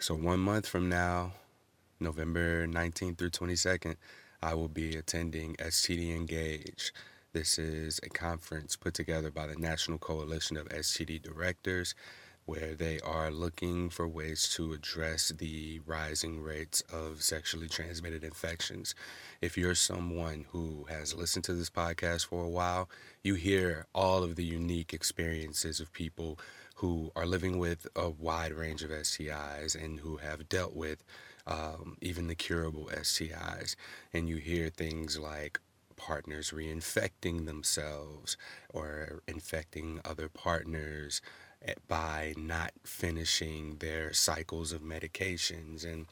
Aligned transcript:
So, 0.00 0.14
one 0.14 0.40
month 0.40 0.66
from 0.66 0.88
now, 0.88 1.34
November 2.00 2.66
19th 2.66 3.18
through 3.18 3.30
22nd, 3.32 3.96
I 4.42 4.54
will 4.54 4.68
be 4.68 4.96
attending 4.96 5.56
STD 5.56 6.16
Engage. 6.16 6.94
This 7.34 7.58
is 7.58 8.00
a 8.02 8.08
conference 8.08 8.76
put 8.76 8.94
together 8.94 9.30
by 9.30 9.46
the 9.46 9.56
National 9.56 9.98
Coalition 9.98 10.56
of 10.56 10.70
STD 10.70 11.20
Directors 11.20 11.94
where 12.46 12.74
they 12.74 12.98
are 13.00 13.30
looking 13.30 13.90
for 13.90 14.08
ways 14.08 14.48
to 14.56 14.72
address 14.72 15.28
the 15.28 15.80
rising 15.86 16.40
rates 16.40 16.82
of 16.92 17.22
sexually 17.22 17.68
transmitted 17.68 18.24
infections. 18.24 18.94
If 19.40 19.56
you're 19.56 19.76
someone 19.76 20.46
who 20.50 20.86
has 20.88 21.14
listened 21.14 21.44
to 21.44 21.54
this 21.54 21.70
podcast 21.70 22.26
for 22.26 22.44
a 22.44 22.48
while, 22.48 22.88
you 23.22 23.34
hear 23.34 23.86
all 23.94 24.24
of 24.24 24.34
the 24.36 24.44
unique 24.44 24.92
experiences 24.92 25.78
of 25.78 25.92
people 25.92 26.40
who 26.80 27.12
are 27.14 27.26
living 27.26 27.58
with 27.58 27.86
a 27.94 28.08
wide 28.08 28.52
range 28.52 28.82
of 28.82 28.90
STIs 28.90 29.74
and 29.74 30.00
who 30.00 30.16
have 30.16 30.48
dealt 30.48 30.74
with 30.74 31.04
um, 31.46 31.98
even 32.00 32.26
the 32.26 32.34
curable 32.34 32.88
STIs. 32.94 33.76
And 34.14 34.28
you 34.30 34.36
hear 34.36 34.70
things 34.70 35.18
like 35.18 35.60
partners 35.96 36.52
reinfecting 36.52 37.44
themselves 37.44 38.38
or 38.72 39.20
infecting 39.28 40.00
other 40.06 40.30
partners 40.30 41.20
Eh, 41.62 41.74
by 41.88 42.32
not 42.38 42.72
finishing 42.84 43.76
their 43.80 44.14
cycles 44.14 44.72
of 44.72 44.80
medications. 44.80 45.84
And 45.84 46.06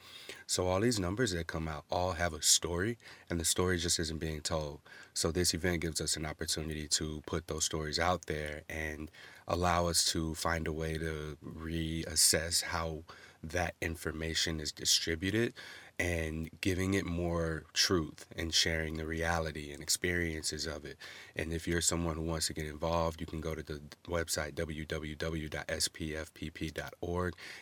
so 0.46 0.66
all 0.66 0.80
these 0.80 0.98
numbers 0.98 1.32
that 1.32 1.46
come 1.46 1.66
out 1.66 1.86
all 1.90 2.12
have 2.12 2.34
a 2.34 2.42
story, 2.42 2.98
and 3.30 3.40
the 3.40 3.46
story 3.46 3.78
just 3.78 3.98
isn't 3.98 4.18
being 4.18 4.42
told. 4.42 4.80
So 5.14 5.32
this 5.32 5.54
event 5.54 5.80
gives 5.80 6.02
us 6.02 6.16
an 6.16 6.26
opportunity 6.26 6.86
to 6.88 7.22
put 7.24 7.46
those 7.46 7.64
stories 7.64 7.98
out 7.98 8.26
there 8.26 8.62
and 8.68 9.10
allow 9.48 9.86
us 9.88 10.04
to 10.12 10.34
find 10.36 10.68
a 10.68 10.72
way 10.72 10.98
to 10.98 11.36
reassess 11.44 12.62
how 12.62 13.02
that 13.42 13.74
information 13.80 14.60
is 14.60 14.70
distributed 14.70 15.54
and 16.00 16.48
giving 16.60 16.94
it 16.94 17.04
more 17.04 17.64
truth 17.72 18.24
and 18.36 18.54
sharing 18.54 18.96
the 18.96 19.06
reality 19.06 19.72
and 19.72 19.82
experiences 19.82 20.64
of 20.64 20.84
it. 20.84 20.96
And 21.34 21.52
if 21.52 21.66
you're 21.66 21.80
someone 21.80 22.14
who 22.14 22.22
wants 22.22 22.46
to 22.48 22.52
get 22.52 22.66
involved, 22.66 23.20
you 23.20 23.26
can 23.26 23.40
go 23.40 23.56
to 23.56 23.64
the 23.64 23.80
website 24.06 24.54
www.spfpp.org 24.54 24.84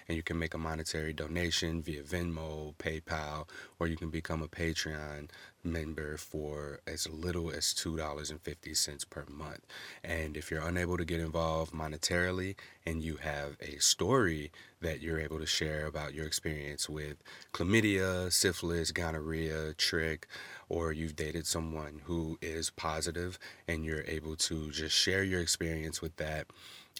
and 0.08 0.16
you 0.16 0.22
can 0.22 0.38
make 0.38 0.52
a 0.52 0.58
monetary 0.58 1.14
donation 1.14 1.80
via 1.80 2.02
Venmo, 2.02 2.74
PayPal, 2.76 3.48
or 3.80 3.86
you 3.86 3.96
can 3.96 4.10
become 4.10 4.42
a 4.42 4.48
Patreon 4.48 5.30
member 5.66 6.16
for 6.16 6.80
as 6.86 7.08
little 7.08 7.50
as 7.50 7.74
$2.50 7.74 9.10
per 9.10 9.24
month. 9.28 9.66
And 10.02 10.36
if 10.36 10.50
you're 10.50 10.66
unable 10.66 10.96
to 10.96 11.04
get 11.04 11.20
involved 11.20 11.72
monetarily 11.72 12.54
and 12.86 13.02
you 13.02 13.16
have 13.16 13.56
a 13.60 13.78
story 13.78 14.52
that 14.80 15.00
you're 15.00 15.20
able 15.20 15.38
to 15.38 15.46
share 15.46 15.86
about 15.86 16.14
your 16.14 16.26
experience 16.26 16.88
with 16.88 17.16
chlamydia, 17.52 18.32
syphilis, 18.32 18.92
gonorrhea, 18.92 19.74
trich, 19.74 20.24
or 20.68 20.92
you've 20.92 21.16
dated 21.16 21.46
someone 21.46 22.02
who 22.04 22.38
is 22.40 22.70
positive 22.70 23.38
and 23.66 23.84
you're 23.84 24.04
able 24.06 24.36
to 24.36 24.70
just 24.70 24.96
share 24.96 25.24
your 25.24 25.40
experience 25.40 26.00
with 26.00 26.16
that 26.16 26.46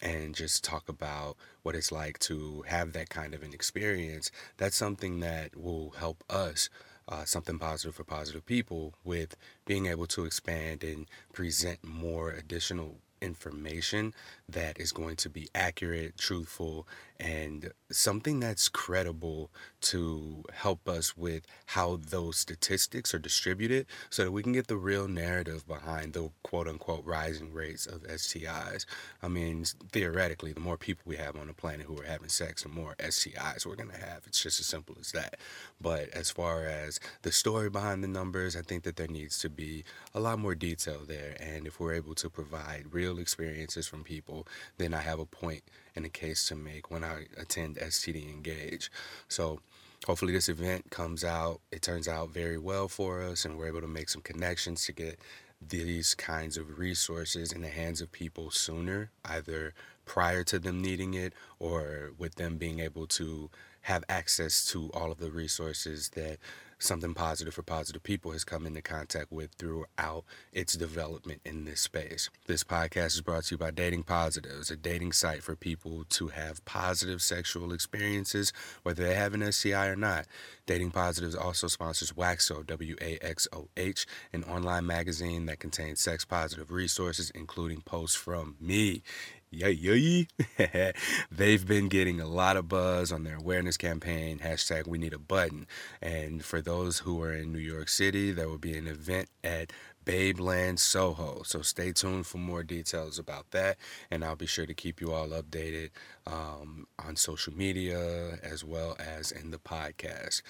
and 0.03 0.35
just 0.35 0.63
talk 0.63 0.89
about 0.89 1.37
what 1.63 1.75
it's 1.75 1.91
like 1.93 2.19
to 2.19 2.63
have 2.69 2.93
that 2.93 3.09
kind 3.09 3.35
of 3.35 3.43
an 3.43 3.53
experience, 3.53 4.31
that's 4.57 4.77
something 4.77 5.21
that 5.21 5.57
will 5.57 5.91
help 5.99 6.23
us 6.29 6.69
uh, 7.09 7.25
something 7.25 7.59
positive 7.59 7.95
for 7.95 8.05
positive 8.05 8.45
people 8.47 8.95
with 9.05 9.37
being 9.65 9.87
able 9.87 10.07
to 10.07 10.25
expand 10.25 10.83
and 10.83 11.07
present 11.33 11.85
more 11.85 12.31
additional 12.31 12.97
information 13.21 14.15
that 14.49 14.79
is 14.79 14.93
going 14.93 15.17
to 15.17 15.29
be 15.29 15.49
accurate, 15.55 16.19
truthful, 16.19 16.87
and 17.19 17.73
something 17.91 18.41
that's 18.41 18.69
credible 18.69 19.51
to 19.81 20.45
help 20.53 20.89
us 20.89 21.17
with 21.17 21.47
how 21.67 21.99
those 22.11 22.37
statistics 22.37 23.15
are 23.15 23.19
distributed 23.19 23.87
so 24.11 24.25
that 24.25 24.33
we 24.33 24.43
can 24.43 24.53
get 24.53 24.67
the 24.67 24.77
real 24.77 25.09
narrative 25.09 25.67
behind 25.67 26.13
the 26.13 26.31
quote 26.43 26.69
unquote 26.69 27.05
rising 27.05 27.53
rates 27.53 27.87
of 27.87 28.03
STIs. 28.03 28.85
I 29.23 29.29
mean, 29.29 29.65
theoretically, 29.93 30.53
the 30.53 30.61
more 30.61 30.77
people 30.77 31.05
we 31.07 31.17
have 31.17 31.37
on 31.37 31.47
the 31.47 31.55
planet 31.55 31.87
who 31.87 31.99
are 32.01 32.07
having 32.07 32.29
sex, 32.29 32.63
the 32.63 32.69
more 32.69 32.95
STIs 32.99 33.65
we're 33.65 33.77
going 33.77 33.91
to 33.91 33.97
have. 33.97 34.23
It's 34.27 34.43
just 34.43 34.61
as 34.61 34.67
simple 34.67 34.97
as 35.01 35.13
that. 35.13 35.37
But 35.81 36.09
as 36.11 36.31
far 36.31 36.65
as 36.65 37.01
the 37.23 37.33
story 37.33 37.71
behind 37.71 38.03
the 38.03 38.09
numbers, 38.09 38.57
I 38.57 38.63
think 38.63 38.83
that 38.85 38.97
there 38.97 39.09
needs 39.09 39.39
to 39.41 39.49
be 39.49 39.85
a 40.15 40.21
lot 40.21 40.39
more 40.39 40.55
detail 40.55 41.03
there. 41.07 41.37
And 41.41 41.67
if 41.67 41.81
we're 41.81 41.95
able 41.95 42.15
to 42.17 42.29
provide 42.29 42.93
real 42.93 43.19
experiences 43.19 43.87
from 43.87 44.05
people, 44.05 44.47
then 44.79 44.93
I 44.93 45.01
have 45.01 45.19
a 45.19 45.27
point 45.27 45.63
and 45.97 46.07
a 46.07 46.11
case 46.11 46.47
to 46.49 46.55
make 46.55 46.91
when 46.91 47.03
I 47.03 47.27
attend 47.37 47.77
STD 47.77 48.29
Engage. 48.29 48.91
So 49.29 49.61
hopefully 50.07 50.33
this 50.33 50.49
event 50.49 50.91
comes 50.91 51.25
out, 51.25 51.61
it 51.73 51.83
turns 51.83 52.07
out 52.07 52.31
very 52.31 52.59
well 52.59 52.89
for 52.89 53.23
us, 53.23 53.45
and 53.45 53.59
we're 53.59 53.69
able 53.69 53.81
to 53.81 53.89
make 53.89 54.09
some 54.09 54.23
connections 54.23 54.85
to 54.87 54.93
get 54.93 55.19
these 55.67 56.15
kinds 56.15 56.57
of 56.57 56.79
resources 56.79 57.53
in 57.53 57.63
the 57.63 57.69
hands 57.69 58.01
of 58.01 58.13
people 58.13 58.51
sooner, 58.51 59.11
either 59.25 59.73
prior 60.05 60.45
to 60.45 60.59
them 60.59 60.81
needing 60.81 61.15
it 61.15 61.33
or 61.59 62.13
with 62.19 62.35
them 62.37 62.59
being 62.59 62.81
able 62.81 63.07
to 63.07 63.51
have 63.83 64.05
access 64.09 64.67
to 64.67 64.91
all 64.93 65.11
of 65.11 65.19
the 65.19 65.31
resources 65.31 66.11
that 66.11 66.39
something 66.79 67.15
positive 67.15 67.55
for 67.55 67.63
positive 67.63 68.03
people 68.03 68.33
has 68.33 68.45
come 68.45 68.67
into 68.67 68.83
contact 68.83 69.33
with 69.33 69.51
throughout 69.53 70.25
its 70.53 70.75
development 70.75 71.41
in 71.45 71.65
this 71.65 71.81
space. 71.81 72.29
This 72.47 72.65
podcast 72.65 73.15
is 73.15 73.23
brought 73.23 73.45
to 73.45 73.55
you 73.55 73.59
by 73.59 73.71
Dating 73.71 74.03
Positives, 74.03 74.71
a 74.71 74.77
dating 74.77 75.13
site 75.13 75.43
for 75.43 75.57
people 75.57 76.05
to 76.11 76.29
have 76.29 76.65
positive 76.65 77.23
sexual 77.23 77.73
experiences, 77.73 78.53
whether 78.83 79.05
they 79.05 79.15
have 79.15 79.35
an 79.35 79.51
STI 79.51 79.87
or 79.87 79.97
not. 79.97 80.27
Dating 80.67 80.91
Positives 80.91 81.35
also 81.35 81.69
sponsors 81.69 82.13
Waxoh, 82.13 82.67
W 82.67 82.97
A 83.01 83.19
X 83.23 83.49
O 83.53 83.69
H, 83.77 84.07
an 84.33 84.45
online 84.45 84.87
magazine 84.87 85.47
that 85.47 85.61
contains 85.61 86.01
sex 86.01 86.25
positive 86.25 86.71
resources, 86.71 87.31
including 87.31 87.81
posts 87.81 88.17
from 88.17 88.57
me 88.61 89.03
yay 89.51 89.71
yay 89.71 90.27
they've 91.31 91.67
been 91.67 91.89
getting 91.89 92.21
a 92.21 92.27
lot 92.27 92.57
of 92.57 92.69
buzz 92.69 93.13
on 93.13 93.25
their 93.25 93.37
awareness 93.37 93.77
campaign 93.77 94.39
hashtag 94.41 94.87
we 94.87 94.99
need 94.99 95.13
a 95.13 95.19
button 95.19 95.67
and 96.03 96.45
for 96.45 96.61
those 96.61 96.99
who 97.01 97.23
are 97.23 97.33
in 97.33 97.53
new 97.53 97.59
york 97.59 97.89
city 97.89 98.33
there 98.33 98.49
will 98.49 98.59
be 98.59 98.77
an 98.77 98.87
event 98.87 99.29
at 99.45 99.73
Babeland 100.07 100.79
Soho. 100.79 101.43
So 101.45 101.63
stay 101.63 101.93
tuned 101.93 102.27
for 102.27 102.39
more 102.39 102.63
details 102.63 103.19
about 103.19 103.51
that, 103.51 103.77
and 104.11 104.25
I'll 104.25 104.37
be 104.37 104.47
sure 104.47 104.65
to 104.65 104.73
keep 104.73 105.01
you 105.01 105.13
all 105.13 105.29
updated 105.29 105.91
um, 106.27 106.87
on 107.05 107.17
social 107.17 107.53
media 107.53 108.39
as 108.43 108.65
well 108.65 108.97
as 108.99 109.33
in 109.33 109.51
the 109.51 109.59
podcast. 109.59 110.43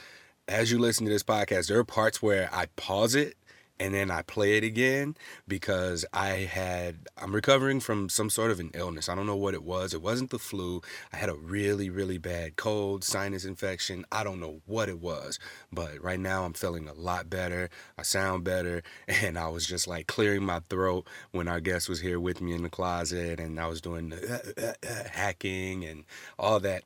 As 0.47 0.71
you 0.71 0.78
listen 0.78 1.07
to 1.07 1.11
this 1.11 1.25
podcast, 1.25 1.69
there 1.69 1.78
are 1.78 1.84
parts 1.84 2.23
where 2.23 2.51
I 2.53 2.67
pause 2.77 3.15
it 3.15 3.34
and 3.78 3.94
then 3.94 4.10
I 4.10 4.22
play 4.22 4.56
it 4.56 4.64
again 4.64 5.16
because 5.47 6.04
I 6.12 6.28
had 6.28 7.09
I'm 7.16 7.34
recovering 7.34 7.81
from 7.81 8.09
some 8.09 8.31
sort 8.31 8.50
of 8.50 8.60
an 8.60 8.70
illness. 8.75 9.09
I 9.09 9.14
don't 9.14 9.26
know 9.26 9.37
what 9.37 9.54
it 9.54 9.62
was. 9.62 9.94
It 9.94 10.03
wasn't 10.03 10.31
the 10.31 10.38
flu. 10.38 10.82
I 11.12 11.16
had 11.16 11.28
a 11.28 11.34
really 11.34 11.91
really 11.91 12.19
bad 12.19 12.56
cold, 12.56 13.04
sinus 13.04 13.44
infection. 13.44 14.04
I 14.10 14.25
don't 14.25 14.41
know 14.41 14.60
what 14.66 14.88
it 14.88 15.00
was, 15.00 15.38
but 15.72 16.03
right 16.03 16.20
now 16.20 16.44
I'm 16.44 16.54
feeling 16.54 16.88
a 16.88 16.94
lot 16.94 17.28
better. 17.28 17.70
I 17.98 18.03
sound 18.03 18.44
better 18.44 18.82
and 19.09 19.38
I 19.38 19.48
was 19.48 19.66
just 19.66 19.86
like 19.86 20.06
clearing 20.06 20.44
my 20.44 20.60
throat 20.69 21.06
when 21.32 21.48
our 21.48 21.60
guest 21.60 21.88
was 21.88 22.00
here 22.00 22.20
with 22.20 22.41
me 22.41 22.53
in 22.53 22.62
the 22.62 22.70
closet 22.70 23.41
and 23.41 23.59
I 23.60 23.66
was 23.66 23.81
doing 23.81 24.10
the 24.10 24.16
uh, 24.56 24.62
uh, 24.66 24.72
uh, 24.88 25.09
hacking 25.10 25.84
and 25.84 26.04
all 26.38 26.60
that 26.60 26.84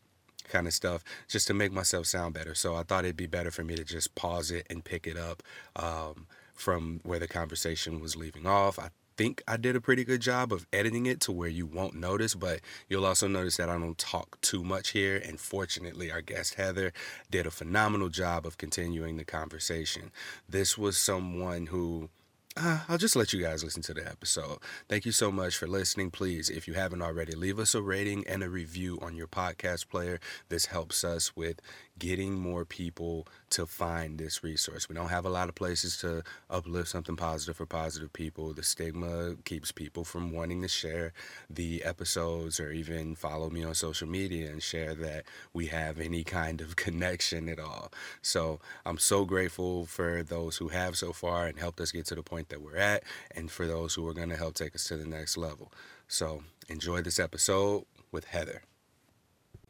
kind 0.50 0.66
of 0.66 0.74
stuff 0.74 1.02
just 1.28 1.46
to 1.46 1.54
make 1.54 1.72
myself 1.72 2.06
sound 2.06 2.34
better. 2.34 2.54
So 2.54 2.74
I 2.74 2.82
thought 2.82 3.04
it'd 3.04 3.16
be 3.16 3.26
better 3.26 3.50
for 3.50 3.64
me 3.64 3.76
to 3.76 3.84
just 3.84 4.14
pause 4.14 4.50
it 4.50 4.66
and 4.68 4.84
pick 4.84 5.06
it 5.06 5.16
up. 5.16 5.42
Um, 5.76 6.26
from 6.60 7.00
where 7.03 7.19
the 7.19 7.28
conversation 7.28 8.00
was 8.00 8.16
leaving 8.16 8.47
off. 8.47 8.78
I 8.78 8.91
think 9.16 9.43
I 9.47 9.56
did 9.56 9.76
a 9.76 9.81
pretty 9.81 10.04
good 10.04 10.21
job 10.21 10.53
of 10.53 10.66
editing 10.72 11.06
it 11.06 11.21
to 11.21 11.32
where 11.32 11.48
you 11.48 11.66
won't 11.66 11.94
notice, 11.94 12.34
but 12.34 12.60
you'll 12.88 13.04
also 13.04 13.28
notice 13.28 13.56
that 13.59 13.69
I 13.69 13.78
don't 13.78 13.98
talk 13.98 14.41
too 14.41 14.62
much 14.65 14.91
here. 14.91 15.16
And 15.16 15.38
fortunately, 15.38 16.10
our 16.10 16.22
guest 16.22 16.54
Heather 16.54 16.92
did 17.30 17.47
a 17.47 17.51
phenomenal 17.51 18.09
job 18.09 18.47
of 18.47 18.57
continuing 18.57 19.16
the 19.16 19.24
conversation. 19.24 20.10
This 20.48 20.78
was 20.78 20.97
someone 20.97 21.66
who 21.66 22.09
uh, 22.57 22.80
I'll 22.89 22.98
just 22.98 23.15
let 23.15 23.33
you 23.33 23.41
guys 23.41 23.63
listen 23.63 23.83
to 23.83 23.95
the 23.95 24.06
episode. 24.06 24.59
Thank 24.89 25.06
you 25.06 25.13
so 25.13 25.30
much 25.30 25.56
for 25.56 25.68
listening. 25.68 26.10
Please, 26.10 26.51
if 26.51 26.66
you 26.66 26.74
haven't 26.74 27.01
already, 27.01 27.34
leave 27.34 27.60
us 27.60 27.77
a 27.77 27.83
rating 27.83 28.27
and 28.27 28.42
a 28.42 28.51
review 28.51 28.98
on 29.01 29.15
your 29.15 29.28
podcast 29.28 29.89
player. 29.89 30.18
This 30.48 30.66
helps 30.66 31.04
us 31.04 31.36
with 31.36 31.60
getting 32.00 32.34
more 32.34 32.64
people 32.64 33.28
to 33.50 33.66
find 33.66 34.18
this 34.18 34.42
resource. 34.42 34.88
We 34.88 34.94
don't 34.97 35.10
have 35.10 35.26
a 35.26 35.30
lot 35.30 35.48
of 35.48 35.54
places 35.54 35.98
to 35.98 36.24
uplift 36.48 36.88
something 36.88 37.14
positive 37.14 37.56
for 37.56 37.66
positive 37.66 38.12
people. 38.12 38.52
The 38.52 38.62
stigma 38.64 39.36
keeps 39.44 39.70
people 39.70 40.04
from 40.04 40.32
wanting 40.32 40.62
to 40.62 40.68
share 40.68 41.12
the 41.48 41.84
episodes 41.84 42.58
or 42.58 42.72
even 42.72 43.14
follow 43.14 43.50
me 43.50 43.62
on 43.62 43.74
social 43.74 44.08
media 44.08 44.50
and 44.50 44.62
share 44.62 44.94
that 44.94 45.24
we 45.52 45.66
have 45.66 46.00
any 46.00 46.24
kind 46.24 46.60
of 46.60 46.74
connection 46.86 47.48
at 47.48 47.60
all. 47.60 47.92
So 48.22 48.60
I'm 48.84 48.98
so 48.98 49.24
grateful 49.24 49.84
for 49.84 50.22
those 50.22 50.56
who 50.56 50.68
have 50.68 50.96
so 50.96 51.12
far 51.12 51.46
and 51.46 51.58
helped 51.58 51.80
us 51.80 51.92
get 51.92 52.06
to 52.06 52.14
the 52.14 52.22
point 52.22 52.48
that 52.48 52.62
we're 52.62 52.76
at, 52.76 53.04
and 53.30 53.50
for 53.50 53.66
those 53.66 53.94
who 53.94 54.08
are 54.08 54.14
going 54.14 54.30
to 54.30 54.36
help 54.36 54.54
take 54.54 54.74
us 54.74 54.84
to 54.84 54.96
the 54.96 55.06
next 55.06 55.36
level. 55.36 55.70
So 56.08 56.42
enjoy 56.68 57.03
this 57.03 57.20
episode 57.20 57.84
with 58.10 58.24
Heather. 58.24 58.62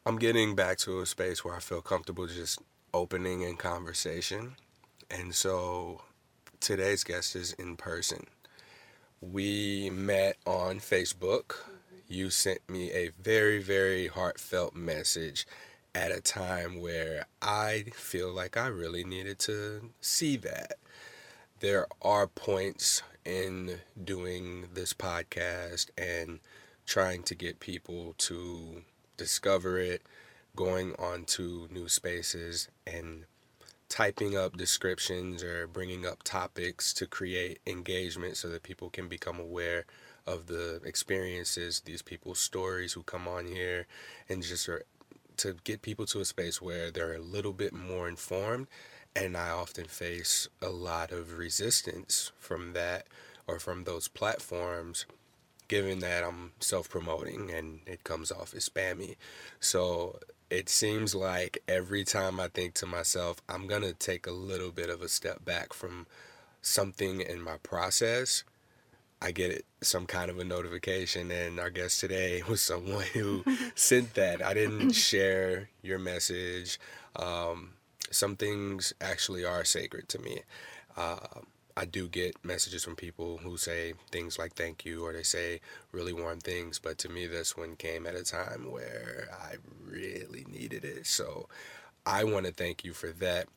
I'm 0.07 0.19
getting 0.19 0.55
back 0.55 0.79
to 0.79 1.01
a 1.01 1.07
space 1.07 1.45
where 1.45 1.55
I 1.55 1.61
feel 1.61 1.83
comfortable 1.83 2.27
just 2.27 2.59
opening 2.95 3.43
in 3.43 3.57
conversation. 3.57 4.57
And 5.11 5.35
so 5.35 6.01
today's 6.59 7.05
guest 7.05 7.37
is 7.37 7.53
in 7.53 7.77
person. 7.77 8.27
We 9.21 9.91
met 9.91 10.39
on 10.47 10.81
Facebook. 10.81 11.49
Mm-hmm. 11.49 11.97
You 12.09 12.31
sent 12.31 12.67
me 12.67 12.91
a 12.93 13.11
very, 13.21 13.63
very 13.63 14.07
heartfelt 14.07 14.75
message 14.75 15.47
at 15.95 16.11
a 16.11 16.23
time 16.23 16.81
where 16.81 17.27
I 17.43 17.85
feel 17.93 18.33
like 18.33 18.57
I 18.57 18.69
really 18.69 19.05
needed 19.05 19.39
to 19.41 19.91
see 20.01 20.39
that. 20.39 20.79
There 21.61 21.87
are 22.01 22.27
points 22.27 23.03
in 23.27 23.81
doing 24.03 24.69
this 24.73 24.95
podcast 24.95 25.91
and 25.99 26.41
trying 26.87 27.23
to 27.25 27.35
get 27.35 27.61
people 27.61 28.15
to 28.17 28.83
discover 29.21 29.79
it, 29.79 30.03
going 30.57 30.95
onto 30.95 31.69
new 31.71 31.89
spaces 31.89 32.69
and 32.87 33.27
typing 33.91 34.35
up 34.35 34.57
descriptions 34.57 35.43
or 35.43 35.67
bringing 35.67 36.07
up 36.07 36.23
topics 36.23 36.95
to 36.95 37.07
create 37.07 37.61
engagement 37.67 38.39
so 38.39 38.49
that 38.49 38.63
people 38.63 38.89
can 38.89 39.09
become 39.09 39.39
aware 39.39 39.85
of 40.27 40.47
the 40.47 40.81
experiences, 40.87 41.83
these 41.85 42.01
people's 42.01 42.39
stories 42.39 42.95
who 42.95 43.03
come 43.03 43.29
on 43.29 43.47
here, 43.47 43.87
and 44.27 44.43
just 44.43 44.71
to 45.37 45.55
get 45.65 45.83
people 45.83 46.07
to 46.07 46.21
a 46.21 46.25
space 46.25 46.63
where 46.63 46.91
they're 46.91 47.15
a 47.15 47.21
little 47.21 47.53
bit 47.53 47.75
more 47.75 48.09
informed. 48.09 48.69
And 49.15 49.37
I 49.37 49.51
often 49.51 49.85
face 49.85 50.49
a 50.63 50.71
lot 50.71 51.13
of 51.13 51.37
resistance 51.37 52.33
from 52.39 52.73
that 52.73 53.07
or 53.47 53.59
from 53.59 53.85
those 53.85 54.09
platforms 54.09 55.05
given 55.71 56.01
that 56.01 56.25
I'm 56.25 56.51
self 56.59 56.91
promoting 56.91 57.49
and 57.53 57.79
it 57.87 58.03
comes 58.03 58.33
off 58.33 58.55
as 58.55 58.69
spammy. 58.69 59.15
So 59.61 60.19
it 60.51 60.69
seems 60.69 61.15
like 61.15 61.63
every 61.69 62.03
time 62.03 62.41
I 62.41 62.49
think 62.49 62.75
to 62.75 62.87
myself, 62.87 63.41
I'm 63.49 63.69
going 63.69 63.83
to 63.83 63.93
take 63.93 64.27
a 64.27 64.33
little 64.33 64.73
bit 64.73 64.91
of 64.91 65.01
a 65.01 65.09
step 65.09 65.45
back 65.45 65.73
from 65.73 66.09
something 66.61 67.21
in 67.21 67.41
my 67.41 67.57
process. 67.63 68.43
I 69.23 69.31
get 69.31 69.53
it, 69.53 69.65
some 69.81 70.07
kind 70.07 70.29
of 70.29 70.41
a 70.41 70.45
notification, 70.45 71.31
and 71.31 71.61
our 71.61 71.71
guest 71.71 72.01
today 72.01 72.43
was 72.49 72.61
someone 72.61 73.05
who 73.13 73.45
sent 73.77 74.15
that. 74.15 74.43
I 74.43 74.55
didn't 74.55 74.91
share 74.91 75.69
your 75.83 76.01
message. 76.01 76.81
Um, 77.15 77.75
some 78.11 78.35
things 78.35 78.93
actually 79.01 79.45
are 79.45 79.65
sacred 79.65 80.09
to 80.09 80.19
me. 80.19 80.41
Uh, 80.97 81.43
I 81.81 81.87
do 81.87 82.09
get 82.09 82.45
messages 82.45 82.85
from 82.85 82.95
people 82.95 83.39
who 83.39 83.57
say 83.57 83.95
things 84.11 84.39
like 84.39 84.53
thank 84.53 84.85
you 84.85 85.03
or 85.03 85.15
they 85.15 85.23
say 85.23 85.63
really 85.93 86.13
warm 86.13 86.39
things, 86.39 86.79
but 86.79 86.99
to 86.99 87.09
me, 87.09 87.27
this 87.27 87.57
one 87.57 87.75
came 87.75 88.07
at 88.07 88.15
a 88.15 88.23
time 88.23 88.71
where 88.71 89.31
I 89.33 89.55
really 89.83 90.45
needed 90.53 90.85
it. 90.85 91.07
So 91.07 91.49
I 92.05 92.25
want 92.25 92.45
to 92.45 92.53
thank 92.53 92.85
you 92.85 92.93
for 92.93 93.13
that. 93.13 93.49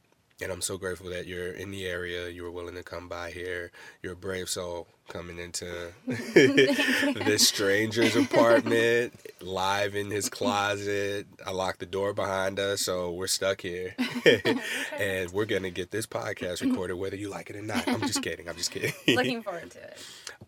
And 0.41 0.51
I'm 0.51 0.61
so 0.61 0.77
grateful 0.77 1.09
that 1.09 1.27
you're 1.27 1.51
in 1.51 1.71
the 1.71 1.85
area. 1.85 2.27
You 2.29 2.43
were 2.43 2.51
willing 2.51 2.75
to 2.75 2.83
come 2.83 3.07
by 3.07 3.31
here. 3.31 3.71
You're 4.01 4.13
a 4.13 4.17
brave 4.17 4.49
soul 4.49 4.87
coming 5.07 5.37
into 5.37 5.93
this 6.05 7.47
stranger's 7.47 8.15
apartment, 8.15 9.13
live 9.41 9.95
in 9.95 10.09
his 10.09 10.29
closet. 10.29 11.27
I 11.45 11.51
locked 11.51 11.79
the 11.79 11.85
door 11.85 12.13
behind 12.13 12.59
us, 12.59 12.81
so 12.81 13.11
we're 13.11 13.27
stuck 13.27 13.61
here. 13.61 13.95
and 14.99 15.31
we're 15.31 15.45
going 15.45 15.63
to 15.63 15.71
get 15.71 15.91
this 15.91 16.07
podcast 16.07 16.61
recorded 16.61 16.95
whether 16.95 17.15
you 17.15 17.29
like 17.29 17.49
it 17.49 17.55
or 17.55 17.61
not. 17.61 17.87
I'm 17.87 18.01
just 18.01 18.21
kidding. 18.21 18.49
I'm 18.49 18.55
just 18.55 18.71
kidding. 18.71 18.93
Looking 19.07 19.43
forward 19.43 19.71
to 19.71 19.79
it. 19.83 19.97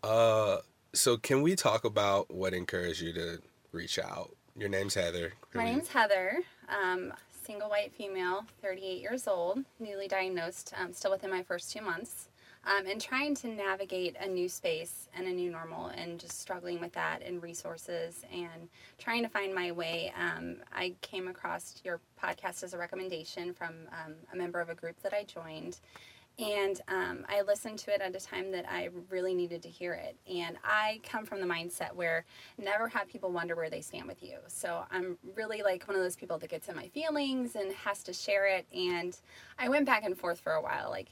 Uh, 0.04 0.58
so, 0.94 1.18
can 1.18 1.42
we 1.42 1.56
talk 1.56 1.84
about 1.84 2.34
what 2.34 2.54
encouraged 2.54 3.02
you 3.02 3.14
to 3.14 3.40
reach 3.72 4.00
out? 4.00 4.31
Your 4.58 4.70
name's 4.70 4.96
Heather. 4.96 5.34
My 5.54 5.66
name's 5.66 5.90
Heather. 5.90 6.40
Um, 6.70 7.14
single 7.45 7.69
white 7.69 7.94
female, 7.94 8.45
38 8.62 9.01
years 9.01 9.27
old, 9.27 9.59
newly 9.80 10.07
diagnosed, 10.07 10.74
um, 10.80 10.94
still 10.94 11.12
within 11.12 11.30
my 11.30 11.44
first 11.44 11.71
two 11.71 11.81
months 11.81 12.30
um, 12.65 12.88
and 12.88 13.00
trying 13.00 13.36
to 13.36 13.47
navigate 13.47 14.15
a 14.19 14.27
new 14.27 14.50
space 14.50 15.07
and 15.15 15.27
a 15.27 15.31
new 15.31 15.51
normal 15.51 15.88
and 15.88 16.19
just 16.19 16.39
struggling 16.39 16.80
with 16.80 16.92
that 16.94 17.21
and 17.21 17.42
resources 17.44 18.24
and 18.31 18.69
trying 18.97 19.21
to 19.24 19.30
find 19.30 19.53
my 19.53 19.71
way. 19.71 20.12
Um, 20.19 20.57
I 20.74 20.95
came 21.01 21.27
across 21.27 21.81
your 21.83 22.00
podcast 22.21 22.63
as 22.63 22.74
a 22.74 22.77
recommendation 22.77 23.53
from 23.53 23.74
um, 23.92 24.15
a 24.33 24.36
member 24.36 24.59
of 24.59 24.69
a 24.69 24.75
group 24.75 25.00
that 25.03 25.13
I 25.13 25.24
joined. 25.24 25.80
And 26.38 26.82
um, 26.90 27.26
I 27.30 27.42
listened 27.44 27.80
to 27.80 27.94
it 27.94 28.02
at 28.02 28.14
a 28.14 28.20
time 28.20 28.52
that 28.52 28.66
I 28.70 28.90
really 29.10 29.34
needed 29.34 29.62
to 29.64 29.70
hear 29.70 29.94
it. 29.94 30.18
And 30.30 30.58
I 30.66 31.00
come 31.04 31.26
from 31.26 31.40
the 31.40 31.48
mindset 31.48 31.94
where 31.94 32.26
never 32.58 32.90
have 32.90 33.08
people 33.08 33.32
wonder 33.32 33.56
where 33.56 33.70
they 33.70 33.80
stand 33.80 34.08
with 34.08 34.22
you. 34.22 34.38
So 34.48 34.84
I'm 34.92 35.18
really 35.36 35.62
like 35.64 35.88
one 35.88 35.96
of 35.96 36.04
those 36.04 36.18
people 36.18 36.38
that 36.40 36.50
gets 36.50 36.68
in 36.68 36.76
my 36.76 36.90
feelings 36.90 37.56
and 37.56 37.72
has 37.74 38.04
to 38.04 38.14
share 38.14 38.48
it. 38.48 38.66
And 38.76 39.18
I 39.58 39.70
went 39.70 39.86
back 39.86 40.04
and 40.04 40.18
forth 40.18 40.42
for 40.42 40.54
a 40.54 40.62
while. 40.62 40.90
Like, 40.90 41.08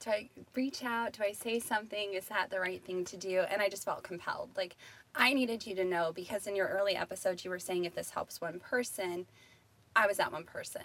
do 0.00 0.10
I 0.10 0.28
reach 0.56 0.82
out? 0.84 1.12
Do 1.12 1.22
I 1.22 1.32
say 1.32 1.60
something? 1.60 2.14
Is 2.14 2.26
that 2.26 2.50
the 2.50 2.58
right 2.58 2.84
thing 2.84 3.04
to 3.04 3.16
do? 3.16 3.44
And 3.50 3.62
I 3.62 3.68
just 3.68 3.84
felt 3.84 4.02
compelled. 4.02 4.50
Like, 4.56 4.76
I 5.14 5.32
needed 5.32 5.64
you 5.66 5.76
to 5.76 5.84
know 5.84 6.12
because 6.12 6.48
in 6.48 6.56
your 6.56 6.66
early 6.66 6.96
episodes, 6.96 7.44
you 7.44 7.50
were 7.50 7.60
saying 7.60 7.84
if 7.84 7.94
this 7.94 8.10
helps 8.10 8.40
one 8.40 8.58
person, 8.58 9.26
I 9.94 10.08
was 10.08 10.16
that 10.16 10.32
one 10.32 10.44
person. 10.44 10.82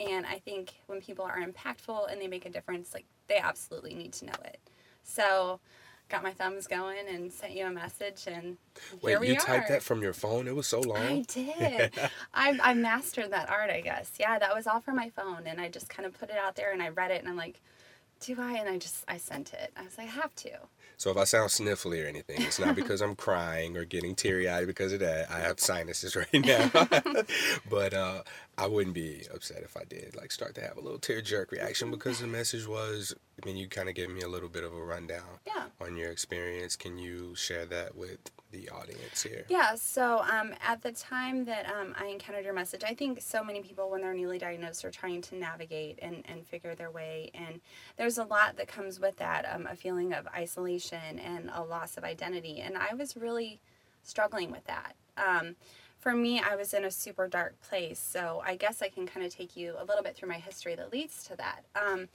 And 0.00 0.24
I 0.26 0.38
think 0.38 0.74
when 0.86 1.00
people 1.00 1.24
are 1.24 1.38
impactful 1.38 2.10
and 2.10 2.20
they 2.20 2.26
make 2.26 2.46
a 2.46 2.50
difference, 2.50 2.94
like, 2.94 3.04
they 3.28 3.38
absolutely 3.38 3.94
need 3.94 4.12
to 4.14 4.26
know 4.26 4.32
it. 4.44 4.58
So, 5.02 5.60
got 6.08 6.22
my 6.22 6.32
thumbs 6.32 6.66
going 6.66 7.06
and 7.08 7.32
sent 7.32 7.52
you 7.52 7.66
a 7.66 7.70
message 7.70 8.24
and 8.26 8.56
Wait, 9.00 9.12
here 9.12 9.20
we 9.20 9.28
you 9.28 9.34
are. 9.34 9.38
typed 9.38 9.68
that 9.68 9.82
from 9.82 10.02
your 10.02 10.12
phone? 10.12 10.48
It 10.48 10.56
was 10.56 10.66
so 10.66 10.80
long. 10.80 10.98
I 10.98 11.24
did. 11.28 11.92
I 12.34 12.58
I 12.62 12.74
mastered 12.74 13.30
that 13.32 13.48
art, 13.48 13.70
I 13.70 13.80
guess. 13.80 14.12
Yeah, 14.18 14.38
that 14.38 14.54
was 14.54 14.66
all 14.66 14.80
from 14.80 14.96
my 14.96 15.10
phone, 15.10 15.46
and 15.46 15.60
I 15.60 15.68
just 15.68 15.88
kind 15.88 16.06
of 16.06 16.18
put 16.18 16.30
it 16.30 16.36
out 16.36 16.56
there, 16.56 16.72
and 16.72 16.82
I 16.82 16.88
read 16.88 17.10
it, 17.12 17.20
and 17.20 17.28
I'm 17.28 17.36
like, 17.36 17.60
do 18.20 18.36
I? 18.38 18.54
And 18.58 18.68
I 18.68 18.78
just 18.78 19.04
I 19.08 19.16
sent 19.18 19.52
it. 19.52 19.72
I 19.76 19.82
was 19.84 19.96
like, 19.98 20.08
I 20.08 20.10
have 20.10 20.34
to. 20.36 20.50
So 20.96 21.10
if 21.10 21.16
I 21.16 21.24
sound 21.24 21.48
sniffly 21.48 22.04
or 22.04 22.08
anything, 22.08 22.42
it's 22.42 22.58
not 22.58 22.74
because 22.76 23.00
I'm 23.00 23.16
crying 23.16 23.74
or 23.76 23.86
getting 23.86 24.14
teary 24.14 24.50
eyed 24.50 24.66
because 24.66 24.92
of 24.92 25.00
that. 25.00 25.30
I 25.30 25.38
have 25.40 25.58
sinuses 25.58 26.14
right 26.16 26.28
now. 26.34 26.70
but 27.70 27.94
uh, 27.94 28.22
I 28.60 28.66
wouldn't 28.66 28.94
be 28.94 29.22
upset 29.34 29.62
if 29.62 29.74
I 29.74 29.84
did 29.84 30.14
like 30.16 30.30
start 30.30 30.54
to 30.56 30.60
have 30.60 30.76
a 30.76 30.80
little 30.82 30.98
tear 30.98 31.22
jerk 31.22 31.50
reaction 31.50 31.90
because 31.90 32.20
the 32.20 32.26
message 32.26 32.66
was. 32.66 33.14
I 33.42 33.46
mean, 33.46 33.56
you 33.56 33.68
kind 33.68 33.88
of 33.88 33.94
gave 33.94 34.10
me 34.10 34.20
a 34.20 34.28
little 34.28 34.50
bit 34.50 34.64
of 34.64 34.74
a 34.74 34.84
rundown 34.84 35.38
Yeah. 35.46 35.64
on 35.80 35.96
your 35.96 36.10
experience. 36.10 36.76
Can 36.76 36.98
you 36.98 37.34
share 37.34 37.64
that 37.66 37.96
with 37.96 38.18
the 38.50 38.68
audience 38.68 39.22
here? 39.22 39.46
Yeah, 39.48 39.76
so 39.76 40.20
um, 40.30 40.52
at 40.62 40.82
the 40.82 40.92
time 40.92 41.46
that 41.46 41.64
um, 41.70 41.94
I 41.98 42.08
encountered 42.08 42.44
your 42.44 42.52
message, 42.52 42.82
I 42.86 42.92
think 42.92 43.22
so 43.22 43.42
many 43.42 43.62
people, 43.62 43.88
when 43.88 44.02
they're 44.02 44.12
newly 44.12 44.36
diagnosed, 44.38 44.84
are 44.84 44.90
trying 44.90 45.22
to 45.22 45.36
navigate 45.36 45.98
and, 46.02 46.22
and 46.28 46.46
figure 46.46 46.74
their 46.74 46.90
way. 46.90 47.30
And 47.32 47.62
there's 47.96 48.18
a 48.18 48.24
lot 48.24 48.58
that 48.58 48.68
comes 48.68 49.00
with 49.00 49.16
that 49.16 49.46
um, 49.50 49.66
a 49.66 49.74
feeling 49.74 50.12
of 50.12 50.26
isolation 50.36 51.18
and 51.18 51.50
a 51.54 51.62
loss 51.62 51.96
of 51.96 52.04
identity. 52.04 52.60
And 52.60 52.76
I 52.76 52.92
was 52.94 53.16
really 53.16 53.58
struggling 54.02 54.50
with 54.50 54.64
that. 54.66 54.96
Um, 55.16 55.56
for 56.00 56.14
me, 56.14 56.40
I 56.40 56.56
was 56.56 56.72
in 56.72 56.84
a 56.84 56.90
super 56.90 57.28
dark 57.28 57.60
place. 57.60 57.98
So 57.98 58.42
I 58.44 58.56
guess 58.56 58.80
I 58.80 58.88
can 58.88 59.06
kind 59.06 59.24
of 59.24 59.34
take 59.34 59.56
you 59.56 59.74
a 59.78 59.84
little 59.84 60.02
bit 60.02 60.16
through 60.16 60.30
my 60.30 60.38
history 60.38 60.74
that 60.74 60.90
leads 60.92 61.22
to 61.24 61.36
that. 61.36 61.64
Um, 61.76 62.08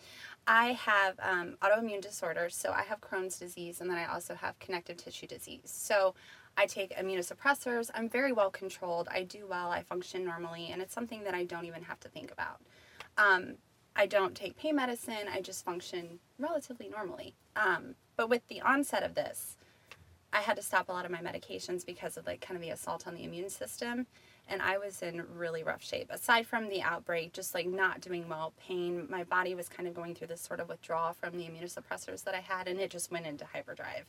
I 0.47 0.73
have 0.73 1.15
um, 1.21 1.57
autoimmune 1.61 2.01
disorders. 2.01 2.55
So 2.55 2.71
I 2.71 2.81
have 2.81 2.99
Crohn's 2.99 3.37
disease 3.37 3.81
and 3.81 3.89
then 3.89 3.97
I 3.97 4.05
also 4.05 4.33
have 4.33 4.57
connective 4.59 4.97
tissue 4.97 5.27
disease. 5.27 5.71
So 5.71 6.15
I 6.57 6.65
take 6.65 6.97
immunosuppressors. 6.97 7.91
I'm 7.93 8.09
very 8.09 8.31
well 8.31 8.49
controlled. 8.49 9.07
I 9.11 9.21
do 9.21 9.45
well. 9.47 9.69
I 9.69 9.83
function 9.83 10.25
normally. 10.25 10.69
And 10.71 10.81
it's 10.81 10.93
something 10.93 11.23
that 11.23 11.35
I 11.35 11.43
don't 11.43 11.65
even 11.65 11.83
have 11.83 11.99
to 12.01 12.09
think 12.09 12.31
about. 12.31 12.61
Um, 13.17 13.55
I 13.95 14.07
don't 14.07 14.35
take 14.35 14.57
pain 14.57 14.75
medicine. 14.75 15.29
I 15.31 15.41
just 15.41 15.63
function 15.63 16.19
relatively 16.39 16.89
normally. 16.89 17.35
Um, 17.55 17.95
but 18.17 18.29
with 18.29 18.47
the 18.47 18.61
onset 18.61 19.03
of 19.03 19.13
this, 19.13 19.57
I 20.35 20.41
had 20.41 20.57
to 20.57 20.61
stop 20.61 20.89
a 20.89 20.91
lot 20.91 21.05
of 21.05 21.11
my 21.11 21.19
medications 21.19 21.85
because 21.85 22.17
of 22.17 22.27
like 22.27 22.41
kind 22.41 22.57
of 22.57 22.61
the 22.61 22.71
assault 22.71 23.07
on 23.07 23.15
the 23.15 23.23
immune 23.23 23.49
system. 23.49 24.05
And 24.49 24.61
I 24.61 24.77
was 24.77 25.01
in 25.01 25.23
really 25.33 25.63
rough 25.63 25.81
shape. 25.81 26.11
Aside 26.11 26.45
from 26.45 26.67
the 26.67 26.81
outbreak, 26.81 27.31
just 27.31 27.55
like 27.55 27.65
not 27.65 28.01
doing 28.01 28.27
well, 28.27 28.51
pain, 28.59 29.07
my 29.09 29.23
body 29.23 29.55
was 29.55 29.69
kind 29.69 29.87
of 29.87 29.95
going 29.95 30.13
through 30.13 30.27
this 30.27 30.41
sort 30.41 30.59
of 30.59 30.67
withdrawal 30.67 31.13
from 31.13 31.37
the 31.37 31.45
immunosuppressors 31.45 32.25
that 32.25 32.35
I 32.35 32.41
had, 32.41 32.67
and 32.67 32.81
it 32.81 32.91
just 32.91 33.11
went 33.11 33.25
into 33.25 33.45
hyperdrive. 33.45 34.05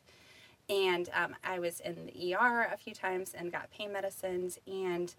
And 0.69 1.09
um, 1.15 1.37
I 1.45 1.61
was 1.61 1.79
in 1.79 2.11
the 2.13 2.35
ER 2.35 2.71
a 2.73 2.77
few 2.77 2.93
times 2.93 3.33
and 3.33 3.53
got 3.53 3.71
pain 3.71 3.93
medicines. 3.93 4.59
And 4.67 5.15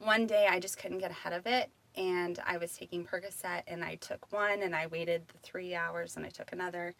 one 0.00 0.26
day 0.26 0.48
I 0.50 0.60
just 0.60 0.76
couldn't 0.76 0.98
get 0.98 1.10
ahead 1.10 1.32
of 1.32 1.46
it. 1.46 1.70
And 1.96 2.38
I 2.46 2.58
was 2.58 2.76
taking 2.76 3.06
Percocet, 3.06 3.62
and 3.66 3.82
I 3.82 3.94
took 3.94 4.30
one, 4.30 4.62
and 4.62 4.76
I 4.76 4.86
waited 4.86 5.22
the 5.28 5.38
three 5.38 5.74
hours, 5.74 6.16
and 6.16 6.26
I 6.26 6.28
took 6.28 6.52
another. 6.52 6.94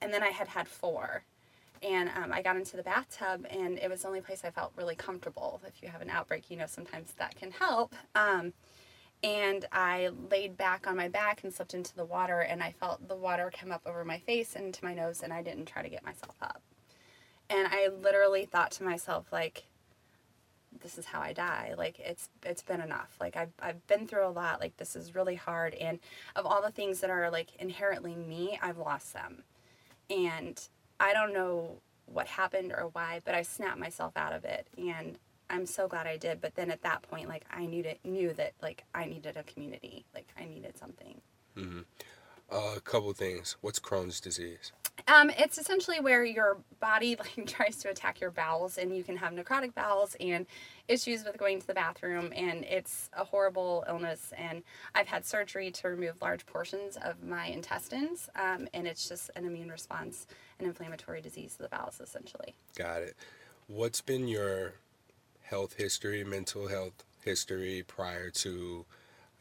And 0.00 0.14
then 0.14 0.22
I 0.22 0.28
had 0.28 0.46
had 0.46 0.68
four 0.68 1.24
and 1.82 2.10
um, 2.16 2.32
I 2.32 2.42
got 2.42 2.56
into 2.56 2.76
the 2.76 2.82
bathtub, 2.82 3.46
and 3.50 3.78
it 3.78 3.90
was 3.90 4.02
the 4.02 4.08
only 4.08 4.20
place 4.20 4.42
I 4.44 4.50
felt 4.50 4.72
really 4.76 4.94
comfortable. 4.94 5.60
If 5.66 5.82
you 5.82 5.88
have 5.88 6.02
an 6.02 6.10
outbreak, 6.10 6.50
you 6.50 6.56
know 6.56 6.66
sometimes 6.66 7.12
that 7.18 7.34
can 7.34 7.50
help. 7.50 7.94
Um, 8.14 8.52
and 9.24 9.64
I 9.72 10.10
laid 10.30 10.56
back 10.56 10.86
on 10.86 10.96
my 10.96 11.08
back 11.08 11.44
and 11.44 11.52
slipped 11.52 11.74
into 11.74 11.94
the 11.94 12.04
water, 12.04 12.40
and 12.40 12.62
I 12.62 12.72
felt 12.72 13.08
the 13.08 13.16
water 13.16 13.52
come 13.56 13.72
up 13.72 13.82
over 13.86 14.04
my 14.04 14.18
face 14.18 14.54
and 14.54 14.66
into 14.66 14.84
my 14.84 14.94
nose, 14.94 15.22
and 15.22 15.32
I 15.32 15.42
didn't 15.42 15.66
try 15.66 15.82
to 15.82 15.88
get 15.88 16.04
myself 16.04 16.36
up. 16.40 16.62
And 17.50 17.68
I 17.68 17.88
literally 17.88 18.46
thought 18.46 18.70
to 18.72 18.84
myself, 18.84 19.26
like, 19.32 19.64
this 20.82 20.98
is 20.98 21.06
how 21.06 21.20
I 21.20 21.32
die. 21.32 21.74
Like 21.76 21.98
it's 22.00 22.28
it's 22.42 22.62
been 22.62 22.80
enough. 22.80 23.16
Like 23.20 23.36
I've 23.36 23.52
I've 23.60 23.86
been 23.86 24.06
through 24.06 24.26
a 24.26 24.30
lot. 24.30 24.60
Like 24.60 24.76
this 24.76 24.96
is 24.96 25.14
really 25.14 25.34
hard. 25.34 25.74
And 25.74 25.98
of 26.36 26.46
all 26.46 26.62
the 26.62 26.70
things 26.70 27.00
that 27.00 27.10
are 27.10 27.30
like 27.30 27.54
inherently 27.58 28.14
me, 28.14 28.58
I've 28.62 28.78
lost 28.78 29.12
them. 29.12 29.44
And 30.10 30.60
I 31.02 31.12
don't 31.12 31.34
know 31.34 31.78
what 32.06 32.28
happened 32.28 32.72
or 32.72 32.88
why, 32.92 33.20
but 33.24 33.34
I 33.34 33.42
snapped 33.42 33.78
myself 33.78 34.16
out 34.16 34.32
of 34.32 34.44
it. 34.44 34.68
And 34.78 35.18
I'm 35.50 35.66
so 35.66 35.88
glad 35.88 36.06
I 36.06 36.16
did. 36.16 36.40
But 36.40 36.54
then 36.54 36.70
at 36.70 36.82
that 36.82 37.02
point, 37.02 37.28
like 37.28 37.44
I 37.50 37.66
knew 37.66 37.84
knew 38.04 38.32
that 38.34 38.52
like 38.62 38.84
I 38.94 39.06
needed 39.06 39.36
a 39.36 39.42
community. 39.42 40.04
Like 40.14 40.28
I 40.38 40.44
needed 40.44 40.78
something. 40.78 41.20
Mm-hmm. 41.58 41.80
Uh, 42.52 42.74
a 42.76 42.80
couple 42.80 43.10
things. 43.14 43.56
What's 43.62 43.80
Crohn's 43.80 44.20
disease? 44.20 44.72
Um, 45.08 45.30
it's 45.30 45.56
essentially 45.56 46.00
where 46.00 46.22
your 46.22 46.58
body 46.80 47.16
like 47.38 47.46
tries 47.46 47.76
to 47.78 47.88
attack 47.88 48.20
your 48.20 48.30
bowels, 48.30 48.76
and 48.76 48.94
you 48.94 49.02
can 49.02 49.16
have 49.16 49.32
necrotic 49.32 49.74
bowels 49.74 50.16
and 50.20 50.44
issues 50.86 51.24
with 51.24 51.38
going 51.38 51.60
to 51.60 51.66
the 51.66 51.72
bathroom, 51.72 52.30
and 52.36 52.64
it's 52.64 53.08
a 53.16 53.24
horrible 53.24 53.84
illness. 53.88 54.34
And 54.36 54.62
I've 54.94 55.06
had 55.06 55.24
surgery 55.24 55.70
to 55.70 55.88
remove 55.88 56.20
large 56.20 56.44
portions 56.44 56.98
of 56.98 57.22
my 57.22 57.46
intestines, 57.46 58.28
um, 58.36 58.68
and 58.74 58.86
it's 58.86 59.08
just 59.08 59.30
an 59.34 59.46
immune 59.46 59.70
response, 59.70 60.26
an 60.60 60.66
inflammatory 60.66 61.22
disease 61.22 61.52
of 61.52 61.70
the 61.70 61.74
bowels, 61.74 62.00
essentially. 62.02 62.54
Got 62.76 63.00
it. 63.00 63.16
What's 63.66 64.02
been 64.02 64.28
your 64.28 64.74
health 65.42 65.74
history, 65.78 66.22
mental 66.22 66.68
health 66.68 67.04
history 67.24 67.82
prior 67.86 68.28
to 68.30 68.84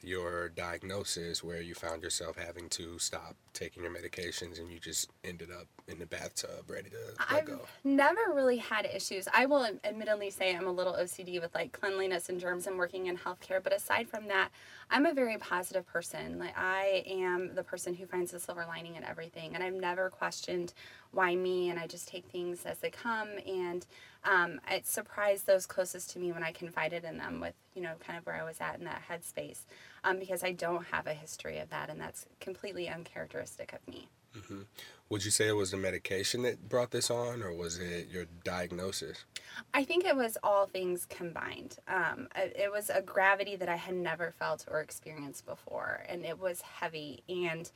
your 0.03 0.49
diagnosis 0.49 1.43
where 1.43 1.61
you 1.61 1.73
found 1.73 2.03
yourself 2.03 2.37
having 2.37 2.69
to 2.69 2.97
stop 2.99 3.35
taking 3.53 3.83
your 3.83 3.91
medications 3.93 4.59
and 4.59 4.71
you 4.71 4.79
just 4.79 5.09
ended 5.23 5.49
up 5.51 5.67
in 5.87 5.99
the 5.99 6.05
bathtub 6.05 6.69
ready 6.69 6.89
to 6.89 6.95
let 6.97 7.15
I've 7.31 7.45
go? 7.45 7.59
never 7.83 8.21
really 8.33 8.57
had 8.57 8.85
issues. 8.85 9.27
I 9.33 9.45
will 9.45 9.67
admittedly 9.83 10.29
say 10.29 10.55
I'm 10.55 10.67
a 10.67 10.71
little 10.71 10.93
OCD 10.93 11.41
with 11.41 11.53
like 11.53 11.71
cleanliness 11.71 12.29
and 12.29 12.39
germs 12.39 12.67
and 12.67 12.77
working 12.77 13.07
in 13.07 13.17
healthcare, 13.17 13.61
but 13.61 13.73
aside 13.73 14.07
from 14.07 14.27
that, 14.27 14.49
I'm 14.89 15.05
a 15.05 15.13
very 15.13 15.37
positive 15.37 15.85
person. 15.85 16.39
Like 16.39 16.57
I 16.57 17.03
am 17.07 17.55
the 17.55 17.63
person 17.63 17.93
who 17.93 18.05
finds 18.05 18.31
the 18.31 18.39
silver 18.39 18.65
lining 18.67 18.95
in 18.95 19.03
everything, 19.03 19.53
and 19.55 19.63
I've 19.63 19.73
never 19.73 20.09
questioned 20.09 20.73
why 21.11 21.35
me, 21.35 21.69
and 21.69 21.79
I 21.79 21.87
just 21.87 22.07
take 22.07 22.25
things 22.25 22.65
as 22.65 22.79
they 22.79 22.89
come. 22.89 23.29
And 23.45 23.85
um, 24.23 24.59
it 24.69 24.87
surprised 24.87 25.45
those 25.47 25.65
closest 25.65 26.11
to 26.11 26.19
me 26.19 26.31
when 26.31 26.43
I 26.43 26.51
confided 26.51 27.03
in 27.03 27.17
them 27.17 27.39
with 27.39 27.53
you 27.75 27.81
know 27.81 27.93
kind 28.05 28.17
of 28.17 28.25
where 28.25 28.35
I 28.35 28.43
was 28.43 28.57
at 28.59 28.79
in 28.79 28.85
that 28.85 29.03
headspace, 29.09 29.59
um, 30.03 30.19
because 30.19 30.43
I 30.43 30.51
don't 30.51 30.85
have 30.85 31.07
a 31.07 31.13
history 31.13 31.59
of 31.59 31.69
that, 31.69 31.89
and 31.89 31.99
that's 31.99 32.25
completely 32.39 32.89
uncharacteristic 32.89 33.73
of 33.73 33.87
me. 33.87 34.09
hmm 34.47 34.61
Would 35.09 35.25
you 35.25 35.31
say 35.31 35.47
it 35.47 35.55
was 35.55 35.71
the 35.71 35.77
medication 35.77 36.41
that 36.43 36.69
brought 36.69 36.91
this 36.91 37.09
on, 37.11 37.41
or 37.41 37.53
was 37.53 37.77
it 37.79 38.09
your 38.09 38.25
diagnosis? 38.43 39.25
I 39.73 39.83
think 39.83 40.05
it 40.05 40.15
was 40.15 40.37
all 40.43 40.65
things 40.65 41.05
combined. 41.05 41.77
Um, 41.87 42.27
it 42.35 42.55
it 42.57 42.71
was 42.71 42.89
a 42.89 43.01
gravity 43.01 43.55
that 43.57 43.69
I 43.69 43.75
had 43.75 43.95
never 43.95 44.31
felt 44.31 44.65
or 44.69 44.79
experienced 44.81 45.45
before, 45.45 46.03
and 46.07 46.25
it 46.25 46.39
was 46.39 46.61
heavy 46.61 47.23
and 47.27 47.69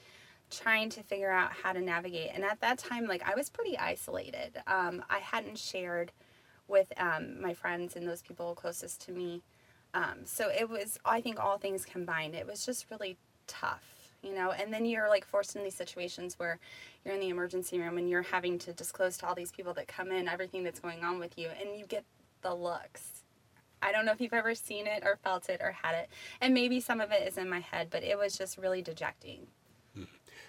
trying 0.51 0.89
to 0.91 1.03
figure 1.03 1.32
out 1.32 1.51
how 1.51 1.74
to 1.74 1.82
navigate. 1.82 2.32
And 2.34 2.44
at 2.44 2.62
that 2.62 2.77
time, 2.77 3.08
like 3.08 3.24
I 3.27 3.36
was 3.36 3.50
pretty 3.50 3.77
isolated. 3.77 4.62
Um, 4.67 5.03
I 5.10 5.20
hadn't 5.20 5.58
shared 5.58 6.12
with 6.67 6.91
um, 6.98 7.41
my 7.41 7.53
friends 7.53 7.96
and 7.96 8.08
those 8.08 8.22
people 8.22 8.55
closest 8.55 9.01
to 9.05 9.12
me. 9.12 9.41
Um, 9.96 10.25
so 10.25 10.50
it 10.50 10.70
was, 10.70 11.00
I 11.06 11.22
think, 11.22 11.40
all 11.40 11.58
things 11.58 11.86
combined. 11.86 12.36
It 12.36 12.46
was 12.46 12.66
just 12.66 12.86
really 12.92 13.18
tough, 13.48 13.84
you 14.22 14.36
know. 14.36 14.52
And 14.52 14.72
then 14.72 14.86
you're 14.86 15.10
like 15.10 15.25
forced 15.25 15.56
in 15.56 15.64
these 15.64 15.74
situations 15.74 16.38
where 16.38 16.60
you're 17.04 17.14
in 17.16 17.22
the 17.22 17.30
emergency 17.30 17.80
room 17.80 17.98
and 17.98 18.10
you're 18.10 18.22
having 18.22 18.60
to 18.60 18.74
disclose 18.74 19.18
to 19.20 19.28
all 19.28 19.36
these 19.36 19.52
people 19.52 19.74
that 19.75 19.88
come 19.88 20.12
in 20.12 20.28
everything 20.28 20.64
that's 20.64 20.82
going 20.82 21.04
on 21.04 21.18
with 21.18 21.38
you, 21.38 21.48
and 21.60 21.80
you 21.80 21.86
get 21.88 22.04
the 22.42 22.54
looks. 22.54 23.24
I 23.82 23.92
don't 23.92 24.06
know 24.06 24.12
if 24.12 24.20
you've 24.20 24.34
ever 24.34 24.54
seen 24.54 24.86
it 24.86 25.04
or 25.04 25.18
felt 25.24 25.48
it 25.50 25.62
or 25.62 25.72
had 25.72 25.96
it, 25.96 26.10
and 26.42 26.54
maybe 26.54 26.80
some 26.80 27.00
of 27.00 27.12
it 27.12 27.28
is 27.28 27.38
in 27.38 27.50
my 27.50 27.60
head, 27.60 27.88
but 27.90 28.04
it 28.04 28.18
was 28.18 28.38
just 28.38 28.58
really 28.58 28.82
dejecting. 28.82 29.48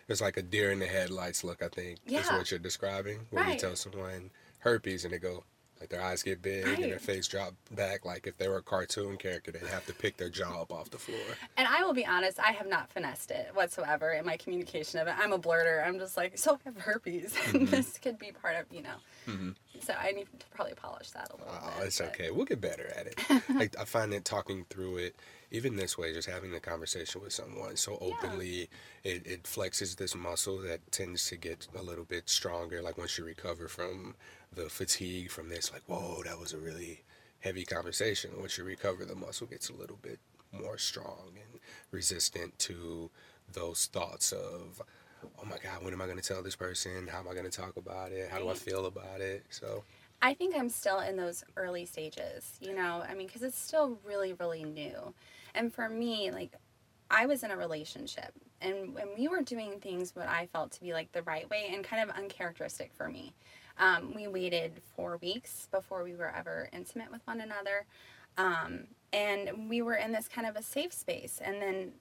It's 0.09 0.21
like 0.21 0.37
a 0.37 0.43
deer 0.43 0.71
in 0.71 0.79
the 0.79 0.87
headlights 0.87 1.43
look, 1.43 1.63
I 1.63 1.69
think, 1.69 1.99
is 2.07 2.27
what 2.31 2.51
you're 2.51 2.61
describing. 2.61 3.27
Where 3.31 3.49
you 3.49 3.59
tell 3.59 3.75
someone 3.77 4.31
herpes 4.61 5.05
and 5.05 5.13
they 5.13 5.19
go, 5.19 5.45
like 5.81 5.91
their 5.91 6.03
eyes 6.03 6.23
get 6.23 6.41
big 6.41 6.67
and 6.67 6.85
their 6.85 6.99
face 6.99 7.29
drop 7.29 7.53
back. 7.71 8.05
Like 8.05 8.27
if 8.27 8.39
they 8.39 8.49
were 8.49 8.57
a 8.59 8.63
cartoon 8.63 9.17
character, 9.19 9.51
they'd 9.53 9.63
have 9.67 9.85
to 9.87 9.93
pick 9.93 10.17
their 10.17 10.31
jaw 10.31 10.63
up 10.63 10.73
off 10.73 10.91
the 10.91 10.99
floor. 10.99 11.19
And 11.57 11.69
I 11.69 11.83
will 11.85 11.93
be 11.93 12.07
honest, 12.07 12.39
I 12.41 12.53
have 12.53 12.67
not 12.69 12.91
finessed 12.91 13.31
it 13.31 13.51
whatsoever 13.55 14.13
in 14.13 14.25
my 14.25 14.37
communication 14.39 14.99
of 15.01 15.07
it. 15.07 15.15
I'm 15.19 15.33
a 15.33 15.39
blurter. 15.39 15.87
I'm 15.87 15.99
just 15.99 16.17
like, 16.17 16.39
so 16.39 16.55
I 16.55 16.57
have 16.65 16.77
herpes, 16.79 17.35
and 17.53 17.69
this 17.69 17.99
could 17.99 18.19
be 18.19 18.33
part 18.33 18.57
of, 18.57 18.65
you 18.75 18.83
know. 18.83 18.95
Mhm. 19.27 19.55
So 19.81 19.93
I 19.93 20.13
need 20.13 20.27
to 20.39 20.47
probably 20.55 20.75
polish 20.75 21.11
that 21.11 21.29
a 21.31 21.37
little 21.37 21.53
bit. 21.53 21.63
Oh, 21.63 21.79
bit. 21.79 21.87
it's 21.89 21.99
but- 21.99 22.09
okay. 22.09 22.31
We'll 22.31 22.47
get 22.47 22.61
better 22.61 22.91
at 22.97 23.07
it. 23.09 23.43
like, 23.55 23.79
I 23.79 23.85
find 23.85 24.13
that 24.13 24.25
talking 24.25 24.65
through 24.71 24.97
it, 24.99 25.17
even 25.51 25.77
this 25.77 25.97
way, 25.99 26.13
just 26.13 26.29
having 26.29 26.55
a 26.55 26.61
conversation 26.61 27.21
with 27.21 27.33
someone 27.35 27.77
so 27.77 27.93
Yeah. 28.01 28.09
openly, 28.09 28.69
it, 29.05 29.27
it 29.27 29.43
flexes 29.45 29.97
this 29.97 30.15
muscle 30.15 30.59
that 30.63 30.91
tends 30.91 31.29
to 31.29 31.37
get 31.37 31.69
a 31.77 31.83
little 31.83 32.05
bit 32.05 32.29
stronger. 32.31 32.81
Like 32.83 32.97
once 32.97 33.19
you 33.19 33.25
recover 33.25 33.69
from 33.69 34.15
the 34.53 34.69
fatigue 34.69 35.31
from 35.31 35.49
this, 35.49 35.73
like, 35.73 35.83
whoa, 35.87 36.23
that 36.25 36.39
was 36.39 36.53
a 36.53 36.59
really 36.59 37.03
heavy 37.41 37.65
conversation. 37.65 38.31
Once 38.39 38.57
you 38.59 38.65
recover, 38.65 39.05
the 39.05 39.15
muscle 39.15 39.47
gets 39.47 39.69
a 39.69 39.75
little 39.75 39.99
bit 40.03 40.19
more 40.53 40.79
strong 40.79 41.33
and 41.35 41.61
resistant 41.91 42.59
to 42.59 43.11
those 43.53 43.87
thoughts 43.87 44.33
of, 44.33 44.83
oh 45.39 45.45
my 45.45 45.57
God, 45.63 45.83
when 45.83 45.93
am 45.93 46.01
I 46.01 46.07
going 46.07 46.19
to 46.19 46.27
tell 46.27 46.43
this 46.43 46.57
person? 46.57 47.07
How 47.07 47.19
am 47.19 47.29
I 47.29 47.33
going 47.33 47.45
to 47.45 47.51
talk 47.51 47.77
about 47.77 48.13
it? 48.13 48.31
How 48.31 48.39
do 48.39 48.49
I 48.49 48.55
feel 48.55 48.87
about 48.87 49.21
it? 49.21 49.45
So, 49.51 49.85
I 50.23 50.33
think 50.33 50.57
I'm 50.57 50.71
still 50.71 51.01
in 51.01 51.17
those 51.17 51.45
early 51.57 51.85
stages, 51.85 52.57
you 52.61 52.75
know, 52.75 53.05
I 53.07 53.15
mean, 53.15 53.27
because 53.27 53.43
it's 53.43 53.59
still 53.59 53.99
really, 54.05 54.33
really 54.33 54.65
new. 54.65 55.15
And 55.55 55.73
for 55.73 55.89
me, 55.89 56.31
like, 56.31 56.53
I 57.11 57.27
was 57.27 57.43
in 57.43 57.51
a 57.51 57.57
relationship 57.57 58.33
and 58.61 58.95
when 58.95 59.09
we 59.17 59.29
were 59.29 59.43
doing 59.43 59.79
things 59.81 60.15
what 60.15 60.29
I 60.29 60.47
felt 60.47 60.73
to 60.73 60.81
be 60.81 60.93
like 60.93 61.13
the 61.13 61.23
right 61.23 61.49
way 61.51 61.71
and 61.73 61.85
kind 61.85 62.09
of 62.09 62.17
uncharacteristic 62.17 62.93
for 62.95 63.09
me. 63.09 63.35
Um, 63.79 64.15
we 64.15 64.27
waited 64.27 64.81
four 64.95 65.19
weeks 65.19 65.69
before 65.71 66.03
we 66.03 66.15
were 66.15 66.33
ever 66.35 66.69
intimate 66.73 67.11
with 67.11 67.21
one 67.27 67.41
another. 67.41 67.87
Um, 68.39 68.89
and 69.13 69.69
we 69.69 69.83
were 69.83 69.95
in 69.95 70.13
this 70.13 70.29
kind 70.29 70.47
of 70.47 70.57
a 70.57 70.63
safe 70.63 70.93
space. 70.93 71.41
And 71.43 71.61
then 71.61 71.93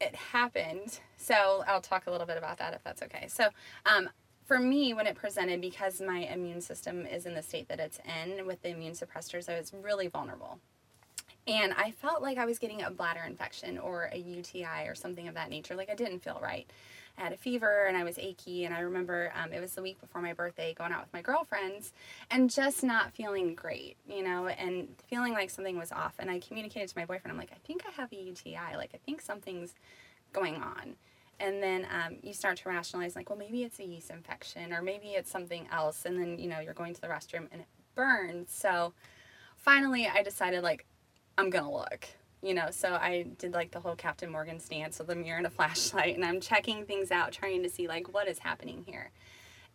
it 0.00 0.14
happened. 0.14 1.00
So 1.16 1.64
I'll 1.66 1.80
talk 1.80 2.06
a 2.06 2.10
little 2.10 2.26
bit 2.26 2.36
about 2.36 2.58
that 2.58 2.74
if 2.74 2.82
that's 2.82 3.02
okay. 3.02 3.26
So, 3.28 3.48
um, 3.86 4.10
for 4.44 4.58
me, 4.58 4.92
when 4.92 5.06
it 5.06 5.16
presented, 5.16 5.62
because 5.62 6.02
my 6.02 6.18
immune 6.18 6.60
system 6.60 7.06
is 7.06 7.24
in 7.24 7.34
the 7.34 7.42
state 7.42 7.68
that 7.68 7.80
it's 7.80 7.98
in 8.22 8.46
with 8.46 8.60
the 8.60 8.68
immune 8.68 8.92
suppressors, 8.92 9.48
I 9.48 9.58
was 9.58 9.72
really 9.72 10.08
vulnerable. 10.08 10.58
And 11.46 11.72
I 11.74 11.90
felt 11.90 12.22
like 12.22 12.36
I 12.38 12.44
was 12.44 12.58
getting 12.58 12.82
a 12.82 12.90
bladder 12.90 13.22
infection 13.26 13.78
or 13.78 14.10
a 14.12 14.18
UTI 14.18 14.86
or 14.86 14.94
something 14.94 15.28
of 15.28 15.34
that 15.34 15.50
nature. 15.50 15.74
Like 15.74 15.90
I 15.90 15.94
didn't 15.94 16.20
feel 16.20 16.38
right. 16.42 16.68
I 17.16 17.22
had 17.22 17.32
a 17.32 17.36
fever 17.36 17.86
and 17.86 17.96
I 17.96 18.04
was 18.04 18.18
achy. 18.18 18.64
And 18.64 18.74
I 18.74 18.80
remember 18.80 19.32
um, 19.34 19.52
it 19.52 19.60
was 19.60 19.72
the 19.72 19.82
week 19.82 20.00
before 20.00 20.20
my 20.20 20.32
birthday 20.32 20.74
going 20.74 20.92
out 20.92 21.02
with 21.02 21.12
my 21.12 21.22
girlfriends 21.22 21.92
and 22.30 22.50
just 22.50 22.82
not 22.82 23.12
feeling 23.12 23.54
great, 23.54 23.96
you 24.08 24.22
know, 24.22 24.48
and 24.48 24.88
feeling 25.08 25.32
like 25.32 25.50
something 25.50 25.78
was 25.78 25.92
off. 25.92 26.14
And 26.18 26.30
I 26.30 26.40
communicated 26.40 26.88
to 26.88 26.98
my 26.98 27.04
boyfriend, 27.04 27.32
I'm 27.32 27.38
like, 27.38 27.52
I 27.52 27.58
think 27.66 27.84
I 27.86 27.92
have 27.92 28.12
a 28.12 28.16
UTI. 28.16 28.76
Like 28.76 28.90
I 28.94 28.98
think 29.06 29.20
something's 29.20 29.74
going 30.32 30.56
on. 30.56 30.96
And 31.40 31.62
then 31.62 31.86
um, 31.90 32.16
you 32.22 32.32
start 32.32 32.58
to 32.58 32.68
rationalize, 32.68 33.16
like, 33.16 33.28
well, 33.28 33.38
maybe 33.38 33.64
it's 33.64 33.78
a 33.80 33.84
yeast 33.84 34.10
infection 34.10 34.72
or 34.72 34.82
maybe 34.82 35.08
it's 35.08 35.30
something 35.30 35.66
else. 35.72 36.04
And 36.04 36.18
then, 36.18 36.38
you 36.38 36.48
know, 36.48 36.60
you're 36.60 36.74
going 36.74 36.94
to 36.94 37.00
the 37.00 37.08
restroom 37.08 37.48
and 37.50 37.60
it 37.60 37.66
burns. 37.94 38.52
So 38.52 38.92
finally, 39.56 40.06
I 40.06 40.22
decided, 40.22 40.62
like, 40.62 40.86
I'm 41.36 41.50
going 41.50 41.64
to 41.64 41.70
look, 41.70 42.06
you 42.44 42.54
know. 42.54 42.70
So 42.70 42.94
I 42.94 43.26
did, 43.38 43.52
like, 43.52 43.70
the 43.70 43.80
whole 43.80 43.96
Captain 43.96 44.30
Morgan 44.30 44.60
stance 44.60 44.98
with 44.98 45.10
a 45.10 45.14
mirror 45.14 45.38
and 45.38 45.46
a 45.46 45.50
flashlight. 45.58 46.14
And 46.14 46.24
I'm 46.24 46.40
checking 46.40 46.84
things 46.84 47.10
out, 47.10 47.32
trying 47.32 47.62
to 47.62 47.68
see, 47.68 47.88
like, 47.88 48.12
what 48.12 48.28
is 48.28 48.40
happening 48.40 48.84
here. 48.86 49.10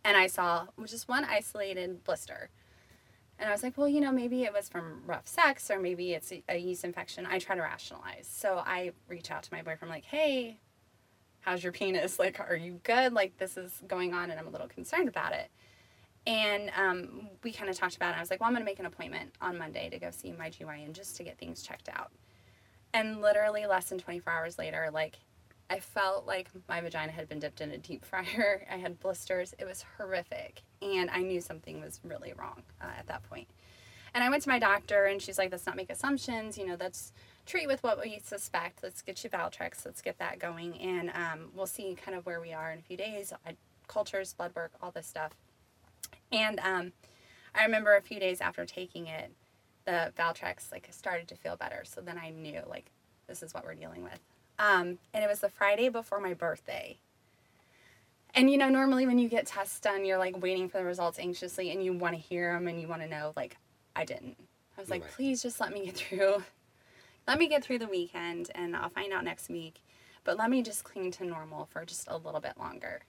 And 0.04 0.16
I 0.16 0.26
saw 0.26 0.66
just 0.86 1.08
one 1.08 1.24
isolated 1.24 2.04
blister. 2.04 2.50
And 3.38 3.48
I 3.48 3.52
was 3.52 3.62
like, 3.62 3.76
well, 3.78 3.88
you 3.88 4.00
know, 4.00 4.12
maybe 4.12 4.44
it 4.44 4.52
was 4.52 4.68
from 4.68 5.02
rough 5.06 5.26
sex 5.26 5.70
or 5.70 5.80
maybe 5.80 6.12
it's 6.12 6.30
a, 6.48 6.58
yeast 6.58 6.84
infection. 6.84 7.26
I 7.26 7.38
try 7.38 7.56
to 7.56 7.62
rationalize. 7.62 8.28
So 8.30 8.62
I 8.64 8.92
reach 9.08 9.30
out 9.30 9.42
to 9.44 9.54
my 9.54 9.62
boyfriend, 9.62 9.90
like, 9.90 10.04
hey, 10.04 10.58
how's 11.40 11.62
your 11.62 11.72
penis? 11.72 12.18
Like, 12.18 12.38
are 12.38 12.56
you 12.56 12.80
good? 12.82 13.14
Like, 13.14 13.38
this 13.38 13.56
is 13.56 13.82
going 13.88 14.12
on 14.12 14.30
and 14.30 14.38
I'm 14.38 14.46
a 14.46 14.50
little 14.50 14.68
concerned 14.68 15.08
about 15.08 15.32
it. 15.32 15.50
And 16.26 16.70
um, 16.76 17.28
we 17.42 17.50
kind 17.50 17.70
of 17.70 17.78
talked 17.78 17.96
about 17.96 18.14
it. 18.14 18.18
I 18.18 18.20
was 18.20 18.30
like, 18.30 18.40
well, 18.40 18.48
I'm 18.48 18.52
going 18.52 18.62
to 18.62 18.70
make 18.70 18.78
an 18.78 18.84
appointment 18.84 19.34
on 19.40 19.56
Monday 19.56 19.88
to 19.88 19.98
go 19.98 20.10
see 20.10 20.32
my 20.32 20.50
GYN 20.50 20.92
just 20.92 21.16
to 21.16 21.24
get 21.24 21.38
things 21.38 21.62
checked 21.62 21.88
out. 21.88 22.10
And 22.92 23.20
literally 23.20 23.66
less 23.66 23.88
than 23.88 23.98
24 23.98 24.32
hours 24.32 24.58
later, 24.58 24.90
like, 24.92 25.18
I 25.68 25.78
felt 25.78 26.26
like 26.26 26.48
my 26.68 26.80
vagina 26.80 27.12
had 27.12 27.28
been 27.28 27.38
dipped 27.38 27.60
in 27.60 27.70
a 27.70 27.78
deep 27.78 28.04
fryer. 28.10 28.66
I 28.70 28.76
had 28.76 28.98
blisters. 29.00 29.54
It 29.58 29.64
was 29.64 29.84
horrific. 29.96 30.62
And 30.82 31.10
I 31.10 31.22
knew 31.22 31.40
something 31.40 31.80
was 31.80 32.00
really 32.02 32.32
wrong 32.36 32.62
uh, 32.80 32.90
at 32.98 33.06
that 33.06 33.28
point. 33.28 33.48
And 34.12 34.24
I 34.24 34.30
went 34.30 34.42
to 34.42 34.48
my 34.48 34.58
doctor, 34.58 35.04
and 35.04 35.22
she's 35.22 35.38
like, 35.38 35.52
let's 35.52 35.66
not 35.66 35.76
make 35.76 35.88
assumptions. 35.88 36.58
You 36.58 36.66
know, 36.66 36.76
let's 36.80 37.12
treat 37.46 37.68
with 37.68 37.82
what 37.84 38.00
we 38.00 38.18
suspect. 38.18 38.82
Let's 38.82 39.02
get 39.02 39.22
you 39.22 39.30
Valtrex. 39.30 39.84
Let's 39.84 40.02
get 40.02 40.18
that 40.18 40.40
going. 40.40 40.76
And 40.80 41.10
um, 41.10 41.50
we'll 41.54 41.66
see 41.66 41.96
kind 42.04 42.18
of 42.18 42.26
where 42.26 42.40
we 42.40 42.52
are 42.52 42.72
in 42.72 42.80
a 42.80 42.82
few 42.82 42.96
days. 42.96 43.32
I, 43.46 43.54
cultures, 43.86 44.34
blood 44.34 44.52
work, 44.56 44.72
all 44.82 44.90
this 44.90 45.06
stuff. 45.06 45.32
And 46.32 46.58
um, 46.60 46.92
I 47.54 47.64
remember 47.64 47.96
a 47.96 48.02
few 48.02 48.20
days 48.20 48.40
after 48.40 48.64
taking 48.64 49.06
it, 49.06 49.32
the 49.90 50.12
Valtrex 50.16 50.70
like 50.70 50.86
started 50.90 51.26
to 51.28 51.34
feel 51.34 51.56
better. 51.56 51.82
So 51.84 52.00
then 52.00 52.16
I 52.18 52.30
knew 52.30 52.60
like 52.68 52.90
this 53.26 53.42
is 53.42 53.52
what 53.52 53.64
we're 53.64 53.74
dealing 53.74 54.02
with. 54.04 54.20
Um, 54.58 54.98
and 55.12 55.24
it 55.24 55.28
was 55.28 55.40
the 55.40 55.48
Friday 55.48 55.88
before 55.88 56.20
my 56.20 56.34
birthday. 56.34 56.98
And 58.34 58.48
you 58.50 58.56
know, 58.58 58.68
normally 58.68 59.06
when 59.06 59.18
you 59.18 59.28
get 59.28 59.46
tests 59.46 59.80
done, 59.80 60.04
you're 60.04 60.18
like 60.18 60.40
waiting 60.40 60.68
for 60.68 60.78
the 60.78 60.84
results 60.84 61.18
anxiously 61.18 61.70
and 61.72 61.82
you 61.84 61.92
want 61.92 62.14
to 62.14 62.20
hear 62.20 62.52
them 62.52 62.68
and 62.68 62.80
you 62.80 62.86
want 62.86 63.02
to 63.02 63.08
know. 63.08 63.32
Like, 63.36 63.56
I 63.96 64.04
didn't. 64.04 64.36
I 64.78 64.80
was 64.80 64.90
like, 64.90 65.02
Right. 65.02 65.10
please 65.12 65.42
just 65.42 65.60
let 65.60 65.72
me 65.72 65.86
get 65.86 65.96
through. 65.96 66.44
Let 67.28 67.38
me 67.38 67.48
get 67.48 67.62
through 67.62 67.78
the 67.78 67.86
weekend 67.86 68.50
and 68.56 68.74
I'll 68.74 68.88
find 68.88 69.12
out 69.12 69.22
next 69.24 69.50
week. 69.50 69.82
But 70.24 70.36
let 70.36 70.50
me 70.50 70.62
just 70.62 70.82
cling 70.84 71.12
to 71.12 71.24
normal 71.24 71.66
for 71.66 71.84
just 71.84 72.08
a 72.08 72.16
little 72.16 72.40
bit 72.40 72.54
longer. 72.58 73.02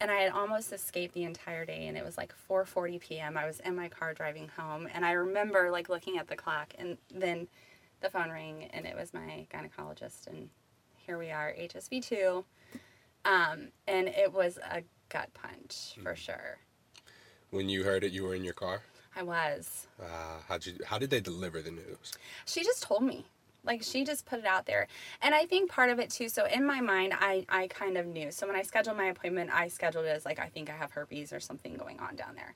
And 0.00 0.10
I 0.10 0.20
had 0.20 0.32
almost 0.32 0.72
escaped 0.72 1.12
the 1.14 1.24
entire 1.24 1.64
day 1.66 1.86
and 1.86 1.96
it 1.96 2.04
was 2.04 2.16
like 2.16 2.32
4:40 2.48 3.00
p.m. 3.00 3.36
I 3.36 3.46
was 3.46 3.60
in 3.60 3.76
my 3.76 3.88
car 3.88 4.14
driving 4.14 4.48
home 4.56 4.88
and 4.94 5.04
I 5.04 5.12
remember 5.12 5.70
like 5.70 5.88
looking 5.88 6.16
at 6.18 6.26
the 6.28 6.36
clock 6.36 6.72
and 6.78 6.96
then 7.14 7.48
the 8.00 8.08
phone 8.08 8.30
rang 8.30 8.64
and 8.72 8.86
it 8.86 8.96
was 8.96 9.12
my 9.12 9.46
gynecologist 9.52 10.26
and 10.26 10.48
here 10.96 11.18
we 11.18 11.30
are 11.30 11.52
HSV2 11.58 12.44
um, 13.26 13.68
and 13.86 14.08
it 14.08 14.32
was 14.32 14.58
a 14.58 14.82
gut 15.10 15.28
punch 15.34 15.94
for 16.02 16.16
sure 16.16 16.56
When 17.50 17.68
you 17.68 17.84
heard 17.84 18.02
it, 18.04 18.12
you 18.12 18.22
were 18.24 18.34
in 18.34 18.44
your 18.44 18.54
car. 18.54 18.80
I 19.14 19.22
was 19.22 19.86
Uh, 20.00 20.38
how'd 20.48 20.64
you? 20.64 20.74
How 20.86 20.96
did 20.98 21.10
they 21.10 21.20
deliver 21.20 21.60
the 21.60 21.72
news? 21.72 22.12
she 22.46 22.62
just 22.64 22.82
told 22.82 23.02
me 23.02 23.26
like 23.64 23.82
she 23.82 24.04
just 24.04 24.26
put 24.26 24.38
it 24.38 24.46
out 24.46 24.66
there. 24.66 24.86
And 25.22 25.34
i 25.34 25.46
think 25.46 25.70
part 25.70 25.90
of 25.90 25.98
it 25.98 26.10
too 26.10 26.28
so 26.28 26.46
in 26.46 26.64
my 26.66 26.80
mind 26.80 27.12
i 27.18 27.44
i 27.48 27.66
kind 27.68 27.96
of 27.96 28.06
knew. 28.06 28.30
So 28.30 28.46
when 28.46 28.56
i 28.56 28.62
scheduled 28.62 28.96
my 28.96 29.06
appointment 29.06 29.50
i 29.52 29.68
scheduled 29.68 30.06
it 30.06 30.08
as 30.08 30.24
like 30.24 30.38
i 30.38 30.46
think 30.48 30.70
i 30.70 30.74
have 30.74 30.90
herpes 30.92 31.32
or 31.32 31.40
something 31.40 31.74
going 31.74 31.98
on 32.00 32.16
down 32.16 32.34
there. 32.34 32.54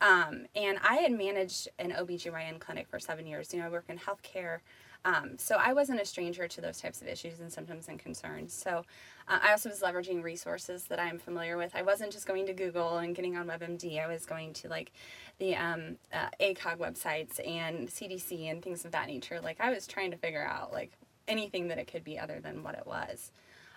Um, 0.00 0.46
and 0.54 0.78
i 0.82 0.96
had 0.96 1.12
managed 1.12 1.68
an 1.78 1.92
obgyn 1.92 2.58
clinic 2.58 2.86
for 2.88 2.98
seven 2.98 3.26
years. 3.26 3.52
You 3.52 3.60
know 3.60 3.66
i 3.66 3.70
work 3.70 3.86
in 3.88 3.98
healthcare. 3.98 4.58
Um, 5.04 5.38
so 5.38 5.56
i 5.56 5.72
wasn't 5.72 6.00
a 6.00 6.04
stranger 6.04 6.48
to 6.48 6.60
those 6.60 6.80
types 6.80 7.00
of 7.00 7.08
issues 7.08 7.40
and 7.40 7.52
symptoms 7.52 7.88
and 7.88 7.98
concerns. 7.98 8.52
So 8.52 8.84
uh, 9.28 9.38
i 9.42 9.50
also 9.50 9.68
was 9.68 9.80
leveraging 9.80 10.22
resources 10.22 10.84
that 10.84 10.98
i'm 10.98 11.18
familiar 11.18 11.56
with 11.56 11.74
i 11.74 11.82
wasn't 11.82 12.10
just 12.12 12.26
going 12.26 12.46
to 12.46 12.52
google 12.52 12.98
and 12.98 13.14
getting 13.14 13.36
on 13.36 13.46
webmd 13.46 14.02
i 14.02 14.06
was 14.06 14.26
going 14.26 14.52
to 14.52 14.68
like 14.68 14.92
the 15.38 15.54
um, 15.54 15.96
uh, 16.12 16.28
ACOG 16.40 16.78
websites 16.78 17.46
and 17.46 17.88
CDC 17.88 18.50
and 18.50 18.62
things 18.62 18.84
of 18.84 18.92
that 18.92 19.06
nature. 19.06 19.40
Like 19.40 19.60
I 19.60 19.70
was 19.70 19.86
trying 19.86 20.10
to 20.10 20.16
figure 20.16 20.44
out 20.44 20.72
like 20.72 20.92
anything 21.28 21.68
that 21.68 21.78
it 21.78 21.90
could 21.90 22.04
be 22.04 22.18
other 22.18 22.40
than 22.40 22.62
what 22.62 22.74
it 22.74 22.86
was. 22.86 23.32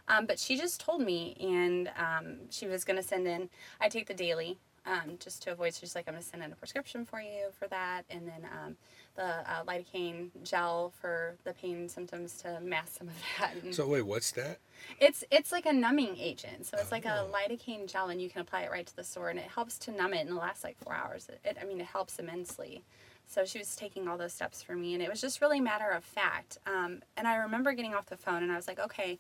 Um, 0.08 0.26
but 0.26 0.40
she 0.40 0.58
just 0.58 0.82
told 0.82 1.02
me, 1.02 1.38
and 1.40 1.92
um, 1.98 2.38
she 2.50 2.66
was 2.66 2.84
going 2.84 2.98
to 2.98 3.04
send 3.04 3.28
in. 3.28 3.50
I 3.80 3.90
take 3.90 4.08
the 4.08 4.14
daily 4.14 4.58
um, 4.86 5.18
just 5.20 5.44
to 5.44 5.52
avoid. 5.52 5.76
She's 5.76 5.94
like, 5.94 6.08
I'm 6.08 6.16
going 6.16 6.24
to 6.24 6.28
send 6.28 6.42
in 6.42 6.52
a 6.52 6.56
prescription 6.56 7.06
for 7.06 7.22
you 7.22 7.50
for 7.58 7.68
that, 7.68 8.06
and 8.10 8.28
then 8.28 8.48
um, 8.52 8.76
the 9.16 9.24
uh, 9.52 9.64
lidocaine 9.68 10.30
gel 10.44 10.94
for 11.02 11.36
the 11.44 11.54
pain 11.54 11.90
symptoms 11.90 12.38
to 12.42 12.60
mask 12.62 12.98
some 13.00 13.08
of 13.08 13.14
that. 13.40 13.54
And 13.64 13.74
So 13.76 13.88
wait, 13.88 14.04
what's 14.04 14.32
that? 14.32 14.60
it's 15.00 15.24
it's 15.30 15.52
like 15.52 15.66
a 15.66 15.74
numbing 15.74 16.16
agent, 16.18 16.66
so 16.66 16.78
it's 16.80 16.92
like 16.92 17.06
a 17.06 17.26
Oh. 17.28 17.32
lidocaine 17.34 17.86
gel, 17.92 18.10
and 18.10 18.22
you 18.22 18.30
can 18.30 18.42
apply 18.42 18.62
it 18.62 18.72
right 18.72 18.86
to 18.88 18.96
the 18.96 19.04
sore, 19.04 19.30
and 19.30 19.38
it 19.38 19.46
helps 19.46 19.78
to 19.80 19.92
numb 19.92 20.14
it 20.14 20.22
in 20.26 20.34
the 20.34 20.40
last 20.40 20.64
like 20.64 20.78
four 20.78 20.94
hours. 20.96 21.28
It, 21.30 21.40
it 21.44 21.58
I 21.62 21.66
mean, 21.66 21.80
it 21.82 21.88
helps 21.88 22.18
immensely. 22.20 22.84
So 23.28 23.46
she 23.46 23.60
was 23.60 23.76
taking 23.76 24.08
all 24.08 24.18
those 24.18 24.34
steps 24.34 24.64
for 24.64 24.76
me, 24.76 24.94
and 24.94 25.04
it 25.04 25.10
was 25.10 25.22
just 25.22 25.42
really 25.42 25.60
matter 25.60 25.90
of 25.90 26.04
fact. 26.04 26.58
Um, 26.66 27.02
and 27.18 27.28
I 27.28 27.36
remember 27.36 27.74
getting 27.74 27.94
off 27.94 28.08
the 28.08 28.18
phone, 28.18 28.42
and 28.42 28.52
I 28.52 28.56
was 28.56 28.68
like, 28.68 28.80
okay, 28.80 29.20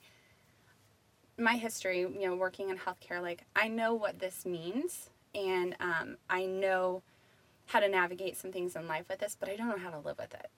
my 1.37 1.55
history, 1.57 1.99
you 1.99 2.21
know, 2.27 2.35
working 2.35 2.69
in 2.69 2.77
healthcare, 2.77 3.21
like 3.21 3.43
I 3.55 3.67
know 3.67 3.93
what 3.93 4.19
this 4.19 4.45
means, 4.45 5.09
and 5.35 5.75
um, 5.79 6.17
I 6.29 6.45
know 6.45 7.01
how 7.69 7.79
to 7.79 7.87
navigate 7.87 8.35
some 8.35 8.51
things 8.51 8.75
in 8.75 8.87
life 8.87 9.05
with 9.07 9.19
this, 9.19 9.37
but 9.39 9.47
I 9.47 9.55
don't 9.55 9.69
know 9.69 9.77
how 9.77 9.91
to 9.91 9.99
live 9.99 10.17
with 10.17 10.33
it. 10.33 10.49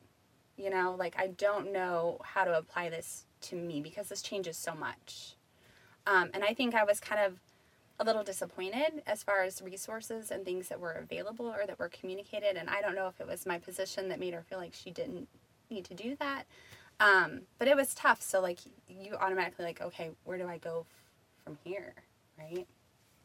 You 0.55 0.69
know, 0.69 0.95
like 0.97 1.15
I 1.17 1.27
don't 1.27 1.73
know 1.73 2.19
how 2.23 2.45
to 2.45 2.57
apply 2.57 2.89
this 2.89 3.25
to 3.41 3.55
me 3.55 3.81
because 3.81 4.07
this 4.07 4.21
changes 4.21 4.55
so 4.55 4.73
much. 4.73 5.35
Um, 6.07 6.29
and 6.33 6.41
I 6.43 6.53
think 6.53 6.73
I 6.73 6.85
was 6.85 7.01
kind 7.01 7.19
of 7.19 7.39
a 7.99 8.05
little 8.05 8.23
disappointed 8.23 9.03
as 9.05 9.23
far 9.23 9.43
as 9.43 9.61
resources 9.61 10.31
and 10.31 10.45
things 10.45 10.69
that 10.69 10.79
were 10.79 10.93
available 10.93 11.47
or 11.47 11.65
that 11.67 11.77
were 11.77 11.89
communicated. 11.89 12.55
And 12.55 12.69
I 12.69 12.81
don't 12.81 12.95
know 12.95 13.07
if 13.07 13.19
it 13.19 13.27
was 13.27 13.45
my 13.45 13.59
position 13.59 14.07
that 14.07 14.19
made 14.19 14.33
her 14.33 14.41
feel 14.41 14.57
like 14.57 14.73
she 14.73 14.89
didn't 14.89 15.27
need 15.69 15.83
to 15.85 15.93
do 15.93 16.15
that. 16.19 16.45
Um, 17.01 17.41
but 17.59 17.67
it 17.67 17.75
was 17.75 17.93
tough. 17.93 18.21
So 18.21 18.39
like 18.39 18.59
you 18.87 19.15
automatically 19.15 19.65
like, 19.65 19.81
okay, 19.81 20.11
where 20.23 20.37
do 20.37 20.47
I 20.47 20.59
go 20.59 20.85
from 21.43 21.57
here? 21.65 21.93
Right. 22.39 22.67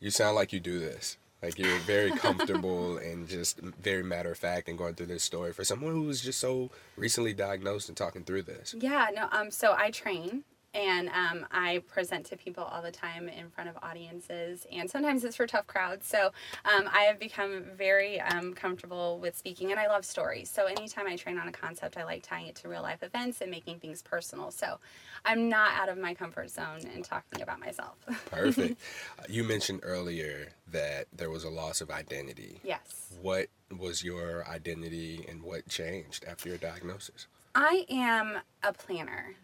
You 0.01 0.11
sound 0.11 0.35
like 0.35 0.53
you 0.53 0.59
do 0.59 0.81
this. 0.81 1.19
Like 1.43 1.59
you're 1.59 1.79
very 1.81 2.11
comfortable 2.13 2.97
and 2.99 3.29
just 3.29 3.61
very 3.61 4.03
matter 4.03 4.33
of 4.33 4.39
fact 4.39 4.69
and 4.69 4.79
going 4.79 4.95
through 4.95 5.07
this 5.07 5.23
story 5.23 5.53
for 5.53 5.65
someone 5.65 5.93
who 5.93 6.03
was 6.03 6.21
just 6.21 6.41
so 6.41 6.71
recently 6.97 7.35
diagnosed 7.35 7.89
and 7.89 7.97
talking 7.97 8.25
through 8.25 8.43
this. 8.43 8.75
Yeah, 8.79 9.09
no, 9.15 9.29
um, 9.31 9.51
so 9.51 9.75
I 9.77 9.91
train 9.91 10.45
and 10.77 11.09
um, 11.09 11.47
I 11.51 11.83
present 11.89 12.27
to 12.27 12.37
people 12.37 12.63
all 12.63 12.83
the 12.83 12.91
time 12.91 13.31
in 13.31 13.49
front 13.49 13.71
of 13.71 13.79
audiences, 13.83 14.67
and 14.71 14.89
sometimes 14.91 15.25
it's 15.25 15.37
for 15.37 15.47
tough 15.47 15.67
crowds. 15.67 16.07
So 16.07 16.27
um, 16.67 16.89
I 16.93 17.05
have 17.05 17.19
become 17.19 17.65
very 17.75 18.21
um, 18.21 18.53
comfortable 18.53 19.19
with 19.19 19.37
speaking, 19.37 19.71
and 19.71 19.81
I 19.81 19.87
love 19.87 20.05
stories. 20.05 20.51
So 20.51 20.67
anytime 20.67 21.07
I 21.07 21.17
train 21.17 21.39
on 21.39 21.49
a 21.49 21.53
concept, 21.53 21.97
I 21.97 22.05
like 22.05 22.23
tying 22.23 22.47
it 22.49 22.57
to 22.57 22.69
real 22.69 22.83
life 22.83 23.03
events 23.03 23.41
and 23.41 23.51
making 23.51 23.81
things 23.81 24.03
personal. 24.03 24.51
So 24.51 24.79
I'm 25.25 25.49
not 25.49 25.73
out 25.73 25.89
of 25.89 25.97
my 25.97 26.13
comfort 26.13 26.51
zone 26.51 26.81
in 26.95 27.03
talking 27.03 27.41
about 27.41 27.59
myself. 27.59 27.97
Perfect. 28.31 28.79
You 29.31 29.45
mentioned 29.45 29.81
earlier 29.83 30.53
that 30.71 31.07
there 31.11 31.31
was 31.31 31.45
a 31.45 31.51
loss 31.51 31.81
of 31.81 31.91
identity. 31.91 32.61
yes. 32.63 32.83
What 33.23 33.47
was 33.77 34.05
your 34.05 34.47
identity 34.47 35.25
and 35.27 35.43
what 35.43 35.67
changed 35.69 36.25
after 36.29 36.51
your 36.51 36.59
diagnosis? 36.59 37.27
I 37.55 37.87
am 37.89 38.41
a 38.63 38.75
planner 38.75 39.35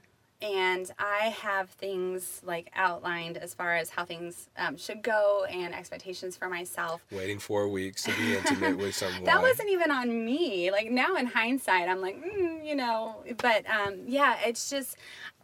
and 0.43 0.91
I 0.99 1.29
have 1.29 1.71
things 1.71 2.41
like 2.45 2.71
outlined 2.75 3.37
as 3.37 3.55
far 3.55 3.77
as 3.77 3.91
how 3.91 4.05
things 4.05 4.49
um, 4.59 4.77
should 4.77 5.03
go 5.03 5.47
and 5.49 5.75
expectations 5.75 6.37
for 6.37 6.49
myself. 6.49 7.05
Waiting 7.13 7.39
four 7.39 7.69
weeks 7.69 8.03
to 8.05 8.13
be 8.17 8.37
intimate 8.37 8.77
with 8.77 8.95
someone. 8.95 9.25
That 9.25 9.41
wasn't 9.41 9.71
even 9.71 9.91
on 9.91 10.25
me. 10.25 10.71
Like 10.71 10.91
now 10.91 11.17
in 11.17 11.27
hindsight, 11.27 11.89
I'm 11.89 12.01
like, 12.01 12.23
mm, 12.23 12.65
you 12.65 12.75
know, 12.75 13.23
but 13.39 13.65
um, 13.71 14.01
yeah, 14.07 14.37
it's 14.45 14.69
just. 14.69 14.97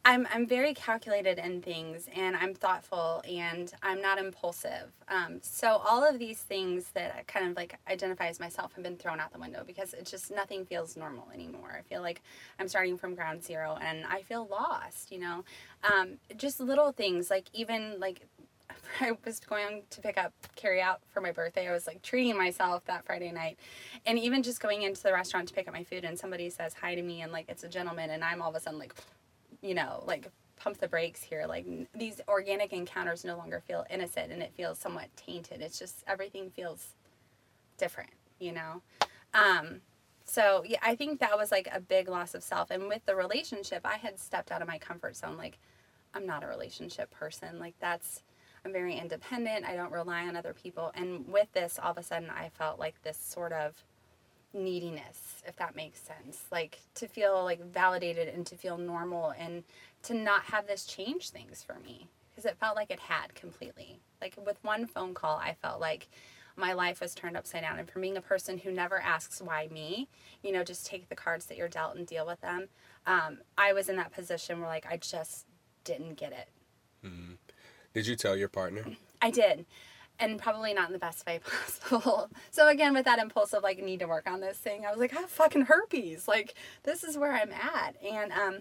I'm, 0.04 0.26
I'm 0.32 0.46
very 0.46 0.74
calculated 0.74 1.38
in 1.38 1.60
things 1.60 2.08
and 2.14 2.36
I'm 2.36 2.54
thoughtful 2.54 3.22
and 3.28 3.72
I'm 3.82 4.00
not 4.00 4.18
impulsive. 4.18 4.92
Um, 5.08 5.40
so 5.42 5.82
all 5.86 6.08
of 6.08 6.18
these 6.18 6.38
things 6.38 6.90
that 6.94 7.14
I 7.18 7.22
kind 7.22 7.50
of 7.50 7.56
like 7.56 7.78
identify 7.88 8.28
as 8.28 8.40
myself 8.40 8.72
have 8.74 8.82
been 8.82 8.96
thrown 8.96 9.20
out 9.20 9.32
the 9.32 9.38
window 9.38 9.64
because 9.66 9.94
it's 9.94 10.10
just 10.10 10.30
nothing 10.30 10.64
feels 10.64 10.96
normal 10.96 11.28
anymore. 11.34 11.76
I 11.78 11.82
feel 11.82 12.02
like 12.02 12.22
I'm 12.58 12.68
starting 12.68 12.96
from 12.96 13.14
ground 13.14 13.42
zero 13.42 13.78
and 13.82 14.04
I 14.06 14.22
feel 14.22 14.46
lost, 14.50 15.12
you 15.12 15.20
know. 15.20 15.44
Um, 15.82 16.18
just 16.36 16.60
little 16.60 16.92
things 16.92 17.30
like 17.30 17.46
even 17.52 18.00
like 18.00 18.26
I 19.00 19.12
was 19.24 19.40
going 19.40 19.82
to 19.90 20.00
pick 20.00 20.18
up 20.18 20.32
carry 20.56 20.80
out 20.80 21.00
for 21.12 21.20
my 21.20 21.32
birthday. 21.32 21.68
I 21.68 21.72
was 21.72 21.86
like 21.86 22.02
treating 22.02 22.36
myself 22.36 22.84
that 22.86 23.04
Friday 23.04 23.32
night. 23.32 23.58
And 24.06 24.18
even 24.18 24.42
just 24.42 24.60
going 24.60 24.82
into 24.82 25.02
the 25.02 25.12
restaurant 25.12 25.48
to 25.48 25.54
pick 25.54 25.68
up 25.68 25.74
my 25.74 25.84
food 25.84 26.04
and 26.04 26.18
somebody 26.18 26.50
says 26.50 26.74
hi 26.74 26.94
to 26.94 27.02
me 27.02 27.22
and 27.22 27.32
like 27.32 27.46
it's 27.48 27.64
a 27.64 27.68
gentleman 27.68 28.10
and 28.10 28.24
I'm 28.24 28.42
all 28.42 28.50
of 28.50 28.56
a 28.56 28.60
sudden 28.60 28.78
like 28.78 28.94
you 29.62 29.74
know, 29.74 30.02
like 30.06 30.30
pump 30.56 30.78
the 30.78 30.88
brakes 30.88 31.22
here. 31.22 31.46
Like 31.46 31.66
these 31.94 32.20
organic 32.28 32.72
encounters 32.72 33.24
no 33.24 33.36
longer 33.36 33.60
feel 33.60 33.84
innocent 33.90 34.32
and 34.32 34.42
it 34.42 34.52
feels 34.56 34.78
somewhat 34.78 35.08
tainted. 35.16 35.60
It's 35.60 35.78
just 35.78 36.04
everything 36.06 36.50
feels 36.50 36.94
different, 37.76 38.10
you 38.38 38.52
know. 38.52 38.82
Um 39.34 39.80
so 40.24 40.62
yeah, 40.66 40.78
I 40.82 40.94
think 40.94 41.20
that 41.20 41.38
was 41.38 41.50
like 41.50 41.68
a 41.72 41.80
big 41.80 42.08
loss 42.08 42.34
of 42.34 42.42
self. 42.42 42.70
And 42.70 42.88
with 42.88 43.04
the 43.06 43.16
relationship, 43.16 43.80
I 43.84 43.96
had 43.96 44.18
stepped 44.18 44.52
out 44.52 44.60
of 44.60 44.68
my 44.68 44.78
comfort 44.78 45.16
zone. 45.16 45.38
Like, 45.38 45.58
I'm 46.12 46.26
not 46.26 46.44
a 46.44 46.46
relationship 46.46 47.10
person. 47.10 47.58
Like 47.58 47.74
that's 47.80 48.22
I'm 48.64 48.72
very 48.72 48.96
independent. 48.96 49.64
I 49.64 49.76
don't 49.76 49.92
rely 49.92 50.26
on 50.26 50.36
other 50.36 50.52
people. 50.52 50.90
And 50.94 51.26
with 51.28 51.50
this, 51.52 51.78
all 51.82 51.92
of 51.92 51.98
a 51.98 52.02
sudden, 52.02 52.28
I 52.28 52.50
felt 52.50 52.78
like 52.78 53.00
this 53.02 53.16
sort 53.16 53.52
of 53.52 53.74
neediness, 54.52 55.42
if 55.46 55.56
that 55.56 55.76
makes 55.76 56.00
sense. 56.00 56.44
Like 56.50 56.80
to 56.94 57.06
feel 57.06 57.44
like 57.44 57.64
validated 57.72 58.28
and 58.28 58.46
to 58.46 58.56
feel 58.56 58.78
normal 58.78 59.32
and 59.38 59.64
to 60.04 60.14
not 60.14 60.44
have 60.44 60.66
this 60.66 60.86
change 60.86 61.30
things 61.30 61.62
for 61.62 61.76
me 61.84 62.08
because 62.30 62.44
it 62.44 62.58
felt 62.58 62.76
like 62.76 62.90
it 62.90 63.00
had 63.00 63.34
completely. 63.34 64.00
Like 64.20 64.34
with 64.44 64.62
one 64.62 64.86
phone 64.86 65.14
call, 65.14 65.36
I 65.36 65.56
felt 65.60 65.80
like 65.80 66.08
my 66.56 66.72
life 66.72 67.00
was 67.00 67.14
turned 67.14 67.36
upside 67.36 67.62
down. 67.62 67.78
And 67.78 67.88
from 67.88 68.02
being 68.02 68.16
a 68.16 68.22
person 68.22 68.58
who 68.58 68.72
never 68.72 69.00
asks 69.00 69.40
why 69.40 69.68
me, 69.70 70.08
you 70.42 70.52
know, 70.52 70.64
just 70.64 70.86
take 70.86 71.08
the 71.08 71.14
cards 71.14 71.46
that 71.46 71.56
you're 71.56 71.68
dealt 71.68 71.96
and 71.96 72.06
deal 72.06 72.26
with 72.26 72.40
them. 72.40 72.68
Um, 73.06 73.38
I 73.56 73.72
was 73.72 73.88
in 73.88 73.96
that 73.96 74.12
position 74.12 74.60
where 74.60 74.68
like 74.68 74.86
I 74.90 74.96
just 74.96 75.46
didn't 75.84 76.14
get 76.14 76.32
it. 76.32 76.48
Did 77.94 78.06
you 78.06 78.16
tell 78.16 78.36
your 78.36 78.48
partner? 78.48 78.84
I 79.22 79.30
did. 79.30 79.66
And 80.20 80.38
probably 80.38 80.74
not 80.74 80.88
in 80.88 80.92
the 80.92 80.98
best 80.98 81.24
way 81.26 81.40
possible. 81.90 82.28
So 82.50 82.68
again, 82.68 82.94
with 82.94 83.04
that 83.04 83.18
impulsive 83.18 83.62
like 83.62 83.82
need 83.82 84.00
to 84.00 84.08
work 84.08 84.28
on 84.28 84.40
this 84.40 84.56
thing, 84.56 84.84
I 84.84 84.90
was 84.90 84.98
like, 84.98 85.16
I 85.16 85.20
have 85.20 85.30
fucking 85.30 85.62
herpes. 85.62 86.26
Like 86.26 86.54
this 86.82 87.04
is 87.04 87.16
where 87.16 87.32
I'm 87.32 87.52
at. 87.52 87.94
And 88.02 88.32
um, 88.32 88.58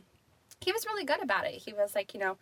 he 0.62 0.72
was 0.72 0.86
really 0.86 1.06
good 1.06 1.22
about 1.22 1.46
it. 1.46 1.54
He 1.54 1.74
was 1.74 1.96
like, 1.96 2.14
you 2.14 2.20
know, 2.20 2.38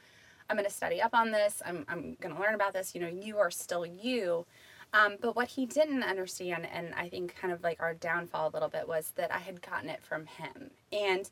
I'm 0.49 0.57
gonna 0.57 0.69
study 0.69 1.01
up 1.01 1.13
on 1.13 1.31
this. 1.31 1.61
I'm 1.65 1.85
I'm 1.87 2.17
gonna 2.19 2.39
learn 2.39 2.55
about 2.55 2.73
this. 2.73 2.93
You 2.93 3.01
know, 3.01 3.07
you 3.07 3.37
are 3.37 3.51
still 3.51 3.85
you. 3.85 4.45
Um, 4.93 5.17
but 5.19 5.35
what 5.35 5.49
he 5.49 5.65
didn't 5.65 6.03
understand, 6.03 6.67
and 6.71 6.93
I 6.95 7.09
think 7.09 7.35
kind 7.35 7.51
of 7.53 7.63
like 7.63 7.81
our 7.81 7.93
downfall 7.93 8.49
a 8.49 8.53
little 8.53 8.69
bit, 8.69 8.87
was 8.87 9.11
that 9.15 9.33
I 9.33 9.39
had 9.39 9.61
gotten 9.61 9.89
it 9.89 10.01
from 10.01 10.25
him. 10.25 10.71
And 10.93 11.29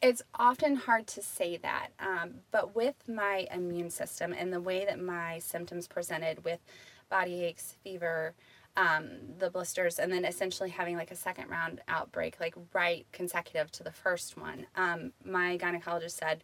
it's 0.00 0.22
often 0.34 0.76
hard 0.76 1.06
to 1.08 1.22
say 1.22 1.58
that. 1.58 1.88
Um, 2.00 2.36
but 2.50 2.74
with 2.74 2.94
my 3.08 3.46
immune 3.52 3.90
system 3.90 4.34
and 4.36 4.52
the 4.52 4.60
way 4.60 4.84
that 4.84 4.98
my 4.98 5.38
symptoms 5.40 5.86
presented 5.86 6.44
with 6.44 6.60
body 7.12 7.44
aches, 7.44 7.76
fever, 7.84 8.34
um, 8.76 9.10
the 9.38 9.50
blisters, 9.50 9.98
and 9.98 10.12
then 10.12 10.24
essentially 10.24 10.70
having 10.70 10.96
like 10.96 11.10
a 11.10 11.16
second 11.16 11.48
round 11.48 11.80
outbreak, 11.88 12.40
like 12.40 12.54
right 12.72 13.06
consecutive 13.12 13.70
to 13.72 13.82
the 13.82 13.92
first 13.92 14.36
one, 14.36 14.66
um, 14.76 15.12
my 15.24 15.58
gynecologist 15.58 16.18
said, 16.18 16.42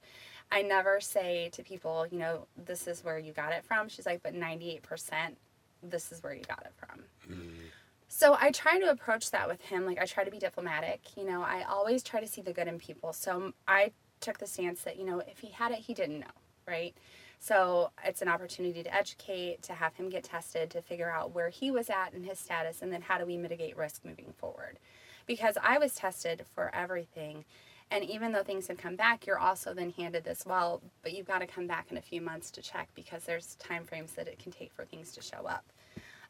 I 0.52 0.62
never 0.62 1.00
say 1.00 1.50
to 1.52 1.62
people, 1.62 2.06
you 2.10 2.18
know, 2.18 2.46
this 2.56 2.86
is 2.86 3.02
where 3.04 3.18
you 3.18 3.32
got 3.32 3.52
it 3.52 3.64
from. 3.64 3.88
She's 3.88 4.06
like, 4.06 4.22
but 4.22 4.34
98% 4.34 4.80
this 5.82 6.12
is 6.12 6.22
where 6.22 6.34
you 6.34 6.42
got 6.42 6.64
it 6.64 6.72
from. 6.76 7.04
Mm. 7.30 7.50
So 8.08 8.36
I 8.40 8.50
try 8.50 8.78
to 8.80 8.90
approach 8.90 9.30
that 9.30 9.48
with 9.48 9.60
him. 9.60 9.84
Like 9.84 10.00
I 10.00 10.06
try 10.06 10.24
to 10.24 10.30
be 10.30 10.38
diplomatic. 10.38 11.00
You 11.16 11.24
know, 11.24 11.42
I 11.42 11.64
always 11.68 12.02
try 12.02 12.20
to 12.20 12.26
see 12.26 12.40
the 12.40 12.52
good 12.52 12.68
in 12.68 12.78
people. 12.78 13.12
So 13.12 13.52
I 13.66 13.92
took 14.20 14.38
the 14.38 14.46
stance 14.46 14.82
that, 14.82 14.98
you 14.98 15.04
know, 15.04 15.20
if 15.20 15.38
he 15.38 15.50
had 15.50 15.72
it, 15.72 15.78
he 15.78 15.94
didn't 15.94 16.20
know, 16.20 16.26
right? 16.66 16.96
So 17.38 17.90
it's 18.04 18.22
an 18.22 18.28
opportunity 18.28 18.82
to 18.82 18.94
educate, 18.94 19.62
to 19.62 19.72
have 19.72 19.94
him 19.94 20.08
get 20.08 20.24
tested, 20.24 20.70
to 20.70 20.82
figure 20.82 21.10
out 21.10 21.34
where 21.34 21.50
he 21.50 21.70
was 21.70 21.88
at 21.88 22.12
in 22.14 22.24
his 22.24 22.38
status, 22.38 22.82
and 22.82 22.92
then 22.92 23.02
how 23.02 23.18
do 23.18 23.24
we 23.24 23.36
mitigate 23.36 23.76
risk 23.76 24.04
moving 24.04 24.32
forward. 24.36 24.78
Because 25.26 25.56
I 25.62 25.78
was 25.78 25.94
tested 25.94 26.44
for 26.54 26.74
everything. 26.74 27.44
And 27.90 28.04
even 28.04 28.32
though 28.32 28.42
things 28.42 28.66
had 28.66 28.76
come 28.76 28.96
back, 28.96 29.26
you're 29.26 29.38
also 29.38 29.72
then 29.72 29.90
handed 29.96 30.24
this, 30.24 30.44
well, 30.44 30.82
but 31.02 31.14
you've 31.14 31.26
got 31.26 31.38
to 31.38 31.46
come 31.46 31.66
back 31.66 31.90
in 31.90 31.96
a 31.96 32.02
few 32.02 32.20
months 32.20 32.50
to 32.52 32.62
check 32.62 32.88
because 32.94 33.24
there's 33.24 33.54
time 33.54 33.84
frames 33.84 34.12
that 34.12 34.28
it 34.28 34.38
can 34.38 34.52
take 34.52 34.72
for 34.72 34.84
things 34.84 35.12
to 35.12 35.22
show 35.22 35.46
up. 35.46 35.64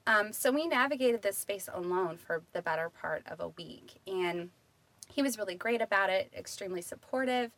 Um, 0.06 0.32
so 0.32 0.52
we 0.52 0.66
navigated 0.66 1.22
this 1.22 1.36
space 1.36 1.68
alone 1.72 2.16
for 2.16 2.42
the 2.52 2.62
better 2.62 2.90
part 2.90 3.22
of 3.26 3.40
a 3.40 3.48
week. 3.48 4.00
And 4.06 4.50
he 5.10 5.22
was 5.22 5.36
really 5.36 5.54
great 5.54 5.82
about 5.82 6.10
it, 6.10 6.30
extremely 6.36 6.80
supportive. 6.80 7.50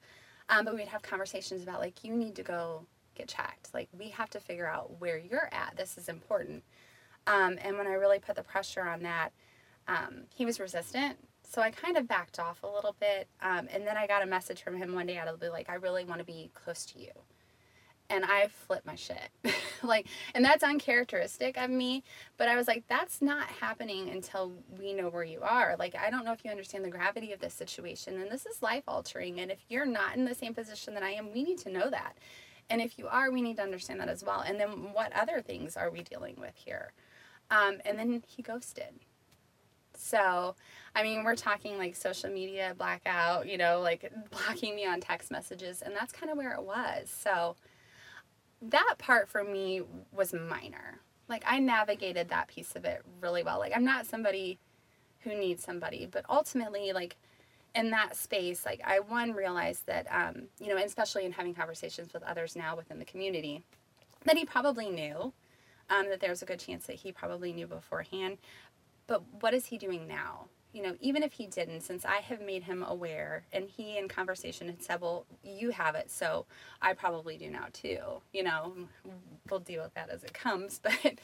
Um, 0.48 0.64
but 0.64 0.74
we'd 0.74 0.88
have 0.88 1.02
conversations 1.02 1.62
about, 1.62 1.80
like, 1.80 2.02
you 2.02 2.16
need 2.16 2.36
to 2.36 2.42
go 2.42 2.86
get 3.20 3.28
checked. 3.28 3.72
Like, 3.72 3.88
we 3.98 4.08
have 4.08 4.30
to 4.30 4.40
figure 4.40 4.66
out 4.66 5.00
where 5.00 5.18
you're 5.18 5.48
at. 5.52 5.76
This 5.76 5.96
is 5.96 6.08
important. 6.08 6.64
Um, 7.26 7.58
and 7.62 7.76
when 7.76 7.86
I 7.86 7.92
really 7.92 8.18
put 8.18 8.36
the 8.36 8.42
pressure 8.42 8.82
on 8.82 9.02
that, 9.02 9.30
um, 9.88 10.22
he 10.34 10.44
was 10.44 10.58
resistant 10.58 11.18
so 11.50 11.60
I 11.60 11.72
kind 11.72 11.96
of 11.96 12.06
backed 12.06 12.38
off 12.38 12.62
a 12.62 12.66
little 12.68 12.94
bit. 13.00 13.26
Um, 13.42 13.68
and 13.72 13.84
then 13.84 13.96
I 13.96 14.06
got 14.06 14.22
a 14.22 14.26
message 14.26 14.62
from 14.62 14.76
him 14.76 14.94
one 14.94 15.06
day 15.06 15.18
out 15.18 15.26
of 15.26 15.34
the 15.34 15.46
blue, 15.46 15.52
like, 15.52 15.68
I 15.68 15.74
really 15.74 16.04
want 16.04 16.20
to 16.20 16.24
be 16.24 16.50
close 16.54 16.86
to 16.86 17.00
you. 17.00 17.10
And 18.08 18.24
I 18.24 18.48
flipped 18.48 18.86
my 18.86 18.94
shit. 18.94 19.30
like, 19.82 20.06
and 20.34 20.44
that's 20.44 20.62
uncharacteristic 20.62 21.56
of 21.58 21.70
me. 21.70 22.04
But 22.36 22.48
I 22.48 22.56
was 22.56 22.68
like, 22.68 22.84
that's 22.88 23.20
not 23.20 23.46
happening 23.46 24.08
until 24.10 24.52
we 24.78 24.92
know 24.92 25.08
where 25.08 25.24
you 25.24 25.40
are. 25.42 25.76
Like, 25.76 25.96
I 25.96 26.10
don't 26.10 26.24
know 26.24 26.32
if 26.32 26.44
you 26.44 26.50
understand 26.52 26.84
the 26.84 26.90
gravity 26.90 27.32
of 27.32 27.40
this 27.40 27.54
situation. 27.54 28.20
And 28.20 28.30
this 28.30 28.46
is 28.46 28.62
life 28.62 28.84
altering. 28.86 29.40
And 29.40 29.50
if 29.50 29.58
you're 29.68 29.86
not 29.86 30.16
in 30.16 30.24
the 30.24 30.34
same 30.34 30.54
position 30.54 30.94
that 30.94 31.02
I 31.02 31.10
am, 31.10 31.32
we 31.32 31.42
need 31.42 31.58
to 31.58 31.70
know 31.70 31.90
that. 31.90 32.16
And 32.70 32.80
if 32.80 32.98
you 32.98 33.08
are, 33.08 33.30
we 33.30 33.42
need 33.42 33.56
to 33.56 33.62
understand 33.62 34.00
that 34.00 34.08
as 34.08 34.24
well. 34.24 34.40
And 34.40 34.58
then 34.58 34.92
what 34.92 35.12
other 35.12 35.42
things 35.42 35.76
are 35.76 35.90
we 35.90 36.02
dealing 36.02 36.36
with 36.38 36.54
here? 36.54 36.92
Um, 37.50 37.78
and 37.84 37.98
then 37.98 38.22
he 38.26 38.42
ghosted 38.42 39.00
so, 40.00 40.56
I 40.94 41.02
mean, 41.02 41.24
we're 41.24 41.36
talking 41.36 41.78
like 41.78 41.94
social 41.94 42.30
media 42.30 42.74
blackout, 42.76 43.48
you 43.48 43.58
know, 43.58 43.80
like 43.80 44.10
blocking 44.30 44.74
me 44.74 44.86
on 44.86 45.00
text 45.00 45.30
messages, 45.30 45.82
and 45.82 45.94
that's 45.94 46.12
kind 46.12 46.30
of 46.30 46.38
where 46.38 46.52
it 46.54 46.62
was. 46.62 47.10
So, 47.10 47.56
that 48.62 48.96
part 48.98 49.28
for 49.28 49.42
me 49.42 49.82
was 50.12 50.34
minor. 50.34 51.00
Like, 51.28 51.44
I 51.46 51.60
navigated 51.60 52.28
that 52.28 52.48
piece 52.48 52.76
of 52.76 52.84
it 52.84 53.02
really 53.20 53.42
well. 53.42 53.58
Like, 53.58 53.72
I'm 53.74 53.84
not 53.84 54.04
somebody 54.04 54.58
who 55.20 55.34
needs 55.34 55.62
somebody, 55.62 56.06
but 56.06 56.24
ultimately, 56.28 56.92
like, 56.92 57.16
in 57.74 57.90
that 57.90 58.16
space, 58.16 58.64
like, 58.64 58.80
I 58.84 59.00
one 59.00 59.32
realized 59.32 59.86
that, 59.86 60.06
um, 60.10 60.48
you 60.60 60.68
know, 60.68 60.76
especially 60.82 61.24
in 61.24 61.32
having 61.32 61.54
conversations 61.54 62.12
with 62.12 62.22
others 62.24 62.56
now 62.56 62.76
within 62.76 62.98
the 62.98 63.04
community, 63.04 63.62
that 64.24 64.36
he 64.36 64.44
probably 64.44 64.90
knew. 64.90 65.32
Um, 65.88 66.08
that 66.08 66.20
there's 66.20 66.40
a 66.40 66.46
good 66.46 66.60
chance 66.60 66.86
that 66.86 66.94
he 66.94 67.10
probably 67.10 67.52
knew 67.52 67.66
beforehand. 67.66 68.38
But 69.08 69.24
what 69.40 69.54
is 69.54 69.66
he 69.66 69.76
doing 69.76 70.06
now? 70.06 70.46
You 70.72 70.84
know, 70.84 70.94
even 71.00 71.24
if 71.24 71.32
he 71.32 71.48
didn't, 71.48 71.80
since 71.80 72.04
I 72.04 72.18
have 72.18 72.40
made 72.40 72.62
him 72.62 72.84
aware, 72.86 73.42
and 73.52 73.68
he 73.68 73.98
in 73.98 74.06
conversation 74.06 74.68
had 74.68 74.80
said, 74.84 75.00
Well, 75.00 75.26
you 75.42 75.70
have 75.70 75.96
it, 75.96 76.08
so 76.08 76.46
I 76.80 76.92
probably 76.92 77.36
do 77.36 77.50
now 77.50 77.66
too. 77.72 77.98
You 78.32 78.44
know, 78.44 78.72
we'll 79.50 79.58
deal 79.58 79.82
with 79.82 79.94
that 79.94 80.10
as 80.10 80.22
it 80.22 80.32
comes. 80.32 80.80
But, 81.02 81.18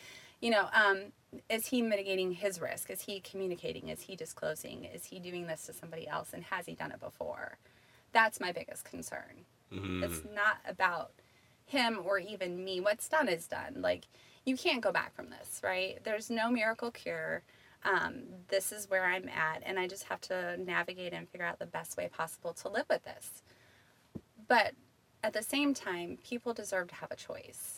you 0.46 0.52
know, 0.52 0.68
um, 0.72 1.12
is 1.50 1.66
he 1.66 1.82
mitigating 1.82 2.30
his 2.30 2.60
risk? 2.60 2.88
Is 2.88 3.02
he 3.02 3.18
communicating? 3.18 3.88
Is 3.88 4.02
he 4.02 4.14
disclosing? 4.14 4.84
Is 4.84 5.06
he 5.06 5.18
doing 5.18 5.48
this 5.48 5.66
to 5.66 5.72
somebody 5.72 6.06
else? 6.06 6.30
And 6.32 6.44
has 6.44 6.66
he 6.66 6.74
done 6.74 6.92
it 6.92 7.00
before? 7.00 7.58
That's 8.12 8.38
my 8.38 8.52
biggest 8.52 8.84
concern. 8.84 9.44
Mm-hmm. 9.72 10.04
It's 10.04 10.22
not 10.32 10.58
about 10.68 11.10
him 11.64 11.98
or 12.04 12.20
even 12.20 12.64
me. 12.64 12.78
What's 12.78 13.08
done 13.08 13.28
is 13.28 13.48
done. 13.48 13.78
Like, 13.80 14.04
you 14.44 14.56
can't 14.56 14.80
go 14.80 14.92
back 14.92 15.16
from 15.16 15.30
this, 15.30 15.60
right? 15.64 15.98
There's 16.04 16.30
no 16.30 16.48
miracle 16.48 16.92
cure 16.92 17.42
um, 17.84 18.22
this 18.48 18.72
is 18.72 18.90
where 18.90 19.04
I'm 19.04 19.28
at, 19.28 19.62
and 19.64 19.78
I 19.78 19.86
just 19.86 20.04
have 20.04 20.20
to 20.22 20.56
navigate 20.56 21.12
and 21.12 21.28
figure 21.28 21.46
out 21.46 21.58
the 21.58 21.66
best 21.66 21.96
way 21.96 22.08
possible 22.08 22.52
to 22.54 22.68
live 22.68 22.86
with 22.88 23.04
this. 23.04 23.42
But 24.48 24.74
at 25.22 25.32
the 25.32 25.42
same 25.42 25.74
time, 25.74 26.18
people 26.24 26.52
deserve 26.52 26.88
to 26.88 26.94
have 26.96 27.10
a 27.10 27.16
choice. 27.16 27.75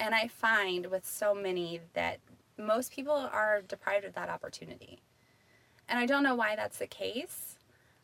And 0.00 0.14
I 0.14 0.28
find 0.28 0.86
with 0.86 1.06
so 1.06 1.34
many 1.34 1.80
that 1.92 2.18
most 2.56 2.90
people 2.90 3.12
are 3.12 3.60
deprived 3.60 4.06
of 4.06 4.14
that 4.14 4.30
opportunity. 4.30 5.02
And 5.88 5.98
I 5.98 6.06
don't 6.06 6.22
know 6.22 6.34
why 6.34 6.56
that's 6.56 6.78
the 6.78 6.86
case. 6.86 7.56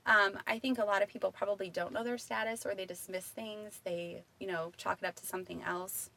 Um, 0.05 0.39
I 0.47 0.59
think 0.59 0.79
a 0.79 0.85
lot 0.85 1.03
of 1.03 1.09
people 1.09 1.33
probably 1.33 1.71
don't 1.71 1.93
know 1.93 2.05
their 2.05 2.19
status 2.19 2.67
or 2.67 2.75
they 2.75 2.85
dismiss 2.85 3.25
things. 3.25 3.81
They, 3.83 4.23
you 4.39 4.47
know, 4.47 4.73
chalk 4.77 4.99
it 5.03 5.07
up 5.07 5.17
to 5.17 5.27
something 5.27 5.63
else. 5.63 6.11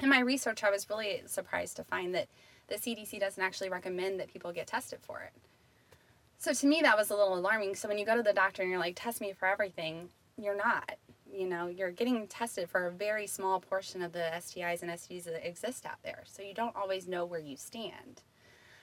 In 0.00 0.08
my 0.08 0.20
research, 0.20 0.64
I 0.64 0.70
was 0.70 0.88
really 0.88 1.22
surprised 1.26 1.76
to 1.76 1.84
find 1.84 2.14
that 2.14 2.28
the 2.68 2.76
CDC 2.76 3.20
doesn't 3.20 3.42
actually 3.42 3.68
recommend 3.68 4.18
that 4.18 4.32
people 4.32 4.52
get 4.52 4.66
tested 4.66 5.00
for 5.02 5.20
it. 5.20 5.32
So 6.38 6.54
to 6.54 6.66
me, 6.66 6.80
that 6.82 6.96
was 6.96 7.10
a 7.10 7.14
little 7.14 7.34
alarming. 7.34 7.74
So 7.74 7.88
when 7.88 7.98
you 7.98 8.06
go 8.06 8.16
to 8.16 8.22
the 8.22 8.32
doctor 8.32 8.62
and 8.62 8.70
you're 8.70 8.80
like, 8.80 8.96
test 8.96 9.20
me 9.20 9.34
for 9.34 9.46
everything, 9.46 10.08
you're 10.38 10.56
not. 10.56 10.94
You 11.32 11.46
know, 11.46 11.68
you're 11.68 11.90
getting 11.90 12.26
tested 12.26 12.68
for 12.68 12.86
a 12.86 12.90
very 12.90 13.26
small 13.26 13.60
portion 13.60 14.02
of 14.02 14.12
the 14.12 14.30
STIs 14.34 14.82
and 14.82 14.90
STDs 14.90 15.24
that 15.24 15.46
exist 15.46 15.86
out 15.86 16.02
there. 16.02 16.22
So 16.26 16.42
you 16.42 16.54
don't 16.54 16.74
always 16.76 17.06
know 17.06 17.24
where 17.24 17.40
you 17.40 17.56
stand. 17.56 18.22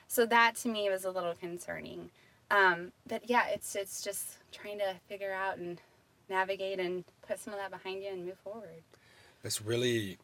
So 0.08 0.26
that 0.28 0.56
to 0.58 0.70
me 0.70 0.90
was 0.90 1.04
a 1.04 1.12
little 1.12 1.34
concerning. 1.34 2.10
Um, 2.50 2.94
but 3.06 3.30
yeah, 3.30 3.48
it's 3.48 3.76
it's 3.76 4.02
just 4.02 4.38
trying 4.52 4.80
to 4.80 4.96
figure 5.08 5.34
out 5.34 5.58
and 5.58 5.82
navigate 6.30 6.80
and 6.80 7.04
put 7.28 7.40
some 7.40 7.54
of 7.54 7.60
that 7.60 7.72
behind 7.72 8.04
you 8.04 8.10
and 8.10 8.26
move 8.26 8.38
forward. 8.40 8.84
That's 9.44 9.62
really 9.62 10.18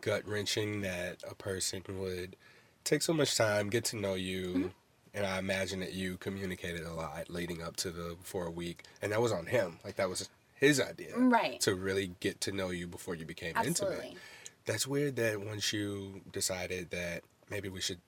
gut 0.00 0.26
wrenching 0.26 0.80
that 0.82 1.22
a 1.28 1.34
person 1.34 1.82
would 1.88 2.36
take 2.84 3.02
so 3.02 3.12
much 3.12 3.36
time, 3.36 3.68
get 3.68 3.84
to 3.84 3.96
know 3.96 4.14
you, 4.14 4.46
mm-hmm. 4.46 4.66
and 5.12 5.26
I 5.26 5.38
imagine 5.38 5.80
that 5.80 5.92
you 5.92 6.16
communicated 6.16 6.84
a 6.84 6.92
lot 6.92 7.28
leading 7.28 7.62
up 7.62 7.76
to 7.76 7.90
the 7.90 8.16
for 8.22 8.46
a 8.46 8.50
week, 8.50 8.84
and 9.02 9.12
that 9.12 9.20
was 9.20 9.32
on 9.32 9.46
him. 9.46 9.78
Like 9.84 9.96
that 9.96 10.08
was 10.08 10.28
his 10.58 10.80
idea, 10.80 11.16
right? 11.16 11.60
To 11.60 11.74
really 11.74 12.12
get 12.20 12.40
to 12.42 12.52
know 12.52 12.70
you 12.70 12.86
before 12.86 13.14
you 13.14 13.24
became 13.24 13.52
Absolutely. 13.56 13.96
intimate. 13.96 14.18
That's 14.66 14.86
weird 14.86 15.16
that 15.16 15.40
once 15.40 15.72
you 15.72 16.20
decided 16.30 16.90
that 16.90 17.22
maybe 17.50 17.68
we 17.68 17.80
should 17.80 18.00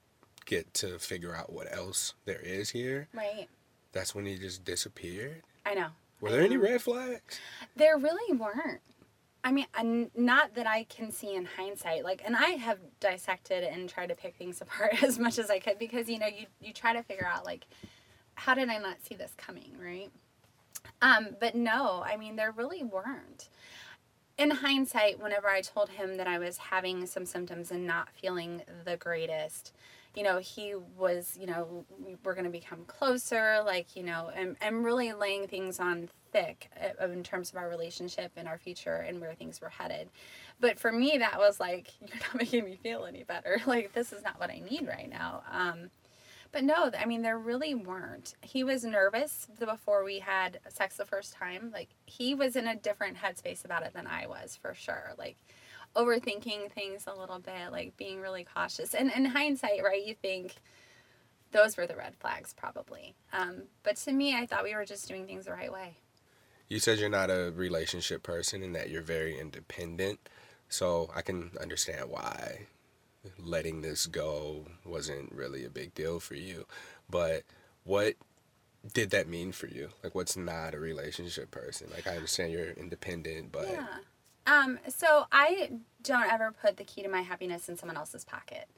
get 0.45 0.73
to 0.75 0.99
figure 0.99 1.35
out 1.35 1.53
what 1.53 1.73
else 1.75 2.15
there 2.25 2.41
is 2.41 2.71
here, 2.71 3.09
right? 3.15 3.49
That's 3.93 4.15
when 4.15 4.27
he 4.27 4.37
just 4.37 4.65
disappeared. 4.65 5.43
I 5.65 5.75
know. 5.75 5.89
Were 6.21 6.29
I 6.29 6.33
there 6.33 6.41
know. 6.41 6.47
any 6.47 6.57
red 6.57 6.83
flags? 6.83 7.41
There 7.77 7.97
really 7.97 8.37
weren't. 8.37 8.81
I 9.43 9.53
mean, 9.53 10.11
not 10.15 10.55
that 10.55 10.67
I 10.67 10.85
can 10.85 11.13
see 11.13 11.35
in 11.35 11.47
hindsight. 11.47 12.05
Like, 12.05 12.23
and 12.25 12.37
I 12.37 12.51
have 12.51 12.79
dissected 13.01 13.65
and 13.65 13.89
tried 13.89 14.11
to 14.11 14.15
pick 14.15 14.37
things 14.37 14.61
apart 14.61 15.03
as 15.03 15.19
much 15.19 15.39
as 15.39 15.51
I 15.51 15.59
could 15.59 15.79
because 15.79 16.09
you 16.09 16.19
know 16.19 16.27
you 16.27 16.47
you 16.61 16.73
try 16.73 16.93
to 16.93 17.03
figure 17.03 17.27
out 17.27 17.45
like, 17.47 17.67
how 18.35 18.55
did 18.55 18.69
I 18.69 18.79
not 18.79 18.97
see 19.03 19.15
this 19.15 19.33
coming, 19.37 19.73
right? 19.83 20.11
Um, 21.03 21.37
but 21.39 21.55
no, 21.55 22.03
I 22.05 22.17
mean 22.17 22.37
there 22.37 22.53
really 22.53 22.83
weren't. 22.83 23.49
In 24.39 24.51
hindsight, 24.51 25.21
whenever 25.21 25.49
I 25.49 25.61
told 25.61 25.91
him 25.91 26.17
that 26.17 26.27
I 26.27 26.39
was 26.39 26.57
having 26.57 27.07
some 27.07 27.27
symptoms 27.27 27.71
and 27.71 27.87
not 27.87 28.09
feeling 28.11 28.63
the 28.87 28.97
greatest, 28.97 29.73
you 30.15 30.23
know, 30.23 30.39
he 30.39 30.75
was, 30.97 31.37
you 31.39 31.47
know, 31.47 31.85
we're 32.25 32.35
going 32.35 32.45
to 32.45 32.51
become 32.51 32.85
closer, 32.87 33.63
like, 33.65 33.95
you 33.95 34.03
know, 34.03 34.31
I'm, 34.37 34.57
I'm 34.61 34.83
really 34.83 35.13
laying 35.13 35.47
things 35.47 35.79
on 35.79 36.09
thick 36.33 36.71
uh, 37.01 37.09
in 37.09 37.23
terms 37.23 37.51
of 37.51 37.57
our 37.57 37.69
relationship 37.69 38.33
and 38.37 38.49
our 38.49 38.59
future 38.59 38.97
and 38.97 39.21
where 39.21 39.35
things 39.35 39.61
were 39.61 39.69
headed. 39.69 40.09
But 40.59 40.79
for 40.79 40.91
me, 40.91 41.19
that 41.19 41.39
was 41.39 41.61
like, 41.61 41.93
you're 42.01 42.19
not 42.19 42.35
making 42.35 42.65
me 42.65 42.79
feel 42.83 43.05
any 43.05 43.23
better. 43.23 43.61
Like, 43.67 43.93
this 43.93 44.13
is 44.13 44.25
not 44.25 44.41
what 44.41 44.51
I 44.51 44.61
need 44.69 44.89
right 44.89 45.09
now. 45.09 45.43
Um, 45.51 45.91
but 46.53 46.65
no, 46.65 46.91
I 46.99 47.07
mean, 47.07 47.23
there 47.23 47.39
really 47.39 47.75
weren't. 47.75 48.35
He 48.43 48.65
was 48.65 48.85
nervous 48.85 49.47
before 49.59 50.05
we 50.05 50.19
had 50.19 50.61
sex 50.69 50.97
the 50.97 51.05
first 51.05 51.33
time. 51.33 51.71
Like, 51.73 51.91
he 52.07 52.35
was 52.35 52.57
in 52.57 52.67
a 52.67 52.77
different 52.77 53.17
headspace 53.17 53.65
about 53.65 53.85
it 53.85 53.95
than 53.95 54.07
I 54.07 54.27
was, 54.27 54.57
for 54.57 54.75
sure. 54.75 55.13
Like, 55.17 55.37
overthinking 55.97 56.71
things 56.73 57.05
a 57.07 57.15
little 57.15 57.39
bit, 57.39 57.73
like 57.73 57.97
being 57.97 58.21
really 58.21 58.45
cautious. 58.45 58.95
And 58.95 59.11
in 59.11 59.25
hindsight, 59.25 59.83
right, 59.83 60.05
you 60.05 60.15
think 60.15 60.55
those 61.53 61.77
were 61.77 61.87
the 61.87 61.97
red 61.97 62.15
flags 62.17 62.55
probably. 62.57 63.15
Um, 63.33 63.63
but 63.83 63.97
to 63.97 64.13
me, 64.13 64.37
I 64.37 64.47
thought 64.47 64.65
we 64.65 64.75
were 64.75 64.85
just 64.85 65.09
doing 65.09 65.27
things 65.27 65.47
the 65.47 65.53
right 65.53 65.73
way. 65.73 65.97
You 66.69 66.79
said 66.79 66.99
you're 66.99 67.09
not 67.09 67.31
a 67.31 67.53
relationship 67.55 68.23
person 68.23 68.63
and 68.63 68.75
that 68.77 68.91
you're 68.91 69.03
very 69.03 69.39
independent. 69.39 70.21
So 70.69 71.11
I 71.15 71.23
can 71.23 71.51
understand 71.61 72.09
why 72.09 72.67
letting 73.39 73.83
this 73.83 74.07
go 74.07 74.67
wasn't 74.85 75.33
really 75.33 75.65
a 75.65 75.71
big 75.71 75.95
deal 75.95 76.21
for 76.21 76.35
you. 76.35 76.67
But 77.09 77.43
what 77.85 78.15
did 78.93 79.11
that 79.11 79.29
mean 79.29 79.53
for 79.53 79.67
you? 79.67 79.91
Like, 80.03 80.15
what's 80.15 80.37
not 80.37 80.75
a 80.75 80.81
relationship 80.81 81.51
person? 81.51 81.89
Like, 81.95 82.07
I 82.07 82.17
understand 82.17 82.53
you're 82.53 82.71
independent, 82.71 83.53
but. 83.53 83.69
Yeah. 83.71 83.87
Um, 84.47 84.79
so 84.89 85.27
I 85.31 85.71
don't 86.03 86.31
ever 86.31 86.53
put 86.53 86.77
the 86.77 86.85
key 86.85 87.03
to 87.03 87.09
my 87.09 87.23
happiness 87.23 87.69
in 87.69 87.77
someone 87.77 87.97
else's 87.97 88.25
pocket. 88.25 88.69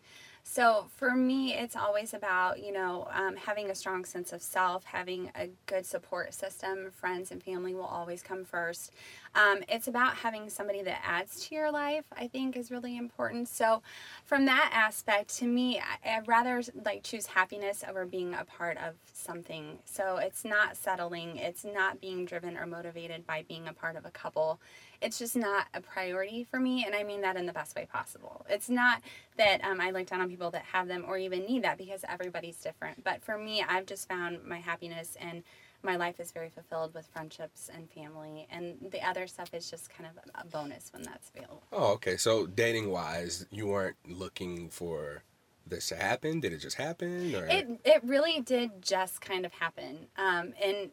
So 0.45 0.87
for 0.97 1.13
me, 1.13 1.55
it's 1.55 1.77
always 1.77 2.15
about, 2.15 2.63
you 2.63 2.73
know, 2.73 3.09
um, 3.13 3.37
having 3.37 3.71
a 3.71 3.75
strong 3.75 4.05
sense 4.05 4.33
of 4.33 4.43
self, 4.43 4.85
having 4.85 5.31
a 5.37 5.49
good 5.67 5.87
support 5.87 6.35
system. 6.35 6.91
Friends 6.91 7.31
and 7.31 7.43
family 7.43 7.75
will 7.75 7.85
always 7.85 8.23
come 8.23 8.45
first. 8.45 8.93
Um, 9.35 9.63
it's 9.69 9.87
about 9.87 10.17
having 10.17 10.51
somebody 10.51 10.83
that 10.83 11.01
adds 11.07 11.47
to 11.47 11.55
your 11.55 11.71
life, 11.71 12.05
I 12.17 12.27
think 12.27 12.57
is 12.57 12.71
really 12.71 12.97
important. 12.97 13.49
So 13.49 13.83
from 14.25 14.45
that 14.47 14.71
aspect, 14.75 15.35
to 15.39 15.47
me, 15.47 15.81
I'd 16.05 16.27
rather 16.27 16.61
like 16.85 17.05
choose 17.05 17.27
happiness 17.27 17.85
over 17.89 18.05
being 18.05 18.35
a 18.35 18.45
part 18.45 18.77
of 18.79 18.95
something. 19.13 19.79
So 19.85 20.17
it's 20.17 20.45
not 20.45 20.77
settling. 20.77 21.37
It's 21.37 21.65
not 21.65 22.01
being 22.01 22.27
driven 22.27 22.57
or 22.57 22.67
motivated 22.67 23.27
by 23.27 23.45
being 23.47 23.69
a 23.69 23.73
part 23.73 23.97
of 23.97 24.05
a 24.05 24.11
couple 24.11 24.61
it's 25.03 25.19
just 25.19 25.37
not 25.37 25.67
a 25.75 25.81
priority 25.81 26.45
for 26.45 26.61
me 26.61 26.85
and 26.85 26.95
i 26.95 27.03
mean 27.03 27.12
that 27.21 27.37
in 27.37 27.47
the 27.47 27.53
best 27.53 27.77
way 27.77 27.87
possible. 27.91 28.45
It's 28.49 28.69
not 28.69 29.03
that 29.37 29.63
um, 29.65 29.81
i 29.81 29.91
look 29.91 30.07
down 30.07 30.21
on 30.21 30.29
people 30.29 30.51
that 30.51 30.65
have 30.65 30.89
them 30.89 31.05
or 31.07 31.17
even 31.19 31.45
need 31.47 31.65
that 31.65 31.79
because 31.79 32.05
everybody's 32.09 32.57
different. 32.57 33.05
But 33.05 33.23
for 33.23 33.39
me 33.39 33.65
i've 33.69 33.87
just 33.87 34.09
found 34.09 34.45
my 34.45 34.59
happiness 34.59 35.17
and 35.21 35.43
my 35.85 35.97
life 35.97 36.21
is 36.21 36.31
very 36.31 36.49
fulfilled 36.49 36.95
with 36.95 37.07
friendships 37.09 37.69
and 37.75 37.91
family. 37.91 38.47
And 38.51 38.77
the 38.93 39.05
other 39.07 39.27
stuff 39.27 39.53
is 39.53 39.69
just 39.69 39.91
kind 39.91 40.09
of 40.09 40.41
a 40.41 40.47
bonus 40.47 40.91
when 40.93 41.03
that's 41.03 41.31
available. 41.35 41.63
Oh 41.73 41.93
okay. 41.95 42.17
So 42.17 42.47
dating 42.47 42.91
wise 42.91 43.47
you 43.51 43.67
weren't 43.67 43.97
looking 44.09 44.69
for 44.69 45.23
this 45.67 45.89
to 45.89 45.97
happen? 45.97 46.41
Did 46.41 46.53
it 46.53 46.59
just 46.59 46.77
happen 46.77 47.35
or? 47.35 47.47
It, 47.47 47.69
it 47.85 48.05
really 48.05 48.41
did 48.41 48.83
just 48.83 49.21
kind 49.21 49.45
of 49.45 49.53
happen. 49.53 50.07
Um, 50.17 50.55
and 50.63 50.91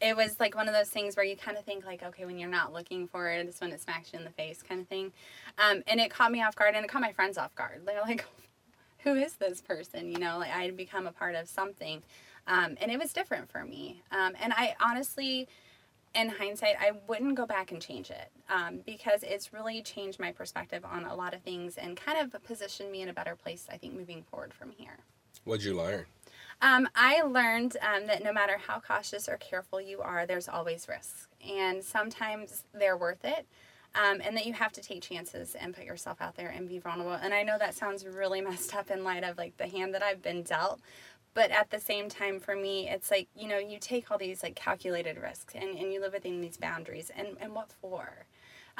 it 0.00 0.16
was 0.16 0.38
like 0.40 0.54
one 0.54 0.68
of 0.68 0.74
those 0.74 0.88
things 0.88 1.16
where 1.16 1.24
you 1.24 1.36
kind 1.36 1.56
of 1.56 1.64
think 1.64 1.84
like 1.84 2.02
okay 2.02 2.24
when 2.24 2.38
you're 2.38 2.48
not 2.48 2.72
looking 2.72 3.06
for 3.06 3.28
it 3.28 3.46
it's 3.46 3.60
when 3.60 3.72
it 3.72 3.80
smacks 3.80 4.12
you 4.12 4.18
in 4.18 4.24
the 4.24 4.30
face 4.30 4.62
kind 4.62 4.80
of 4.80 4.88
thing. 4.88 5.12
Um, 5.58 5.82
and 5.86 6.00
it 6.00 6.10
caught 6.10 6.32
me 6.32 6.42
off 6.42 6.56
guard 6.56 6.74
and 6.74 6.84
it 6.84 6.88
caught 6.88 7.02
my 7.02 7.12
friends 7.12 7.38
off 7.38 7.54
guard. 7.54 7.82
They're 7.86 8.02
like 8.02 8.24
who 8.98 9.14
is 9.14 9.34
this 9.34 9.60
person? 9.60 10.10
You 10.10 10.18
know 10.18 10.38
like 10.38 10.52
i 10.52 10.62
had 10.64 10.76
become 10.76 11.06
a 11.06 11.12
part 11.12 11.34
of 11.34 11.48
something. 11.48 12.02
Um, 12.46 12.76
and 12.80 12.90
it 12.90 12.98
was 12.98 13.12
different 13.12 13.50
for 13.50 13.64
me. 13.64 14.02
Um, 14.10 14.34
and 14.40 14.52
i 14.56 14.74
honestly 14.80 15.48
in 16.14 16.28
hindsight 16.28 16.74
i 16.78 16.92
wouldn't 17.08 17.34
go 17.36 17.46
back 17.46 17.72
and 17.72 17.80
change 17.80 18.10
it 18.10 18.30
um, 18.50 18.80
because 18.84 19.22
it's 19.22 19.52
really 19.52 19.80
changed 19.80 20.20
my 20.20 20.30
perspective 20.30 20.84
on 20.84 21.06
a 21.06 21.14
lot 21.14 21.32
of 21.32 21.40
things 21.40 21.78
and 21.78 21.96
kind 21.96 22.18
of 22.18 22.44
positioned 22.44 22.92
me 22.92 23.00
in 23.00 23.08
a 23.08 23.14
better 23.14 23.34
place 23.34 23.66
i 23.72 23.78
think 23.78 23.94
moving 23.94 24.22
forward 24.30 24.52
from 24.52 24.70
here. 24.76 24.98
What'd 25.44 25.64
you 25.64 25.74
learn 25.74 26.04
um, 26.62 26.88
I 26.94 27.22
learned 27.22 27.76
um, 27.82 28.06
that 28.06 28.22
no 28.22 28.32
matter 28.32 28.56
how 28.56 28.78
cautious 28.78 29.28
or 29.28 29.36
careful 29.36 29.80
you 29.80 30.00
are, 30.00 30.26
there's 30.26 30.48
always 30.48 30.86
risk. 30.88 31.28
And 31.46 31.82
sometimes 31.82 32.64
they're 32.72 32.96
worth 32.96 33.24
it. 33.24 33.46
Um, 33.94 34.22
and 34.24 34.34
that 34.38 34.46
you 34.46 34.54
have 34.54 34.72
to 34.72 34.80
take 34.80 35.02
chances 35.02 35.54
and 35.54 35.74
put 35.74 35.84
yourself 35.84 36.22
out 36.22 36.36
there 36.36 36.48
and 36.48 36.66
be 36.66 36.78
vulnerable. 36.78 37.12
And 37.12 37.34
I 37.34 37.42
know 37.42 37.58
that 37.58 37.74
sounds 37.74 38.06
really 38.06 38.40
messed 38.40 38.74
up 38.74 38.90
in 38.90 39.04
light 39.04 39.24
of 39.24 39.36
like 39.36 39.58
the 39.58 39.66
hand 39.66 39.92
that 39.92 40.02
I've 40.02 40.22
been 40.22 40.44
dealt. 40.44 40.80
But 41.34 41.50
at 41.50 41.70
the 41.70 41.80
same 41.80 42.08
time, 42.08 42.40
for 42.40 42.54
me, 42.54 42.88
it's 42.88 43.10
like, 43.10 43.28
you 43.34 43.48
know, 43.48 43.58
you 43.58 43.78
take 43.78 44.10
all 44.10 44.18
these 44.18 44.42
like 44.42 44.54
calculated 44.54 45.18
risks 45.18 45.54
and, 45.54 45.76
and 45.76 45.92
you 45.92 46.00
live 46.00 46.12
within 46.12 46.40
these 46.40 46.56
boundaries. 46.56 47.10
And, 47.14 47.36
and 47.40 47.54
what 47.54 47.70
for? 47.80 48.26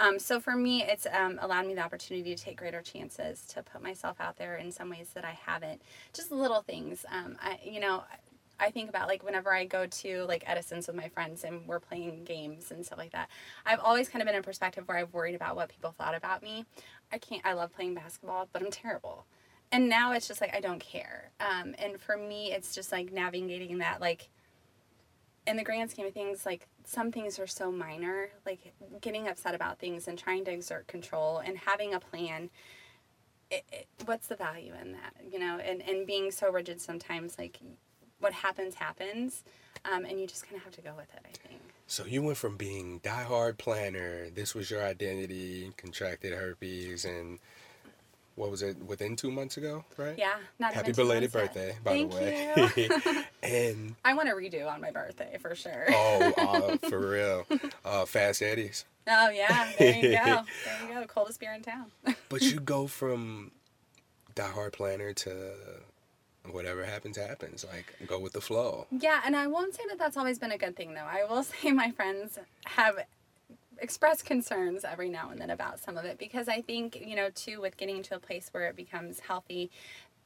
Um, 0.02 0.18
so 0.18 0.40
for 0.40 0.56
me, 0.56 0.82
it's 0.82 1.06
um, 1.12 1.38
allowed 1.40 1.64
me 1.64 1.74
the 1.74 1.80
opportunity 1.80 2.34
to 2.34 2.42
take 2.42 2.56
greater 2.56 2.82
chances, 2.82 3.46
to 3.46 3.62
put 3.62 3.84
myself 3.84 4.20
out 4.20 4.36
there 4.36 4.56
in 4.56 4.72
some 4.72 4.90
ways 4.90 5.10
that 5.14 5.24
I 5.24 5.38
haven't. 5.46 5.80
Just 6.12 6.32
little 6.32 6.60
things. 6.60 7.06
Um, 7.08 7.36
I, 7.40 7.60
you 7.64 7.78
know, 7.78 8.02
I 8.58 8.72
think 8.72 8.88
about 8.88 9.06
like 9.06 9.22
whenever 9.22 9.54
I 9.54 9.64
go 9.64 9.86
to 9.86 10.24
like 10.24 10.42
Edison's 10.44 10.88
with 10.88 10.96
my 10.96 11.08
friends 11.08 11.44
and 11.44 11.68
we're 11.68 11.78
playing 11.78 12.24
games 12.24 12.72
and 12.72 12.84
stuff 12.84 12.98
like 12.98 13.12
that. 13.12 13.28
I've 13.64 13.78
always 13.78 14.08
kind 14.08 14.20
of 14.20 14.26
been 14.26 14.34
in 14.34 14.40
a 14.40 14.42
perspective 14.42 14.88
where 14.88 14.98
I've 14.98 15.12
worried 15.14 15.36
about 15.36 15.54
what 15.54 15.68
people 15.68 15.92
thought 15.92 16.16
about 16.16 16.42
me. 16.42 16.64
I 17.12 17.18
can't. 17.18 17.42
I 17.44 17.52
love 17.52 17.72
playing 17.72 17.94
basketball, 17.94 18.48
but 18.52 18.60
I'm 18.60 18.72
terrible. 18.72 19.26
And 19.70 19.88
now 19.88 20.12
it's 20.14 20.26
just 20.26 20.40
like 20.40 20.52
I 20.52 20.58
don't 20.58 20.80
care. 20.80 21.30
Um, 21.38 21.76
and 21.78 22.00
for 22.00 22.16
me, 22.16 22.50
it's 22.50 22.74
just 22.74 22.90
like 22.90 23.12
navigating 23.12 23.78
that 23.78 24.00
like 24.00 24.30
in 25.46 25.56
the 25.56 25.62
grand 25.64 25.92
scheme 25.92 26.06
of 26.06 26.12
things, 26.12 26.44
like 26.44 26.66
some 26.84 27.12
things 27.12 27.38
are 27.38 27.46
so 27.46 27.70
minor, 27.70 28.30
like 28.44 28.72
getting 29.00 29.28
upset 29.28 29.54
about 29.54 29.78
things 29.78 30.08
and 30.08 30.18
trying 30.18 30.44
to 30.46 30.50
exert 30.50 30.86
control 30.86 31.38
and 31.38 31.58
having 31.58 31.94
a 31.94 32.00
plan. 32.00 32.50
It, 33.50 33.64
it, 33.72 33.86
what's 34.06 34.28
the 34.28 34.36
value 34.36 34.72
in 34.80 34.92
that, 34.92 35.14
you 35.30 35.38
know? 35.38 35.58
And 35.58 35.82
and 35.82 36.06
being 36.06 36.30
so 36.30 36.50
rigid 36.50 36.80
sometimes, 36.80 37.38
like 37.38 37.58
what 38.20 38.32
happens 38.32 38.74
happens, 38.74 39.44
um, 39.90 40.04
and 40.04 40.20
you 40.20 40.26
just 40.26 40.44
kind 40.44 40.56
of 40.56 40.64
have 40.64 40.72
to 40.74 40.80
go 40.80 40.94
with 40.96 41.12
it. 41.14 41.20
I 41.24 41.48
think. 41.48 41.60
So 41.86 42.06
you 42.06 42.22
went 42.22 42.38
from 42.38 42.56
being 42.56 43.00
diehard 43.00 43.58
planner. 43.58 44.30
This 44.30 44.54
was 44.54 44.70
your 44.70 44.82
identity. 44.82 45.72
Contracted 45.76 46.32
herpes 46.32 47.04
and 47.04 47.38
what 48.34 48.50
was 48.50 48.62
it 48.62 48.76
within 48.84 49.16
two 49.16 49.30
months 49.30 49.56
ago, 49.56 49.84
right? 49.96 50.16
Yeah, 50.16 50.34
not 50.58 50.72
happy 50.72 50.92
belated 50.92 51.32
birthday, 51.32 51.76
by 51.84 51.90
Thank 51.92 52.12
the 52.12 52.16
way. 52.16 52.70
You. 52.76 53.22
and 53.42 53.94
I 54.04 54.14
want 54.14 54.28
to 54.28 54.34
redo 54.34 54.70
on 54.70 54.80
my 54.80 54.90
birthday 54.90 55.36
for 55.40 55.54
sure. 55.54 55.86
oh, 55.90 56.32
uh, 56.82 56.88
for 56.88 57.10
real, 57.10 57.46
uh, 57.84 58.06
Fast 58.06 58.42
Eddie's. 58.42 58.84
Oh 59.08 59.30
yeah, 59.30 59.72
there 59.78 59.96
you 59.96 60.12
go. 60.12 60.42
There 60.64 60.88
you 60.88 60.94
go, 61.00 61.06
coldest 61.06 61.40
beer 61.40 61.52
in 61.52 61.62
town. 61.62 61.86
but 62.28 62.42
you 62.42 62.60
go 62.60 62.86
from 62.86 63.50
diehard 64.34 64.72
planner 64.72 65.12
to 65.12 65.32
whatever 66.50 66.84
happens 66.84 67.16
happens 67.16 67.64
like 67.72 67.94
go 68.08 68.18
with 68.18 68.32
the 68.32 68.40
flow 68.40 68.86
yeah 68.90 69.20
and 69.24 69.36
i 69.36 69.46
won't 69.46 69.74
say 69.76 69.82
that 69.88 69.96
that's 69.96 70.16
always 70.16 70.40
been 70.40 70.50
a 70.50 70.58
good 70.58 70.74
thing 70.74 70.92
though 70.94 71.06
i 71.08 71.22
will 71.28 71.42
say 71.44 71.70
my 71.70 71.90
friends 71.92 72.36
have 72.64 72.96
express 73.82 74.22
concerns 74.22 74.84
every 74.84 75.08
now 75.08 75.30
and 75.30 75.40
then 75.40 75.50
about 75.50 75.78
some 75.78 75.98
of 75.98 76.04
it 76.04 76.16
because 76.16 76.48
I 76.48 76.60
think, 76.60 77.02
you 77.04 77.16
know, 77.16 77.28
too, 77.34 77.60
with 77.60 77.76
getting 77.76 78.02
to 78.04 78.14
a 78.14 78.18
place 78.18 78.48
where 78.52 78.68
it 78.68 78.76
becomes 78.76 79.20
healthy, 79.20 79.70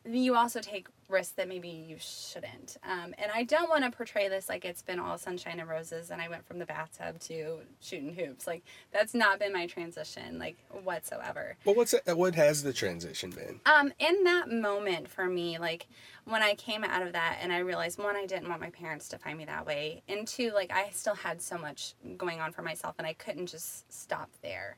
you 0.08 0.34
also 0.36 0.60
take 0.60 0.88
risks 1.08 1.34
that 1.34 1.48
maybe 1.48 1.68
you 1.68 1.96
shouldn't. 1.98 2.76
Um, 2.82 3.14
and 3.18 3.30
I 3.32 3.44
don't 3.44 3.68
want 3.68 3.84
to 3.84 3.90
portray 3.90 4.28
this 4.28 4.48
like 4.48 4.64
it's 4.64 4.82
been 4.82 4.98
all 4.98 5.18
sunshine 5.18 5.60
and 5.60 5.68
roses 5.68 6.10
and 6.10 6.20
I 6.20 6.28
went 6.28 6.46
from 6.46 6.58
the 6.58 6.66
bathtub 6.66 7.20
to 7.20 7.58
shooting 7.80 8.14
hoops. 8.14 8.46
Like 8.46 8.62
that's 8.92 9.14
not 9.14 9.38
been 9.38 9.52
my 9.52 9.66
transition, 9.66 10.38
like 10.38 10.56
whatsoever. 10.82 11.56
Well, 11.64 11.74
what's 11.74 11.94
it, 11.94 12.02
what 12.16 12.34
has 12.34 12.62
the 12.62 12.72
transition 12.72 13.30
been? 13.30 13.60
Um, 13.66 13.92
in 13.98 14.24
that 14.24 14.50
moment 14.50 15.08
for 15.08 15.26
me, 15.26 15.58
like 15.58 15.86
when 16.24 16.42
I 16.42 16.54
came 16.54 16.82
out 16.82 17.02
of 17.02 17.12
that 17.12 17.38
and 17.40 17.52
I 17.52 17.58
realized 17.58 17.98
one, 17.98 18.16
I 18.16 18.26
didn't 18.26 18.48
want 18.48 18.60
my 18.60 18.70
parents 18.70 19.08
to 19.08 19.18
find 19.18 19.38
me 19.38 19.44
that 19.44 19.64
way, 19.64 20.02
and 20.08 20.26
two, 20.26 20.50
like 20.54 20.72
I 20.72 20.90
still 20.92 21.14
had 21.14 21.40
so 21.40 21.56
much 21.56 21.94
going 22.16 22.40
on 22.40 22.52
for 22.52 22.62
myself 22.62 22.96
and 22.98 23.06
I 23.06 23.12
couldn't 23.12 23.46
just 23.46 23.92
stop 23.92 24.30
there. 24.42 24.76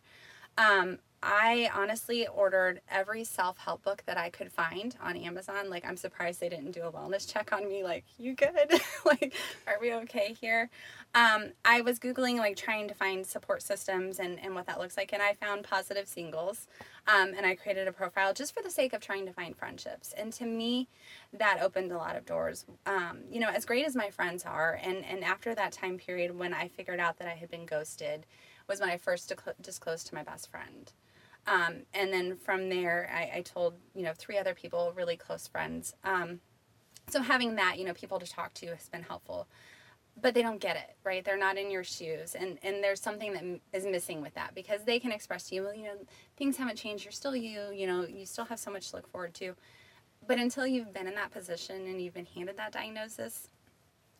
Um, 0.58 0.98
I 1.20 1.68
honestly 1.74 2.28
ordered 2.28 2.80
every 2.88 3.24
self 3.24 3.58
help 3.58 3.82
book 3.82 4.04
that 4.06 4.16
I 4.16 4.30
could 4.30 4.52
find 4.52 4.94
on 5.02 5.16
Amazon. 5.16 5.68
Like, 5.68 5.84
I'm 5.84 5.96
surprised 5.96 6.40
they 6.40 6.48
didn't 6.48 6.70
do 6.70 6.82
a 6.82 6.92
wellness 6.92 7.32
check 7.32 7.52
on 7.52 7.68
me. 7.68 7.82
Like, 7.82 8.04
you 8.18 8.34
good? 8.34 8.52
like, 9.04 9.34
are 9.66 9.78
we 9.80 9.92
okay 9.94 10.36
here? 10.40 10.70
Um, 11.16 11.52
I 11.64 11.80
was 11.80 11.98
Googling, 11.98 12.38
like, 12.38 12.56
trying 12.56 12.86
to 12.86 12.94
find 12.94 13.26
support 13.26 13.62
systems 13.62 14.20
and, 14.20 14.38
and 14.38 14.54
what 14.54 14.66
that 14.66 14.78
looks 14.78 14.96
like. 14.96 15.12
And 15.12 15.20
I 15.20 15.34
found 15.34 15.64
Positive 15.64 16.06
Singles. 16.06 16.68
Um, 17.08 17.32
and 17.36 17.44
I 17.44 17.56
created 17.56 17.88
a 17.88 17.92
profile 17.92 18.32
just 18.32 18.54
for 18.54 18.62
the 18.62 18.70
sake 18.70 18.92
of 18.92 19.00
trying 19.00 19.26
to 19.26 19.32
find 19.32 19.56
friendships. 19.56 20.14
And 20.16 20.32
to 20.34 20.44
me, 20.44 20.88
that 21.32 21.58
opened 21.60 21.90
a 21.90 21.96
lot 21.96 22.14
of 22.14 22.26
doors. 22.26 22.64
Um, 22.86 23.20
you 23.30 23.40
know, 23.40 23.48
as 23.48 23.64
great 23.64 23.86
as 23.86 23.96
my 23.96 24.10
friends 24.10 24.44
are, 24.44 24.78
and, 24.84 25.04
and 25.04 25.24
after 25.24 25.54
that 25.54 25.72
time 25.72 25.98
period 25.98 26.38
when 26.38 26.52
I 26.54 26.68
figured 26.68 27.00
out 27.00 27.18
that 27.18 27.26
I 27.26 27.34
had 27.34 27.50
been 27.50 27.66
ghosted, 27.66 28.26
was 28.68 28.80
when 28.80 28.90
I 28.90 28.96
first 28.96 29.32
disclosed 29.60 30.06
to 30.08 30.14
my 30.14 30.22
best 30.22 30.50
friend. 30.50 30.92
Um, 31.46 31.82
and 31.94 32.12
then 32.12 32.36
from 32.36 32.68
there, 32.68 33.10
I, 33.12 33.38
I, 33.38 33.40
told, 33.40 33.74
you 33.94 34.02
know, 34.02 34.12
three 34.14 34.36
other 34.36 34.54
people, 34.54 34.92
really 34.94 35.16
close 35.16 35.48
friends. 35.48 35.94
Um, 36.04 36.40
so 37.08 37.22
having 37.22 37.54
that, 37.54 37.78
you 37.78 37.86
know, 37.86 37.94
people 37.94 38.18
to 38.18 38.26
talk 38.26 38.52
to 38.54 38.66
has 38.66 38.88
been 38.88 39.02
helpful. 39.02 39.48
But 40.20 40.34
they 40.34 40.42
don't 40.42 40.60
get 40.60 40.76
it, 40.76 40.96
right? 41.04 41.24
They're 41.24 41.38
not 41.38 41.56
in 41.56 41.70
your 41.70 41.84
shoes. 41.84 42.34
And, 42.34 42.58
and 42.62 42.82
there's 42.82 43.00
something 43.00 43.32
that 43.32 43.44
is 43.72 43.86
missing 43.86 44.20
with 44.20 44.34
that 44.34 44.54
because 44.54 44.84
they 44.84 44.98
can 44.98 45.12
express 45.12 45.48
to 45.48 45.54
you, 45.54 45.62
well, 45.62 45.74
you 45.74 45.84
know, 45.84 45.94
things 46.36 46.56
haven't 46.56 46.76
changed. 46.76 47.04
You're 47.04 47.12
still 47.12 47.36
you, 47.36 47.70
you 47.72 47.86
know, 47.86 48.04
you 48.04 48.26
still 48.26 48.44
have 48.46 48.58
so 48.58 48.70
much 48.70 48.90
to 48.90 48.96
look 48.96 49.08
forward 49.10 49.32
to. 49.34 49.54
But 50.26 50.38
until 50.38 50.66
you've 50.66 50.92
been 50.92 51.06
in 51.06 51.14
that 51.14 51.30
position 51.30 51.86
and 51.86 52.02
you've 52.02 52.14
been 52.14 52.26
handed 52.26 52.56
that 52.56 52.72
diagnosis, 52.72 53.48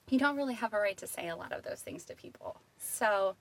you 0.08 0.18
don't 0.18 0.36
really 0.36 0.54
have 0.54 0.72
a 0.72 0.78
right 0.78 0.96
to 0.96 1.06
say 1.06 1.28
a 1.28 1.36
lot 1.36 1.52
of 1.52 1.64
those 1.64 1.80
things 1.80 2.04
to 2.06 2.14
people. 2.14 2.60
So, 2.78 3.34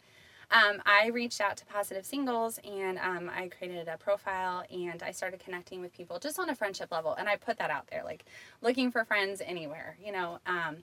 um, 0.49 0.81
I 0.85 1.07
reached 1.07 1.41
out 1.41 1.57
to 1.57 1.65
Positive 1.65 2.05
Singles 2.05 2.59
and 2.63 2.97
um, 2.99 3.29
I 3.33 3.49
created 3.49 3.87
a 3.87 3.97
profile 3.97 4.63
and 4.71 5.03
I 5.03 5.11
started 5.11 5.39
connecting 5.39 5.81
with 5.81 5.93
people 5.93 6.19
just 6.19 6.39
on 6.39 6.49
a 6.49 6.55
friendship 6.55 6.91
level. 6.91 7.13
And 7.13 7.27
I 7.27 7.35
put 7.35 7.57
that 7.57 7.69
out 7.69 7.87
there, 7.87 8.03
like 8.03 8.25
looking 8.61 8.91
for 8.91 9.03
friends 9.03 9.41
anywhere, 9.45 9.97
you 10.03 10.11
know. 10.11 10.39
Um, 10.45 10.77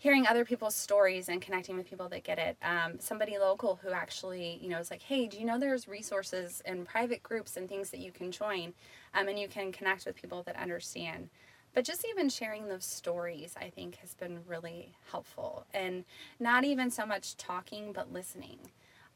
hearing 0.00 0.26
other 0.26 0.46
people's 0.46 0.74
stories 0.74 1.28
and 1.28 1.42
connecting 1.42 1.76
with 1.76 1.88
people 1.88 2.08
that 2.08 2.24
get 2.24 2.38
it. 2.38 2.56
Um, 2.62 2.98
somebody 2.98 3.36
local 3.36 3.78
who 3.82 3.90
actually, 3.90 4.58
you 4.62 4.70
know, 4.70 4.78
is 4.78 4.90
like, 4.90 5.02
hey, 5.02 5.26
do 5.26 5.38
you 5.38 5.44
know 5.44 5.58
there's 5.58 5.86
resources 5.86 6.62
and 6.64 6.86
private 6.86 7.22
groups 7.22 7.58
and 7.58 7.68
things 7.68 7.90
that 7.90 8.00
you 8.00 8.10
can 8.10 8.32
join 8.32 8.72
um, 9.12 9.28
and 9.28 9.38
you 9.38 9.46
can 9.46 9.72
connect 9.72 10.06
with 10.06 10.16
people 10.16 10.42
that 10.44 10.56
understand. 10.56 11.28
But 11.74 11.84
just 11.84 12.04
even 12.08 12.28
sharing 12.28 12.68
those 12.68 12.84
stories, 12.84 13.54
I 13.60 13.70
think, 13.70 13.96
has 13.96 14.14
been 14.14 14.40
really 14.46 14.92
helpful. 15.10 15.66
And 15.72 16.04
not 16.38 16.64
even 16.64 16.90
so 16.90 17.06
much 17.06 17.36
talking, 17.36 17.92
but 17.92 18.12
listening. 18.12 18.58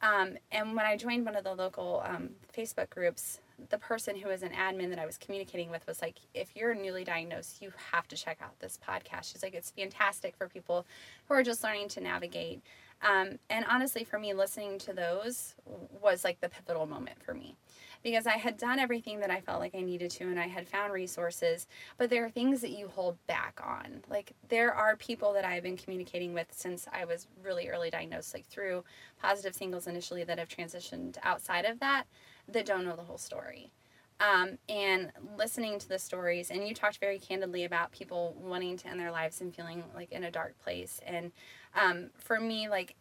Um, 0.03 0.37
and 0.53 0.77
when 0.77 0.85
I 0.85 0.97
joined 0.97 1.25
one 1.25 1.37
of 1.37 1.45
the 1.45 1.55
local 1.55 2.03
um, 2.05 2.31
Facebook 2.57 2.91
groups, 2.91 3.41
the 3.71 3.79
person 3.79 4.17
who 4.17 4.29
was 4.29 4.43
an 4.43 4.51
admin 4.51 4.91
that 4.91 4.99
I 4.99 5.07
was 5.07 5.17
communicating 5.17 5.71
with 5.71 5.87
was 5.87 6.03
like, 6.03 6.17
if 6.35 6.55
you're 6.55 6.75
newly 6.75 7.05
diagnosed, 7.05 7.63
you 7.63 7.73
have 7.93 8.07
to 8.09 8.17
check 8.17 8.39
out 8.43 8.59
this 8.61 8.79
podcast. 8.87 9.33
She's 9.33 9.43
like, 9.43 9.55
it's 9.55 9.71
fantastic 9.71 10.37
for 10.37 10.49
people 10.49 10.85
who 11.27 11.35
are 11.35 11.43
just 11.43 11.65
learning 11.65 11.89
to 11.91 12.01
navigate. 12.01 12.61
Um, 13.03 13.39
and 13.49 13.65
honestly, 13.69 14.05
for 14.05 14.19
me, 14.19 14.35
listening 14.35 14.79
to 14.81 14.93
those 14.93 15.55
was 16.03 16.25
like 16.25 16.41
the 16.41 16.49
pivotal 16.49 16.87
moment 16.87 17.23
for 17.23 17.35
me 17.35 17.57
because 18.05 18.27
I 18.27 18.37
had 18.37 18.59
done 18.59 18.79
everything 18.79 19.19
that 19.21 19.31
I 19.31 19.41
felt 19.41 19.59
like 19.59 19.75
I 19.75 19.81
needed 19.81 20.11
to 20.13 20.25
and 20.25 20.39
I 20.39 20.47
had 20.47 20.69
found 20.69 20.93
resources, 20.93 21.67
but 21.97 22.11
there 22.11 22.25
are 22.25 22.31
things 22.31 22.61
that 22.61 22.71
you 22.71 22.87
hold 22.87 23.17
back 23.27 23.61
on. 23.65 24.03
Like 24.09 24.35
there 24.49 24.73
are 24.73 24.95
people 24.95 25.33
that 25.33 25.45
I've 25.45 25.63
been 25.63 25.77
communicating 25.77 26.35
with 26.35 26.49
since 26.51 26.87
I 26.93 27.07
was 27.07 27.27
really 27.43 27.69
early 27.69 27.91
diagnosed, 27.91 28.35
like 28.35 28.47
through 28.47 28.85
positive 29.21 29.55
singles 29.55 29.87
initially 29.87 30.23
that 30.23 30.39
have 30.39 30.49
transitioned 30.49 31.17
outside 31.23 31.65
of 31.65 31.81
that 31.81 32.05
that 32.47 32.67
don't 32.67 32.85
know 32.85 32.95
the 32.95 33.03
whole 33.03 33.19
story. 33.19 33.73
Um, 34.21 34.59
and 34.69 35.11
listening 35.37 35.79
to 35.81 35.89
the 35.89 35.99
stories, 35.99 36.51
and 36.51 36.69
you 36.69 36.73
talked 36.73 36.99
very 36.99 37.19
candidly 37.19 37.65
about 37.65 37.91
people 37.91 38.37
wanting 38.39 38.77
to 38.77 38.89
end 38.89 39.01
their 39.01 39.11
lives 39.11 39.41
and 39.41 39.53
feeling 39.53 39.83
like 39.95 40.13
in 40.13 40.23
a 40.23 40.31
dark 40.31 40.57
place. 40.63 41.01
And 41.05 41.33
um, 41.75 42.11
for 42.17 42.39
me, 42.39 42.69
like 42.69 42.95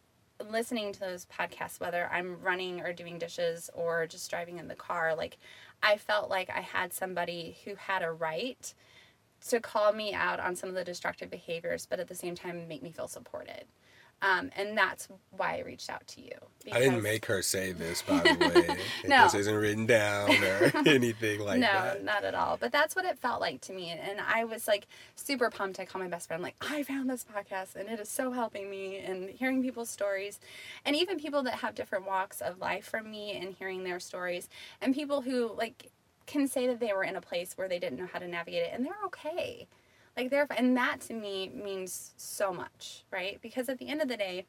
listening 0.50 0.92
to 0.92 1.00
those 1.00 1.26
podcasts, 1.26 1.80
whether 1.80 2.08
I'm 2.12 2.40
running 2.40 2.80
or 2.80 2.92
doing 2.92 3.18
dishes 3.18 3.70
or 3.74 4.06
just 4.06 4.30
driving 4.30 4.58
in 4.58 4.68
the 4.68 4.74
car, 4.74 5.14
like 5.14 5.38
I 5.82 5.96
felt 5.96 6.30
like 6.30 6.50
I 6.50 6.60
had 6.60 6.92
somebody 6.92 7.58
who 7.64 7.74
had 7.76 8.02
a 8.02 8.12
right 8.12 8.72
to 9.48 9.60
call 9.60 9.92
me 9.92 10.14
out 10.14 10.40
on 10.40 10.56
some 10.56 10.68
of 10.68 10.74
the 10.74 10.84
destructive 10.84 11.30
behaviors, 11.30 11.86
but 11.86 12.00
at 12.00 12.08
the 12.08 12.14
same 12.14 12.34
time 12.34 12.66
make 12.66 12.82
me 12.82 12.90
feel 12.90 13.08
supported. 13.08 13.64
Um, 14.24 14.50
and 14.56 14.76
that's 14.76 15.06
why 15.36 15.56
I 15.56 15.60
reached 15.60 15.90
out 15.90 16.06
to 16.06 16.22
you. 16.22 16.32
I 16.72 16.80
didn't 16.80 17.02
make 17.02 17.26
her 17.26 17.42
say 17.42 17.72
this, 17.72 18.00
by 18.00 18.20
the 18.20 18.52
way. 18.68 18.76
no. 19.06 19.24
This 19.24 19.34
isn't 19.34 19.54
written 19.54 19.84
down 19.84 20.30
or 20.42 20.72
anything 20.86 21.40
like 21.40 21.60
no, 21.60 21.66
that. 21.66 22.02
No, 22.02 22.12
not 22.12 22.24
at 22.24 22.34
all. 22.34 22.56
But 22.56 22.72
that's 22.72 22.96
what 22.96 23.04
it 23.04 23.18
felt 23.18 23.42
like 23.42 23.60
to 23.62 23.74
me. 23.74 23.90
And 23.90 24.18
I 24.20 24.44
was 24.44 24.66
like 24.66 24.86
super 25.14 25.50
pumped. 25.50 25.78
I 25.78 25.84
called 25.84 26.02
my 26.02 26.08
best 26.08 26.28
friend, 26.28 26.42
like, 26.42 26.56
I 26.62 26.84
found 26.84 27.10
this 27.10 27.24
podcast 27.24 27.76
and 27.76 27.86
it 27.90 28.00
is 28.00 28.08
so 28.08 28.32
helping 28.32 28.70
me 28.70 28.96
and 28.96 29.28
hearing 29.28 29.62
people's 29.62 29.90
stories. 29.90 30.40
And 30.86 30.96
even 30.96 31.20
people 31.20 31.42
that 31.42 31.56
have 31.56 31.74
different 31.74 32.06
walks 32.06 32.40
of 32.40 32.58
life 32.58 32.86
from 32.86 33.10
me 33.10 33.36
and 33.36 33.54
hearing 33.54 33.84
their 33.84 34.00
stories. 34.00 34.48
And 34.80 34.94
people 34.94 35.20
who, 35.20 35.52
like, 35.54 35.90
can 36.26 36.48
say 36.48 36.66
that 36.66 36.80
they 36.80 36.94
were 36.94 37.04
in 37.04 37.16
a 37.16 37.20
place 37.20 37.58
where 37.58 37.68
they 37.68 37.78
didn't 37.78 37.98
know 37.98 38.08
how 38.10 38.20
to 38.20 38.26
navigate 38.26 38.62
it 38.62 38.70
and 38.72 38.86
they're 38.86 38.94
okay 39.04 39.66
like 40.16 40.30
they're 40.30 40.46
and 40.56 40.76
that 40.76 41.00
to 41.00 41.14
me 41.14 41.50
means 41.54 42.12
so 42.16 42.52
much 42.52 43.04
right? 43.10 43.38
Because 43.42 43.68
at 43.68 43.78
the 43.78 43.88
end 43.88 44.00
of 44.00 44.08
the 44.08 44.16
day 44.16 44.46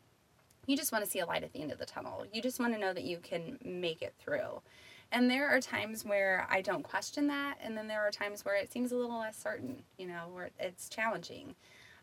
you 0.67 0.75
just 0.75 0.91
want 0.91 1.03
to 1.03 1.09
see 1.09 1.19
a 1.19 1.25
light 1.25 1.43
at 1.43 1.53
the 1.53 1.61
end 1.61 1.71
of 1.71 1.77
the 1.77 1.85
tunnel. 1.85 2.25
You 2.33 2.41
just 2.41 2.59
want 2.59 2.73
to 2.73 2.79
know 2.79 2.91
that 2.93 3.03
you 3.03 3.19
can 3.19 3.59
make 3.63 4.01
it 4.01 4.15
through. 4.17 4.61
And 5.11 5.29
there 5.29 5.47
are 5.47 5.61
times 5.61 6.03
where 6.03 6.47
i 6.49 6.61
don't 6.61 6.83
question 6.83 7.27
that 7.27 7.57
and 7.63 7.77
then 7.77 7.87
there 7.87 8.01
are 8.01 8.11
times 8.11 8.43
where 8.43 8.55
it 8.55 8.71
seems 8.71 8.91
a 8.91 8.95
little 8.95 9.19
less 9.19 9.37
certain 9.37 9.83
you 9.97 10.07
know 10.07 10.29
where 10.31 10.49
it's 10.59 10.89
challenging. 10.89 11.55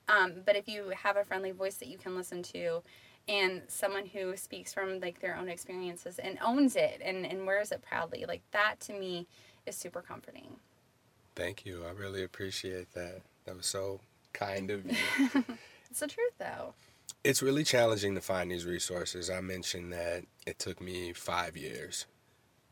Um, 0.09 0.43
but 0.45 0.57
if 0.57 0.69
you 0.69 0.93
have 0.97 1.17
a 1.17 1.25
friendly 1.25 1.53
voice 1.53 1.77
that 1.77 1.89
you 1.89 1.99
can 1.99 2.17
listen 2.17 2.43
to 2.45 2.83
and 3.29 3.63
someone 3.69 4.07
who 4.07 4.37
speaks 4.37 4.75
from 4.75 5.01
like 5.01 5.21
their 5.21 5.37
own 5.37 5.49
experiences 5.49 6.19
and 6.19 6.39
owns 6.45 6.75
it 6.77 7.01
and, 7.05 7.25
and 7.25 7.47
wears 7.47 7.71
it 7.71 7.83
proudly 7.83 8.25
like 8.27 8.43
that 8.51 8.81
to 8.81 8.93
me 8.93 9.27
is 9.67 9.77
super 9.77 10.03
comforting. 10.03 10.57
Thank 11.35 11.65
you. 11.65 11.85
I 11.87 11.91
really 11.91 12.25
appreciate 12.25 12.93
that 12.95 13.23
that 13.45 13.57
was 13.57 13.67
so 13.67 14.01
kind 14.33 14.71
of 14.71 14.85
you. 14.87 14.97
it's 15.91 16.01
the 16.01 16.07
truth, 16.09 16.35
though. 16.39 16.75
It's 17.25 17.43
really 17.43 17.65
challenging 17.65 18.15
to 18.15 18.21
find 18.21 18.51
these 18.51 18.67
resources. 18.67 19.31
I 19.31 19.41
mentioned 19.41 19.93
that 19.93 20.25
it 20.47 20.59
took 20.59 20.81
me 20.81 21.13
five 21.13 21.57
years 21.57 22.07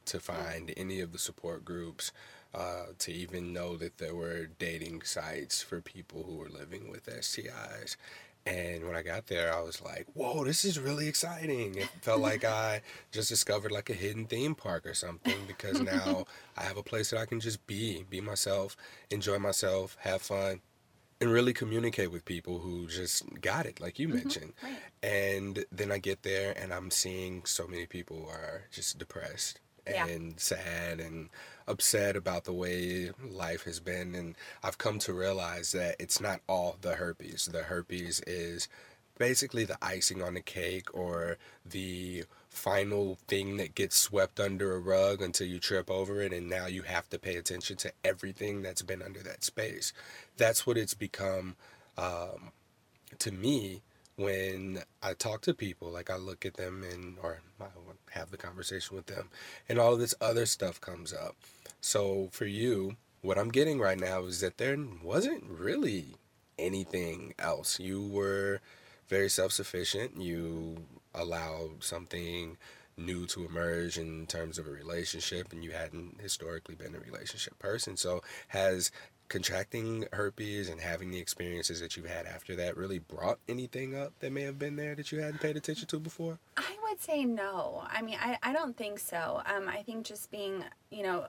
to 0.07 0.19
find 0.19 0.73
any 0.77 1.01
of 1.01 1.13
the 1.13 1.19
support 1.19 1.65
groups, 1.65 2.11
uh, 2.53 2.87
to 2.99 3.13
even 3.13 3.53
know 3.53 3.77
that 3.77 3.99
there 3.99 4.15
were 4.15 4.47
dating 4.59 5.03
sites 5.03 5.63
for 5.63 5.81
people 5.81 6.25
who 6.25 6.37
were 6.37 6.49
living 6.49 6.91
with 6.91 7.07
STIs. 7.07 7.97
And 8.47 8.87
when 8.87 8.97
I 8.97 9.03
got 9.03 9.27
there, 9.27 9.55
I 9.55 9.61
was 9.61 9.83
like, 9.83 10.07
whoa, 10.15 10.45
this 10.45 10.65
is 10.65 10.79
really 10.79 11.09
exciting. 11.09 11.77
It 11.77 11.89
felt 12.03 12.21
like 12.21 12.45
I 12.45 12.83
just 13.11 13.29
discovered 13.29 13.71
like 13.71 13.91
a 13.91 13.95
hidden 13.95 14.27
theme 14.27 14.55
park 14.55 14.87
or 14.87 14.95
something 14.95 15.37
because 15.47 15.81
now 15.81 16.25
I 16.57 16.63
have 16.63 16.77
a 16.77 16.83
place 16.83 17.11
that 17.11 17.19
I 17.19 17.27
can 17.27 17.41
just 17.41 17.67
be, 17.67 18.05
be 18.09 18.21
myself, 18.21 18.77
enjoy 19.11 19.39
myself, 19.39 19.97
have 20.01 20.23
fun, 20.23 20.61
and 21.21 21.31
really 21.31 21.53
communicate 21.53 22.11
with 22.11 22.25
people 22.25 22.61
who 22.61 22.87
just 22.87 23.25
got 23.43 23.67
it, 23.67 23.79
like 23.79 23.99
you 23.99 24.09
mm-hmm, 24.09 24.17
mentioned. 24.17 24.53
Right. 24.63 24.79
And 25.03 25.65
then 25.71 25.93
I 25.93 25.99
get 25.99 26.23
there 26.23 26.55
and 26.59 26.73
I'm 26.73 26.91
seeing 26.91 27.45
so 27.45 27.67
many 27.67 27.87
people 27.87 28.27
are 28.31 28.65
just 28.71 28.99
depressed 28.99 29.61
and 29.87 30.31
yeah. 30.31 30.37
sad 30.37 31.01
and 31.01 31.29
upset 31.67 32.17
about 32.17 32.45
the 32.45 32.53
way 32.53 33.11
life 33.31 33.65
has 33.65 33.81
been. 33.81 34.15
And 34.15 34.37
I've 34.63 34.79
come 34.79 34.99
to 35.01 35.13
realize 35.13 35.73
that 35.73 35.97
it's 35.99 36.21
not 36.21 36.41
all 36.49 36.77
the 36.81 36.95
herpes. 36.95 37.49
The 37.51 37.65
herpes 37.65 38.21
is 38.27 38.69
basically 39.19 39.67
the 39.67 39.77
icing 39.83 40.23
on 40.23 40.35
the 40.35 40.41
cake 40.41 40.95
or 40.95 41.37
the 41.65 42.25
final 42.49 43.19
thing 43.29 43.59
that 43.59 43.75
gets 43.75 43.95
swept 43.97 44.41
under 44.41 44.75
a 44.75 44.79
rug 44.79 45.21
until 45.21 45.47
you 45.47 45.61
trip 45.61 45.91
over 45.91 46.23
it 46.23 46.33
and 46.33 46.49
now 46.49 46.67
you 46.67 46.83
have 46.83 47.09
to 47.09 47.19
pay 47.19 47.37
attention 47.37 47.77
to 47.77 47.93
everything 48.03 48.63
that's 48.63 48.83
been 48.83 49.03
under 49.03 49.21
that 49.21 49.45
space 49.45 49.93
that's 50.37 50.67
what 50.67 50.77
it's 50.77 50.95
become 50.95 51.55
um, 51.97 52.51
to 53.19 53.31
me 53.31 53.83
when 54.21 54.83
I 55.03 55.15
talk 55.15 55.41
to 55.43 55.55
people, 55.55 55.91
like 55.91 56.11
I 56.11 56.17
look 56.17 56.45
at 56.45 56.55
them 56.55 56.85
and 56.89 57.17
or 57.23 57.41
I 57.61 57.65
have 58.11 58.31
the 58.31 58.37
conversation 58.37 58.97
with 58.97 59.07
them, 59.07 59.31
and 59.69 59.79
all 59.79 59.97
this 59.97 60.15
other 60.21 60.47
stuff 60.47 60.81
comes 60.81 61.13
up. 61.13 61.37
So 61.81 62.29
for 62.31 62.45
you, 62.45 62.97
what 63.23 63.39
I'm 63.39 63.51
getting 63.51 63.79
right 63.79 63.99
now 63.99 64.25
is 64.25 64.41
that 64.41 64.59
there 64.59 64.77
wasn't 65.03 65.45
really 65.45 66.17
anything 66.59 67.35
else. 67.39 67.81
You 67.81 68.07
were 68.07 68.61
very 69.09 69.31
self-sufficient. 69.31 70.21
You 70.21 70.85
allowed 71.15 71.83
something 71.83 72.59
new 72.97 73.27
to 73.27 73.47
emerge 73.47 73.97
in 73.97 74.27
terms 74.27 74.59
of 74.59 74.67
a 74.67 74.71
relationship 74.71 75.53
and 75.53 75.65
you 75.65 75.71
hadn't 75.71 76.21
historically 76.21 76.75
been 76.75 76.95
a 76.95 77.01
relationship 77.01 77.59
person 77.59 77.97
so 77.97 78.23
has 78.49 78.91
contracting 79.31 80.05
herpes 80.13 80.69
and 80.69 80.81
having 80.81 81.11
the 81.11 81.19
experiences 81.19 81.81
that 81.81 81.97
you've 81.97 82.07
had 82.07 82.27
after 82.27 82.55
that 82.57 82.77
really 82.77 82.99
brought 82.99 83.39
anything 83.49 83.97
up 83.97 84.13
that 84.19 84.33
may 84.33 84.43
have 84.43 84.59
been 84.59 84.77
there 84.77 84.95
that 84.97 85.11
you 85.11 85.21
hadn't 85.21 85.41
paid 85.41 85.57
attention 85.57 85.87
to 85.87 85.99
before? 85.99 86.39
I 86.57 86.77
would 86.83 87.01
say 87.01 87.25
no. 87.25 87.85
I 87.87 88.03
mean, 88.03 88.19
I, 88.21 88.37
I 88.43 88.53
don't 88.53 88.77
think 88.77 88.99
so. 88.99 89.41
Um, 89.47 89.69
I 89.69 89.83
think 89.83 90.05
just 90.05 90.31
being, 90.31 90.65
you 90.91 91.05
know, 91.05 91.29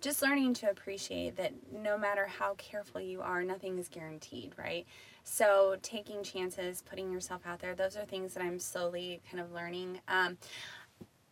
just 0.00 0.22
learning 0.22 0.54
to 0.54 0.70
appreciate 0.70 1.36
that 1.36 1.52
no 1.70 1.98
matter 1.98 2.26
how 2.26 2.54
careful 2.54 3.00
you 3.00 3.20
are, 3.20 3.42
nothing 3.42 3.78
is 3.78 3.88
guaranteed, 3.88 4.52
right? 4.56 4.86
So 5.24 5.76
taking 5.82 6.22
chances, 6.22 6.82
putting 6.88 7.12
yourself 7.12 7.42
out 7.44 7.58
there, 7.58 7.74
those 7.74 7.96
are 7.96 8.04
things 8.04 8.32
that 8.34 8.42
I'm 8.42 8.58
slowly 8.58 9.20
kind 9.30 9.42
of 9.42 9.52
learning. 9.52 10.00
Um, 10.08 10.38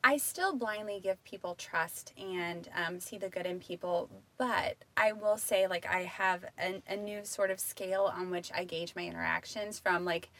I 0.04 0.16
still 0.16 0.54
blindly 0.56 1.00
give 1.00 1.22
people 1.24 1.54
trust 1.56 2.12
and 2.16 2.68
um, 2.74 3.00
see 3.00 3.18
the 3.18 3.28
good 3.28 3.46
in 3.46 3.58
people, 3.58 4.08
but 4.38 4.76
I 4.96 5.12
will 5.12 5.36
say, 5.36 5.66
like, 5.66 5.86
I 5.86 6.02
have 6.04 6.44
a, 6.58 6.80
a 6.88 6.96
new 6.96 7.24
sort 7.24 7.50
of 7.50 7.58
scale 7.58 8.12
on 8.14 8.30
which 8.30 8.50
I 8.54 8.64
gauge 8.64 8.94
my 8.94 9.02
interactions 9.02 9.78
from, 9.78 10.04
like, 10.04 10.30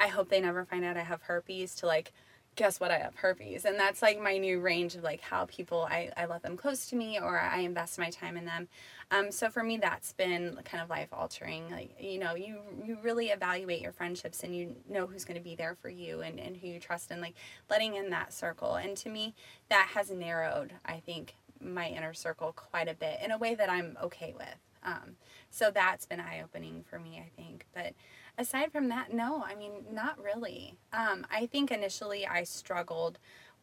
I 0.00 0.08
hope 0.08 0.30
they 0.30 0.40
never 0.40 0.64
find 0.64 0.84
out 0.84 0.96
I 0.96 1.02
have 1.02 1.22
herpes 1.22 1.74
to, 1.76 1.86
like, 1.86 2.12
guess 2.54 2.78
what? 2.78 2.90
I 2.90 2.98
have 2.98 3.14
herpes. 3.14 3.64
And 3.64 3.78
that's 3.78 4.02
like 4.02 4.20
my 4.20 4.36
new 4.36 4.60
range 4.60 4.94
of 4.94 5.02
like 5.02 5.20
how 5.20 5.46
people 5.46 5.86
i, 5.90 6.10
I 6.16 6.26
let 6.26 6.42
them 6.42 6.56
close 6.56 6.86
to 6.86 6.96
me 6.96 7.18
or 7.18 7.38
i 7.40 7.60
invest 7.60 7.98
my 7.98 8.10
time 8.10 8.36
in 8.36 8.44
them. 8.44 8.68
Um, 9.10 9.30
so 9.30 9.48
for 9.48 9.62
me 9.62 9.78
that's 9.78 10.12
been 10.12 10.58
kind 10.64 10.82
of 10.82 10.90
life 10.90 11.08
altering 11.12 11.70
like 11.70 11.90
you 12.00 12.18
know 12.18 12.34
you 12.34 12.60
you 12.84 12.98
really 13.02 13.26
evaluate 13.28 13.80
your 13.80 13.92
friendships 13.92 14.42
and 14.42 14.54
you 14.56 14.76
know 14.88 15.06
who's 15.06 15.24
going 15.24 15.36
to 15.36 15.42
be 15.42 15.54
there 15.54 15.74
for 15.80 15.88
you 15.88 16.20
and, 16.20 16.38
and 16.38 16.56
who 16.56 16.68
you 16.68 16.78
trust 16.80 17.10
and 17.10 17.20
like 17.20 17.34
letting 17.70 17.94
in 17.96 18.10
that 18.10 18.32
circle. 18.32 18.74
And 18.74 18.96
to 18.98 19.08
me 19.08 19.34
that 19.68 19.88
has 19.94 20.10
narrowed 20.10 20.72
i 20.84 21.00
think 21.00 21.34
my 21.60 21.88
inner 21.88 22.12
circle 22.12 22.52
quite 22.52 22.88
a 22.88 22.94
bit 22.94 23.20
in 23.24 23.30
a 23.30 23.38
way 23.38 23.54
that 23.54 23.70
i'm 23.70 23.96
okay 24.02 24.34
with. 24.36 24.58
Um, 24.84 25.16
so 25.48 25.70
that's 25.70 26.06
been 26.06 26.18
eye-opening 26.18 26.84
for 26.88 26.98
me 26.98 27.22
i 27.24 27.30
think. 27.40 27.66
But 27.74 27.94
aside 28.38 28.72
from 28.72 28.88
that, 28.88 29.12
no, 29.12 29.42
I 29.42 29.54
mean, 29.54 29.72
not 29.90 30.22
really. 30.22 30.78
Um, 30.92 31.26
I 31.30 31.46
think 31.46 31.70
initially 31.70 32.26
I 32.26 32.44
struggled 32.44 33.18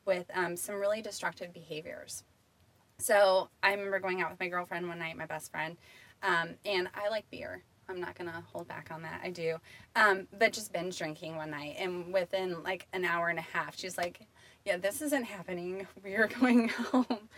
with 0.05 0.29
um, 0.33 0.55
some 0.55 0.75
really 0.75 1.01
destructive 1.01 1.53
behaviors. 1.53 2.23
So 2.99 3.49
I 3.63 3.71
remember 3.71 3.99
going 3.99 4.21
out 4.21 4.29
with 4.29 4.39
my 4.39 4.47
girlfriend 4.47 4.87
one 4.87 4.99
night, 4.99 5.17
my 5.17 5.25
best 5.25 5.51
friend, 5.51 5.77
um, 6.21 6.55
and 6.65 6.89
I 6.93 7.09
like 7.09 7.29
beer. 7.29 7.63
I'm 7.87 7.99
not 7.99 8.15
gonna 8.15 8.43
hold 8.51 8.67
back 8.67 8.89
on 8.91 9.01
that. 9.01 9.21
I 9.23 9.31
do, 9.31 9.57
um, 9.95 10.27
but 10.37 10.53
just 10.53 10.71
binge 10.71 10.97
drinking 10.97 11.37
one 11.37 11.49
night, 11.49 11.75
and 11.79 12.13
within 12.13 12.61
like 12.61 12.87
an 12.93 13.03
hour 13.03 13.29
and 13.29 13.39
a 13.39 13.43
half, 13.43 13.77
she's 13.77 13.97
like, 13.97 14.19
"Yeah, 14.65 14.77
this 14.77 15.01
isn't 15.01 15.23
happening. 15.23 15.87
We're 16.03 16.27
going 16.27 16.67
home." 16.91 17.29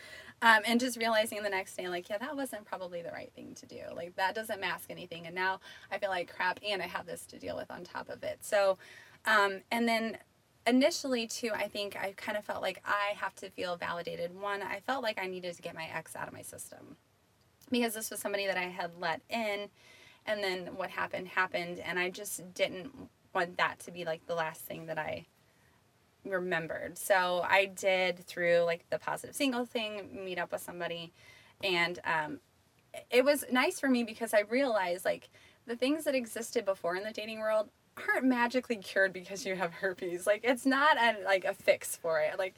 Um, 0.44 0.62
and 0.66 0.80
just 0.80 0.98
realizing 0.98 1.44
the 1.44 1.50
next 1.50 1.76
day, 1.76 1.88
like, 1.88 2.10
yeah, 2.10 2.18
that 2.18 2.36
wasn't 2.36 2.66
probably 2.66 3.04
the 3.04 3.12
right 3.12 3.32
thing 3.36 3.54
to 3.56 3.68
do. 3.68 3.82
Like, 3.96 4.16
that 4.16 4.34
doesn't 4.34 4.60
mask 4.60 4.90
anything. 4.90 5.28
And 5.28 5.36
now 5.36 5.60
I 5.92 6.00
feel 6.00 6.10
like 6.10 6.34
crap, 6.34 6.60
and 6.68 6.82
I 6.82 6.88
have 6.88 7.06
this 7.06 7.26
to 7.28 7.38
deal 7.38 7.56
with 7.56 7.70
on 7.70 7.84
top 7.84 8.10
of 8.10 8.24
it. 8.24 8.40
So, 8.42 8.80
um, 9.26 9.62
and 9.72 9.88
then 9.88 10.18
initially, 10.66 11.28
too, 11.28 11.52
I 11.54 11.68
think 11.68 11.96
I 11.96 12.14
kind 12.18 12.38
of 12.38 12.44
felt 12.44 12.64
like 12.64 12.82
I 12.84 13.14
have 13.18 13.36
to 13.36 13.52
feel 13.52 13.76
validated. 13.76 14.34
One, 14.40 14.64
I 14.64 14.80
felt 14.80 15.04
like 15.04 15.20
I 15.22 15.28
needed 15.28 15.56
to 15.56 15.62
get 15.62 15.76
my 15.76 15.88
ex 15.94 16.16
out 16.16 16.28
of 16.28 16.34
my 16.34 16.42
system 16.42 16.98
because 17.70 17.94
this 17.94 18.10
was 18.10 18.20
somebody 18.20 18.48
that 18.48 18.58
I 18.58 18.64
had 18.64 18.92
let 19.00 19.22
in. 19.30 19.70
And 20.26 20.44
then 20.44 20.76
what 20.76 20.90
happened 20.90 21.28
happened. 21.28 21.80
And 21.80 22.00
I 22.00 22.10
just 22.10 22.54
didn't 22.54 22.92
want 23.34 23.58
that 23.58 23.80
to 23.82 23.92
be 23.92 24.06
like 24.06 24.26
the 24.26 24.36
last 24.36 24.62
thing 24.62 24.88
that 24.88 24.98
I 24.98 25.26
remembered. 26.26 26.98
So 26.98 27.46
I 27.48 27.66
did 27.66 28.20
through 28.20 28.60
like 28.60 28.90
the 28.90 29.00
positive 29.00 29.36
single 29.36 29.66
thing, 29.66 30.24
meet 30.24 30.38
up 30.38 30.52
with 30.52 30.62
somebody, 30.62 31.12
and 31.64 32.00
um, 32.04 32.40
it 33.10 33.24
was 33.24 33.46
nice 33.52 33.80
for 33.80 33.90
me 33.90 34.04
because 34.04 34.34
I 34.34 34.42
realized 34.42 35.06
like 35.06 35.30
the 35.68 35.76
things 35.76 36.04
that 36.06 36.16
existed 36.16 36.66
before 36.66 36.96
in 36.96 37.04
the 37.04 37.12
dating 37.12 37.40
world 37.40 37.70
aren't 38.10 38.26
magically 38.26 38.78
cured 38.78 39.14
because 39.14 39.46
you 39.46 39.56
have 39.56 39.74
herpes. 39.74 40.26
Like 40.26 40.42
it's 40.44 40.66
not 40.66 40.98
a, 40.98 41.18
like 41.24 41.46
a 41.46 41.54
fix 41.54 41.96
for 41.96 42.20
it. 42.20 42.38
Like 42.38 42.56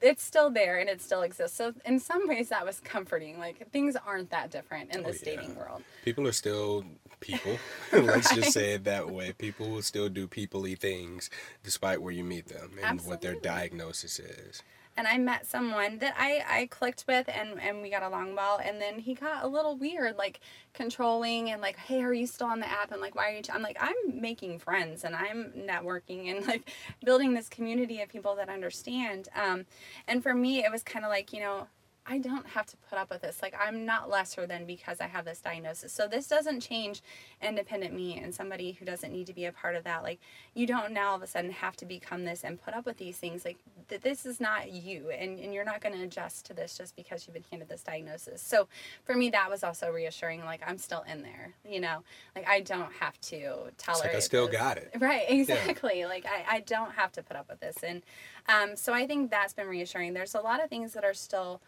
it's 0.00 0.22
still 0.22 0.50
there 0.50 0.78
and 0.78 0.88
it 0.88 1.00
still 1.00 1.22
exists. 1.22 1.56
So 1.56 1.72
in 1.84 1.98
some 1.98 2.28
ways 2.28 2.48
that 2.48 2.66
was 2.66 2.80
comforting. 2.80 3.38
Like 3.38 3.70
things 3.70 3.96
aren't 3.96 4.30
that 4.30 4.50
different 4.50 4.94
in 4.94 5.02
this 5.02 5.22
oh, 5.24 5.30
yeah. 5.30 5.36
dating 5.36 5.56
world. 5.56 5.82
People 6.04 6.26
are 6.26 6.32
still 6.32 6.84
people. 7.20 7.58
Let's 7.92 8.34
just 8.34 8.52
say 8.52 8.74
it 8.74 8.84
that 8.84 9.10
way. 9.10 9.32
People 9.32 9.70
will 9.70 9.82
still 9.82 10.08
do 10.08 10.26
peoply 10.26 10.78
things 10.78 11.30
despite 11.62 12.02
where 12.02 12.12
you 12.12 12.24
meet 12.24 12.46
them 12.46 12.72
and 12.76 12.84
Absolutely. 12.84 13.10
what 13.10 13.20
their 13.20 13.34
diagnosis 13.34 14.18
is 14.18 14.62
and 15.00 15.08
I 15.08 15.16
met 15.16 15.46
someone 15.46 15.98
that 15.98 16.14
I, 16.18 16.44
I 16.46 16.66
clicked 16.66 17.06
with 17.08 17.26
and, 17.28 17.58
and 17.58 17.80
we 17.80 17.88
got 17.88 18.02
along 18.02 18.34
well. 18.34 18.60
And 18.62 18.78
then 18.80 18.98
he 18.98 19.14
got 19.14 19.44
a 19.44 19.46
little 19.46 19.76
weird, 19.76 20.18
like 20.18 20.40
controlling 20.74 21.50
and 21.50 21.62
like, 21.62 21.76
hey, 21.76 22.02
are 22.02 22.12
you 22.12 22.26
still 22.26 22.48
on 22.48 22.60
the 22.60 22.70
app? 22.70 22.92
And 22.92 23.00
like, 23.00 23.14
why 23.14 23.30
are 23.30 23.34
you? 23.34 23.40
I'm 23.50 23.62
like, 23.62 23.78
I'm 23.80 23.94
making 24.20 24.58
friends 24.58 25.04
and 25.04 25.14
I'm 25.14 25.52
networking 25.56 26.30
and 26.30 26.46
like 26.46 26.70
building 27.02 27.32
this 27.32 27.48
community 27.48 28.02
of 28.02 28.10
people 28.10 28.36
that 28.36 28.50
understand. 28.50 29.30
Um, 29.34 29.64
and 30.06 30.22
for 30.22 30.34
me, 30.34 30.64
it 30.64 30.70
was 30.70 30.82
kind 30.82 31.04
of 31.04 31.10
like, 31.10 31.32
you 31.32 31.40
know, 31.40 31.68
I 32.06 32.18
don't 32.18 32.46
have 32.46 32.66
to 32.66 32.76
put 32.88 32.98
up 32.98 33.10
with 33.10 33.22
this. 33.22 33.42
Like, 33.42 33.54
I'm 33.60 33.84
not 33.84 34.08
lesser 34.10 34.46
than 34.46 34.64
because 34.64 35.00
I 35.00 35.06
have 35.06 35.24
this 35.24 35.40
diagnosis. 35.40 35.92
So, 35.92 36.08
this 36.08 36.26
doesn't 36.26 36.60
change 36.60 37.02
independent 37.42 37.94
me 37.94 38.18
and 38.18 38.34
somebody 38.34 38.72
who 38.72 38.84
doesn't 38.84 39.12
need 39.12 39.26
to 39.26 39.34
be 39.34 39.44
a 39.44 39.52
part 39.52 39.76
of 39.76 39.84
that. 39.84 40.02
Like, 40.02 40.18
you 40.54 40.66
don't 40.66 40.92
now 40.92 41.10
all 41.10 41.16
of 41.16 41.22
a 41.22 41.26
sudden 41.26 41.50
have 41.50 41.76
to 41.76 41.84
become 41.84 42.24
this 42.24 42.42
and 42.42 42.60
put 42.60 42.74
up 42.74 42.86
with 42.86 42.96
these 42.96 43.16
things. 43.18 43.44
Like, 43.44 43.58
th- 43.88 44.00
this 44.00 44.24
is 44.24 44.40
not 44.40 44.72
you, 44.72 45.10
and, 45.10 45.38
and 45.38 45.52
you're 45.52 45.64
not 45.64 45.80
going 45.80 45.94
to 45.94 46.02
adjust 46.02 46.46
to 46.46 46.54
this 46.54 46.76
just 46.76 46.96
because 46.96 47.26
you've 47.26 47.34
been 47.34 47.44
handed 47.50 47.68
this 47.68 47.82
diagnosis. 47.82 48.40
So, 48.40 48.66
for 49.04 49.14
me, 49.14 49.30
that 49.30 49.50
was 49.50 49.62
also 49.62 49.90
reassuring. 49.90 50.44
Like, 50.44 50.62
I'm 50.66 50.78
still 50.78 51.04
in 51.10 51.22
there, 51.22 51.54
you 51.68 51.80
know? 51.80 52.02
Like, 52.34 52.48
I 52.48 52.60
don't 52.60 52.92
have 52.94 53.20
to 53.22 53.70
tolerate 53.76 54.12
like 54.12 54.16
I 54.16 54.20
still 54.20 54.46
this. 54.46 54.56
got 54.56 54.78
it. 54.78 54.90
Right, 54.98 55.24
exactly. 55.28 56.00
Yeah. 56.00 56.06
Like, 56.06 56.26
I, 56.26 56.56
I 56.56 56.60
don't 56.60 56.92
have 56.92 57.12
to 57.12 57.22
put 57.22 57.36
up 57.36 57.48
with 57.48 57.60
this. 57.60 57.76
And 57.82 58.02
um, 58.48 58.74
so, 58.74 58.94
I 58.94 59.06
think 59.06 59.30
that's 59.30 59.52
been 59.52 59.68
reassuring. 59.68 60.14
There's 60.14 60.34
a 60.34 60.40
lot 60.40 60.62
of 60.62 60.70
things 60.70 60.94
that 60.94 61.04
are 61.04 61.14
still 61.14 61.60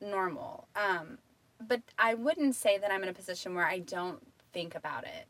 normal. 0.00 0.68
Um, 0.76 1.18
but 1.66 1.82
I 1.98 2.14
wouldn't 2.14 2.54
say 2.54 2.78
that 2.78 2.92
I'm 2.92 3.02
in 3.02 3.08
a 3.08 3.14
position 3.14 3.54
where 3.54 3.66
I 3.66 3.80
don't 3.80 4.22
think 4.52 4.74
about 4.74 5.04
it 5.04 5.26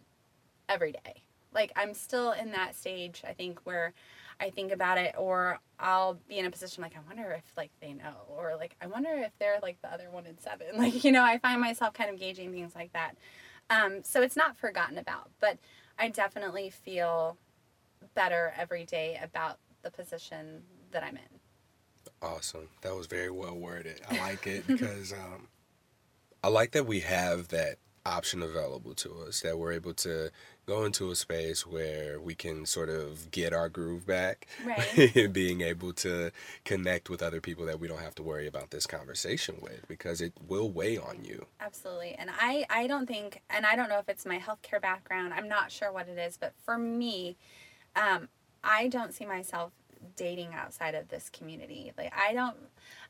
every 0.68 0.92
day. 0.92 1.22
Like 1.52 1.72
I'm 1.76 1.94
still 1.94 2.32
in 2.32 2.52
that 2.52 2.76
stage, 2.76 3.22
I 3.26 3.32
think, 3.32 3.60
where 3.64 3.94
I 4.40 4.50
think 4.50 4.70
about 4.70 4.98
it, 4.98 5.14
or 5.18 5.58
I'll 5.80 6.18
be 6.28 6.38
in 6.38 6.46
a 6.46 6.50
position 6.50 6.82
like 6.82 6.94
I 6.96 7.00
wonder 7.06 7.32
if 7.32 7.44
like 7.56 7.70
they 7.80 7.92
know, 7.92 8.14
or 8.28 8.54
like 8.56 8.76
I 8.80 8.86
wonder 8.86 9.10
if 9.10 9.32
they're 9.38 9.58
like 9.62 9.80
the 9.82 9.92
other 9.92 10.10
one 10.10 10.26
in 10.26 10.38
seven. 10.38 10.66
Like 10.76 11.04
you 11.04 11.12
know, 11.12 11.24
I 11.24 11.38
find 11.38 11.60
myself 11.60 11.94
kind 11.94 12.10
of 12.10 12.18
gauging 12.18 12.52
things 12.52 12.74
like 12.74 12.92
that. 12.92 13.16
Um, 13.70 14.02
so 14.02 14.22
it's 14.22 14.36
not 14.36 14.56
forgotten 14.56 14.98
about, 14.98 15.30
but 15.40 15.58
I 15.98 16.08
definitely 16.08 16.70
feel 16.70 17.36
better 18.14 18.52
every 18.56 18.84
day 18.84 19.18
about 19.22 19.58
the 19.82 19.90
position 19.90 20.62
that 20.92 21.02
I'm 21.02 21.16
in. 21.16 21.38
Awesome. 22.20 22.68
That 22.82 22.94
was 22.96 23.06
very 23.06 23.30
well 23.30 23.54
worded. 23.54 24.00
I 24.10 24.18
like 24.18 24.46
it 24.46 24.66
because 24.66 25.12
um, 25.24 25.48
I 26.42 26.48
like 26.48 26.72
that 26.72 26.86
we 26.86 27.00
have 27.00 27.48
that 27.48 27.78
option 28.06 28.42
available 28.42 28.94
to 28.94 29.12
us, 29.26 29.40
that 29.40 29.58
we're 29.58 29.72
able 29.72 29.92
to 29.92 30.30
go 30.66 30.84
into 30.84 31.10
a 31.10 31.16
space 31.16 31.66
where 31.66 32.20
we 32.20 32.34
can 32.34 32.66
sort 32.66 32.88
of 32.88 33.30
get 33.30 33.52
our 33.52 33.68
groove 33.68 34.06
back, 34.06 34.46
right. 34.64 35.28
being 35.32 35.60
able 35.60 35.92
to 35.92 36.30
connect 36.64 37.08
with 37.08 37.22
other 37.22 37.40
people 37.40 37.64
that 37.66 37.80
we 37.80 37.88
don't 37.88 38.00
have 38.00 38.14
to 38.14 38.22
worry 38.22 38.46
about 38.46 38.70
this 38.70 38.86
conversation 38.86 39.56
with 39.62 39.86
because 39.88 40.20
it 40.20 40.32
will 40.46 40.70
weigh 40.70 40.98
on 40.98 41.24
you. 41.24 41.46
Absolutely. 41.60 42.14
And 42.18 42.30
I, 42.38 42.66
I 42.68 42.86
don't 42.86 43.06
think, 43.06 43.42
and 43.50 43.64
I 43.64 43.76
don't 43.76 43.88
know 43.88 43.98
if 43.98 44.08
it's 44.08 44.26
my 44.26 44.38
healthcare 44.38 44.80
background, 44.80 45.32
I'm 45.34 45.48
not 45.48 45.70
sure 45.72 45.92
what 45.92 46.08
it 46.08 46.18
is, 46.18 46.36
but 46.36 46.52
for 46.64 46.76
me, 46.76 47.36
um, 47.96 48.28
I 48.62 48.88
don't 48.88 49.14
see 49.14 49.24
myself 49.24 49.72
dating 50.16 50.55
outside 50.55 50.94
of 50.94 51.09
this 51.09 51.30
community. 51.30 51.92
Like 51.96 52.12
I 52.16 52.32
don't 52.32 52.57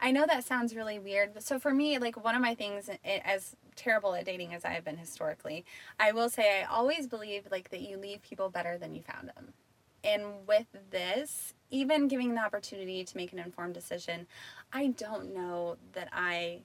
I 0.01 0.11
know 0.11 0.27
that 0.27 0.45
sounds 0.45 0.75
really 0.75 0.99
weird, 0.99 1.43
so 1.43 1.59
for 1.59 1.73
me 1.73 1.99
like 1.99 2.23
one 2.23 2.35
of 2.35 2.43
my 2.43 2.55
things 2.55 2.91
as 3.05 3.57
terrible 3.77 4.15
at 4.15 4.25
dating 4.25 4.55
as 4.55 4.65
I 4.65 4.71
have 4.71 4.85
been 4.85 4.97
historically, 4.97 5.65
I 5.99 6.13
will 6.13 6.29
say 6.29 6.63
I 6.63 6.65
always 6.65 7.07
believe 7.07 7.49
like 7.51 7.71
that 7.71 7.83
you 7.83 7.97
leave 7.97 8.23
people 8.23 8.51
better 8.51 8.79
than 8.79 8.95
you 8.95 9.03
found 9.03 9.29
them. 9.29 9.53
And 10.05 10.47
with 10.47 10.67
this, 10.91 11.55
even 11.71 12.09
giving 12.09 12.35
the 12.35 12.41
opportunity 12.41 13.05
to 13.05 13.17
make 13.17 13.33
an 13.33 13.39
informed 13.39 13.75
decision, 13.75 14.27
I 14.73 14.89
don't 14.89 15.35
know 15.35 15.77
that 15.93 16.09
I 16.13 16.63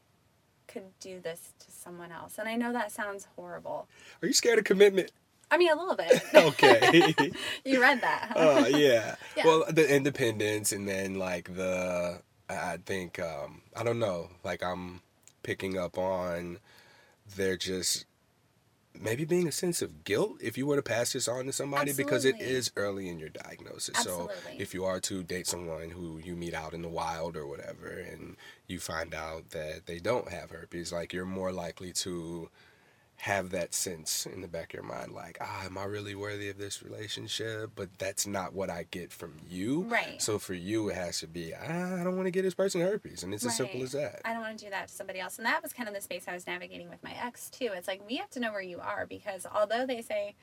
could 0.67 0.97
do 0.99 1.19
this 1.19 1.53
to 1.59 1.71
someone 1.71 2.11
else. 2.11 2.37
And 2.37 2.47
I 2.47 2.55
know 2.55 2.71
that 2.73 2.91
sounds 2.91 3.27
horrible. 3.35 3.87
Are 4.21 4.27
you 4.27 4.33
scared 4.33 4.59
of 4.59 4.65
commitment? 4.65 5.11
I 5.53 5.57
mean, 5.57 5.71
a 5.71 5.75
little 5.75 5.95
bit. 5.95 6.19
okay. 6.33 7.31
you 7.63 7.79
read 7.79 8.01
that. 8.01 8.31
Huh? 8.35 8.39
Uh, 8.39 8.67
yeah. 8.69 9.15
yeah. 9.37 9.45
Well, 9.45 9.65
the 9.69 9.87
independence 9.87 10.71
and 10.71 10.87
then 10.87 11.19
like 11.19 11.55
the, 11.55 12.21
I 12.49 12.77
think, 12.83 13.19
um, 13.19 13.61
I 13.75 13.83
don't 13.83 13.99
know, 13.99 14.31
like 14.43 14.63
I'm 14.63 15.01
picking 15.43 15.77
up 15.77 15.95
on 15.99 16.57
they're 17.35 17.57
just 17.57 18.05
maybe 18.99 19.25
being 19.25 19.47
a 19.47 19.51
sense 19.51 19.83
of 19.83 20.03
guilt 20.03 20.37
if 20.41 20.57
you 20.57 20.65
were 20.65 20.75
to 20.75 20.81
pass 20.81 21.13
this 21.13 21.27
on 21.27 21.45
to 21.45 21.53
somebody 21.53 21.91
Absolutely. 21.91 22.03
because 22.03 22.25
it 22.25 22.41
is 22.41 22.71
early 22.75 23.07
in 23.07 23.19
your 23.19 23.29
diagnosis. 23.29 23.95
Absolutely. 23.95 24.33
So 24.33 24.51
if 24.57 24.73
you 24.73 24.85
are 24.85 24.99
to 25.01 25.21
date 25.21 25.45
someone 25.45 25.91
who 25.91 26.17
you 26.17 26.35
meet 26.35 26.55
out 26.55 26.73
in 26.73 26.81
the 26.81 26.89
wild 26.89 27.37
or 27.37 27.45
whatever 27.45 27.89
and 27.89 28.37
you 28.67 28.79
find 28.79 29.13
out 29.13 29.51
that 29.51 29.85
they 29.85 29.99
don't 29.99 30.29
have 30.29 30.49
herpes, 30.49 30.91
like 30.91 31.13
you're 31.13 31.25
more 31.25 31.51
likely 31.51 31.93
to 31.93 32.49
have 33.17 33.51
that 33.51 33.73
sense 33.73 34.25
in 34.25 34.41
the 34.41 34.47
back 34.47 34.73
of 34.73 34.73
your 34.73 34.83
mind 34.83 35.13
like 35.13 35.37
ah 35.39 35.65
am 35.65 35.77
i 35.77 35.83
really 35.85 36.15
worthy 36.15 36.49
of 36.49 36.57
this 36.57 36.83
relationship? 36.83 37.71
But 37.75 37.97
that's 37.97 38.27
not 38.27 38.53
what 38.53 38.69
i 38.69 38.85
get 38.91 39.11
from 39.11 39.35
you. 39.47 39.83
Right. 39.83 40.21
So 40.21 40.39
for 40.39 40.53
you 40.53 40.89
it 40.89 40.95
has 40.95 41.19
to 41.19 41.27
be 41.27 41.53
ah, 41.53 42.01
i 42.01 42.03
don't 42.03 42.15
want 42.15 42.27
to 42.27 42.31
get 42.31 42.41
this 42.41 42.53
person 42.53 42.81
herpes 42.81 43.23
and 43.23 43.33
it's 43.33 43.43
right. 43.43 43.51
as 43.51 43.57
simple 43.57 43.81
as 43.81 43.93
that. 43.93 44.21
I 44.25 44.33
don't 44.33 44.41
want 44.41 44.57
to 44.57 44.65
do 44.65 44.71
that 44.71 44.89
to 44.89 44.93
somebody 44.93 45.19
else. 45.19 45.37
And 45.37 45.45
that 45.45 45.63
was 45.63 45.73
kind 45.73 45.87
of 45.87 45.95
the 45.95 46.01
space 46.01 46.25
i 46.27 46.33
was 46.33 46.47
navigating 46.47 46.89
with 46.89 47.03
my 47.03 47.13
ex 47.23 47.49
too. 47.49 47.69
It's 47.73 47.87
like 47.87 48.01
we 48.07 48.17
have 48.17 48.29
to 48.31 48.39
know 48.39 48.51
where 48.51 48.61
you 48.61 48.79
are 48.79 49.05
because 49.07 49.45
although 49.51 49.85
they 49.85 50.01
say 50.01 50.35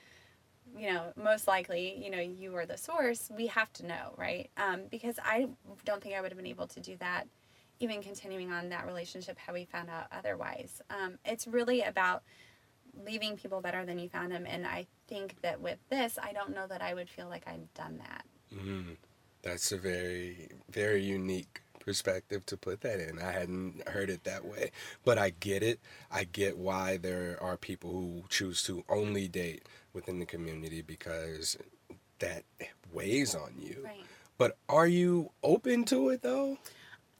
you 0.77 0.91
know 0.93 1.13
most 1.17 1.49
likely 1.49 2.01
you 2.03 2.11
know 2.11 2.21
you 2.21 2.55
are 2.55 2.65
the 2.65 2.79
source 2.79 3.29
we 3.37 3.49
have 3.49 3.73
to 3.75 3.87
know 3.87 4.15
right? 4.17 4.51
Um, 4.57 4.83
because 4.91 5.19
i 5.25 5.49
don't 5.85 6.03
think 6.03 6.15
i 6.15 6.21
would 6.21 6.31
have 6.31 6.39
been 6.39 6.47
able 6.47 6.69
to 6.69 6.81
do 6.81 6.97
that 7.01 7.27
even 7.81 8.03
continuing 8.03 8.53
on 8.53 8.69
that 8.69 8.87
relationship 8.87 9.39
had 9.39 9.55
we 9.55 9.65
found 9.65 9.89
out 9.89 10.07
otherwise. 10.13 10.83
Um, 10.91 11.19
it's 11.25 11.47
really 11.47 11.81
about 11.81 12.23
leaving 13.05 13.37
people 13.37 13.61
better 13.61 13.85
than 13.85 13.99
you 13.99 14.09
found 14.09 14.33
them. 14.33 14.47
And 14.47 14.67
I 14.67 14.87
think 15.09 15.37
that 15.43 15.61
with 15.61 15.79
this, 15.89 16.19
I 16.23 16.33
don't 16.33 16.55
know 16.55 16.67
that 16.67 16.83
I 16.83 16.95
would 16.95 17.09
feel 17.09 17.29
like 17.29 17.45
I've 17.47 17.73
done 17.75 17.99
that. 17.99 18.25
Mm, 18.55 18.97
that's 19.43 19.73
a 19.73 19.77
very, 19.77 20.49
very 20.71 21.03
unique 21.03 21.63
perspective 21.79 22.45
to 22.47 22.57
put 22.57 22.83
that 22.83 23.01
in. 23.01 23.19
I 23.19 23.33
hadn't 23.33 23.89
heard 23.89 24.11
it 24.11 24.25
that 24.25 24.45
way, 24.45 24.71
but 25.05 25.19
I 25.19 25.31
get 25.31 25.63
it. 25.63 25.81
I 26.11 26.25
get 26.25 26.59
why 26.59 26.99
there 26.99 27.39
are 27.41 27.57
people 27.57 27.91
who 27.91 28.23
choose 28.29 28.63
to 28.65 28.85
only 28.89 29.29
date 29.29 29.65
within 29.93 30.19
the 30.19 30.27
community 30.27 30.83
because 30.83 31.57
that 32.19 32.45
weighs 32.93 33.35
on 33.35 33.55
you. 33.59 33.83
Right. 33.85 34.05
But 34.39 34.57
are 34.69 34.87
you 34.87 35.33
open 35.43 35.85
to 35.87 36.11
it 36.11 36.23
though? 36.23 36.59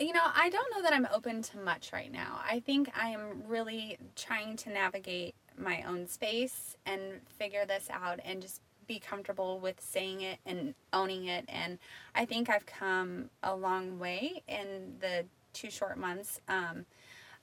You 0.01 0.15
know, 0.15 0.23
I 0.35 0.49
don't 0.49 0.75
know 0.75 0.81
that 0.83 0.95
I'm 0.95 1.07
open 1.15 1.43
to 1.43 1.59
much 1.59 1.93
right 1.93 2.11
now. 2.11 2.41
I 2.43 2.61
think 2.61 2.91
I 2.99 3.11
am 3.11 3.43
really 3.47 3.99
trying 4.17 4.57
to 4.57 4.71
navigate 4.71 5.35
my 5.59 5.83
own 5.83 6.07
space 6.07 6.75
and 6.87 7.21
figure 7.29 7.67
this 7.67 7.87
out 7.93 8.19
and 8.25 8.41
just 8.41 8.63
be 8.87 8.99
comfortable 8.99 9.61
with 9.61 9.79
saying 9.79 10.23
it 10.23 10.39
and 10.47 10.75
owning 10.95 11.27
it. 11.27 11.45
And 11.49 11.79
I 12.15 12.25
think 12.25 12.49
I've 12.49 12.65
come 12.65 13.29
a 13.43 13.55
long 13.55 13.99
way 13.99 14.43
in 14.49 14.97
the 15.01 15.27
two 15.53 15.71
short 15.71 15.99
months. 15.99 16.41
Um, 16.49 16.87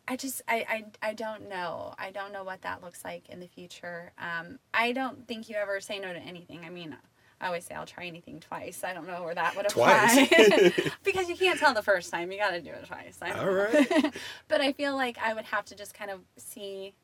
I 0.08 0.16
just 0.16 0.42
I, 0.48 0.66
I 1.02 1.10
I 1.10 1.14
don't 1.14 1.48
know. 1.48 1.94
I 2.00 2.10
don't 2.10 2.34
know 2.34 2.44
what 2.44 2.64
that 2.64 2.82
looks 2.84 3.06
like 3.06 3.30
in 3.30 3.40
the 3.40 3.48
future. 3.48 4.14
Um, 4.18 4.58
I 4.74 4.94
don't 4.94 5.28
think 5.28 5.48
you 5.48 5.58
ever 5.58 5.80
say 5.80 6.00
no 6.00 6.12
to 6.12 6.20
anything. 6.20 6.66
I 6.66 6.70
mean, 6.70 6.98
I 7.40 7.48
always 7.48 7.66
say 7.66 7.76
I'll 7.76 7.86
try 7.86 8.06
anything 8.06 8.40
twice. 8.40 8.84
I 8.84 8.94
don't 8.94 9.08
know 9.08 9.24
where 9.24 9.36
that 9.36 9.56
would 9.56 9.68
apply 9.68 10.28
because 11.04 11.30
you 11.30 11.36
can't 11.36 11.60
tell 11.60 11.74
the 11.74 11.84
first 11.84 12.12
time. 12.12 12.32
You 12.32 12.40
got 12.40 12.52
to 12.52 12.62
do 12.62 12.72
it 12.72 12.86
twice. 12.86 13.20
All 13.22 13.46
right. 13.46 14.14
but 14.48 14.62
I 14.62 14.74
feel 14.74 14.96
like 14.96 15.18
I 15.20 15.34
would 15.34 15.46
have 15.46 15.66
to 15.66 15.76
just 15.76 15.94
kind 15.94 16.10
of 16.10 16.22
see 16.38 16.96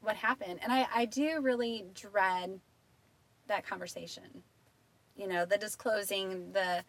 what 0.00 0.16
happened, 0.16 0.60
and 0.62 0.72
I 0.72 0.86
I 0.94 1.04
do 1.06 1.40
really 1.40 1.86
dread 1.94 2.60
that 3.46 3.66
conversation. 3.66 4.42
You 5.16 5.26
know, 5.26 5.46
the 5.46 5.56
disclosing 5.56 6.52
the 6.52 6.84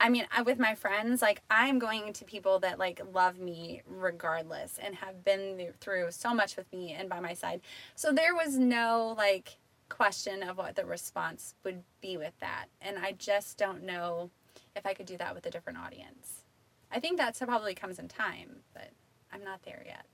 I 0.00 0.08
mean, 0.08 0.26
I, 0.36 0.42
with 0.42 0.58
my 0.58 0.74
friends, 0.74 1.22
like 1.22 1.42
I'm 1.50 1.78
going 1.78 2.12
to 2.14 2.24
people 2.24 2.58
that 2.60 2.78
like 2.78 3.00
love 3.12 3.38
me 3.38 3.82
regardless 3.86 4.78
and 4.82 4.94
have 4.96 5.24
been 5.24 5.72
through 5.80 6.10
so 6.10 6.34
much 6.34 6.56
with 6.56 6.70
me 6.72 6.92
and 6.92 7.08
by 7.08 7.20
my 7.20 7.34
side. 7.34 7.60
So 7.94 8.12
there 8.12 8.34
was 8.34 8.58
no 8.58 9.14
like 9.16 9.56
question 9.94 10.42
of 10.42 10.58
what 10.58 10.74
the 10.74 10.84
response 10.84 11.54
would 11.64 11.82
be 12.00 12.16
with 12.16 12.32
that. 12.40 12.66
And 12.82 12.98
I 12.98 13.12
just 13.12 13.56
don't 13.56 13.84
know 13.84 14.30
if 14.74 14.84
I 14.84 14.92
could 14.92 15.06
do 15.06 15.16
that 15.18 15.34
with 15.34 15.46
a 15.46 15.50
different 15.50 15.78
audience. 15.78 16.42
I 16.90 17.00
think 17.00 17.18
that 17.18 17.38
probably 17.38 17.74
comes 17.74 17.98
in 17.98 18.08
time, 18.08 18.56
but 18.72 18.90
I'm 19.32 19.44
not 19.44 19.62
there 19.64 19.82
yet. 19.86 20.04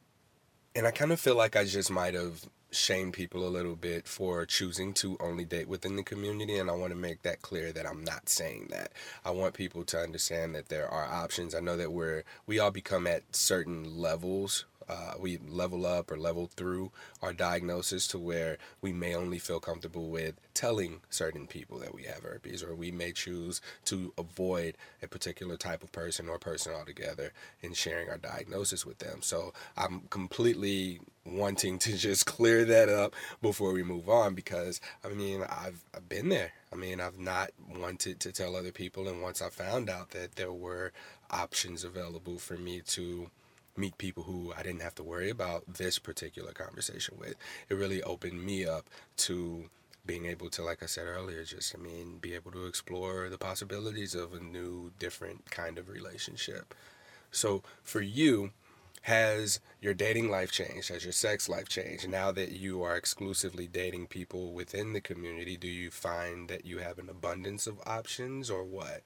And 0.74 0.86
I 0.86 0.90
kind 0.90 1.12
of 1.12 1.20
feel 1.20 1.36
like 1.36 1.56
I 1.56 1.64
just 1.64 1.90
might 1.90 2.14
have 2.14 2.44
shamed 2.70 3.14
people 3.14 3.46
a 3.46 3.50
little 3.50 3.74
bit 3.74 4.06
for 4.06 4.46
choosing 4.46 4.92
to 4.94 5.16
only 5.18 5.44
date 5.44 5.68
within 5.68 5.96
the 5.96 6.02
community 6.02 6.56
and 6.56 6.70
I 6.70 6.74
want 6.74 6.92
to 6.92 6.98
make 6.98 7.22
that 7.22 7.42
clear 7.42 7.72
that 7.72 7.86
I'm 7.86 8.04
not 8.04 8.28
saying 8.28 8.68
that. 8.70 8.92
I 9.24 9.30
want 9.30 9.54
people 9.54 9.82
to 9.86 9.98
understand 9.98 10.54
that 10.54 10.68
there 10.68 10.88
are 10.88 11.04
options. 11.04 11.54
I 11.54 11.60
know 11.60 11.76
that 11.76 11.92
we're 11.92 12.22
we 12.46 12.60
all 12.60 12.70
become 12.70 13.08
at 13.08 13.34
certain 13.34 13.98
levels 13.98 14.66
uh, 14.90 15.14
we 15.20 15.38
level 15.48 15.86
up 15.86 16.10
or 16.10 16.18
level 16.18 16.50
through 16.56 16.90
our 17.22 17.32
diagnosis 17.32 18.08
to 18.08 18.18
where 18.18 18.58
we 18.80 18.92
may 18.92 19.14
only 19.14 19.38
feel 19.38 19.60
comfortable 19.60 20.10
with 20.10 20.34
telling 20.52 21.00
certain 21.10 21.46
people 21.46 21.78
that 21.78 21.94
we 21.94 22.02
have 22.02 22.24
herpes, 22.24 22.62
or 22.62 22.74
we 22.74 22.90
may 22.90 23.12
choose 23.12 23.60
to 23.84 24.12
avoid 24.18 24.76
a 25.00 25.06
particular 25.06 25.56
type 25.56 25.84
of 25.84 25.92
person 25.92 26.28
or 26.28 26.38
person 26.38 26.74
altogether 26.74 27.32
in 27.62 27.72
sharing 27.72 28.08
our 28.08 28.18
diagnosis 28.18 28.84
with 28.84 28.98
them. 28.98 29.22
So 29.22 29.52
I'm 29.76 30.00
completely 30.10 31.00
wanting 31.24 31.78
to 31.78 31.96
just 31.96 32.26
clear 32.26 32.64
that 32.64 32.88
up 32.88 33.14
before 33.40 33.72
we 33.72 33.84
move 33.84 34.08
on 34.08 34.34
because 34.34 34.80
I 35.04 35.08
mean 35.10 35.42
I've, 35.42 35.84
I've 35.94 36.08
been 36.08 36.30
there. 36.30 36.50
I 36.72 36.76
mean 36.76 37.00
I've 37.00 37.18
not 37.18 37.50
wanted 37.78 38.18
to 38.20 38.32
tell 38.32 38.56
other 38.56 38.72
people 38.72 39.06
and 39.06 39.22
once 39.22 39.40
I 39.40 39.50
found 39.50 39.88
out 39.88 40.10
that 40.10 40.34
there 40.34 40.52
were 40.52 40.92
options 41.30 41.84
available 41.84 42.38
for 42.38 42.56
me 42.56 42.80
to 42.80 43.30
meet 43.80 43.98
people 43.98 44.24
who 44.24 44.52
I 44.56 44.62
didn't 44.62 44.82
have 44.82 44.94
to 44.96 45.02
worry 45.02 45.30
about 45.30 45.74
this 45.74 45.98
particular 45.98 46.52
conversation 46.52 47.16
with. 47.18 47.34
It 47.68 47.74
really 47.74 48.02
opened 48.02 48.44
me 48.44 48.66
up 48.66 48.86
to 49.18 49.70
being 50.06 50.26
able 50.26 50.50
to, 50.50 50.62
like 50.62 50.82
I 50.82 50.86
said 50.86 51.06
earlier, 51.06 51.44
just, 51.44 51.74
I 51.74 51.78
mean, 51.78 52.18
be 52.20 52.34
able 52.34 52.52
to 52.52 52.66
explore 52.66 53.28
the 53.28 53.38
possibilities 53.38 54.14
of 54.14 54.32
a 54.32 54.40
new, 54.40 54.92
different 54.98 55.50
kind 55.50 55.78
of 55.78 55.88
relationship. 55.88 56.74
So 57.30 57.62
for 57.82 58.00
you, 58.00 58.50
has 59.02 59.60
your 59.80 59.94
dating 59.94 60.30
life 60.30 60.52
changed? 60.52 60.88
Has 60.88 61.04
your 61.04 61.12
sex 61.12 61.48
life 61.48 61.68
changed? 61.68 62.08
Now 62.08 62.32
that 62.32 62.52
you 62.52 62.82
are 62.82 62.96
exclusively 62.96 63.66
dating 63.66 64.08
people 64.08 64.52
within 64.52 64.92
the 64.92 65.00
community, 65.00 65.56
do 65.56 65.68
you 65.68 65.90
find 65.90 66.48
that 66.48 66.66
you 66.66 66.78
have 66.78 66.98
an 66.98 67.08
abundance 67.08 67.66
of 67.66 67.78
options 67.86 68.50
or 68.50 68.62
what? 68.64 69.02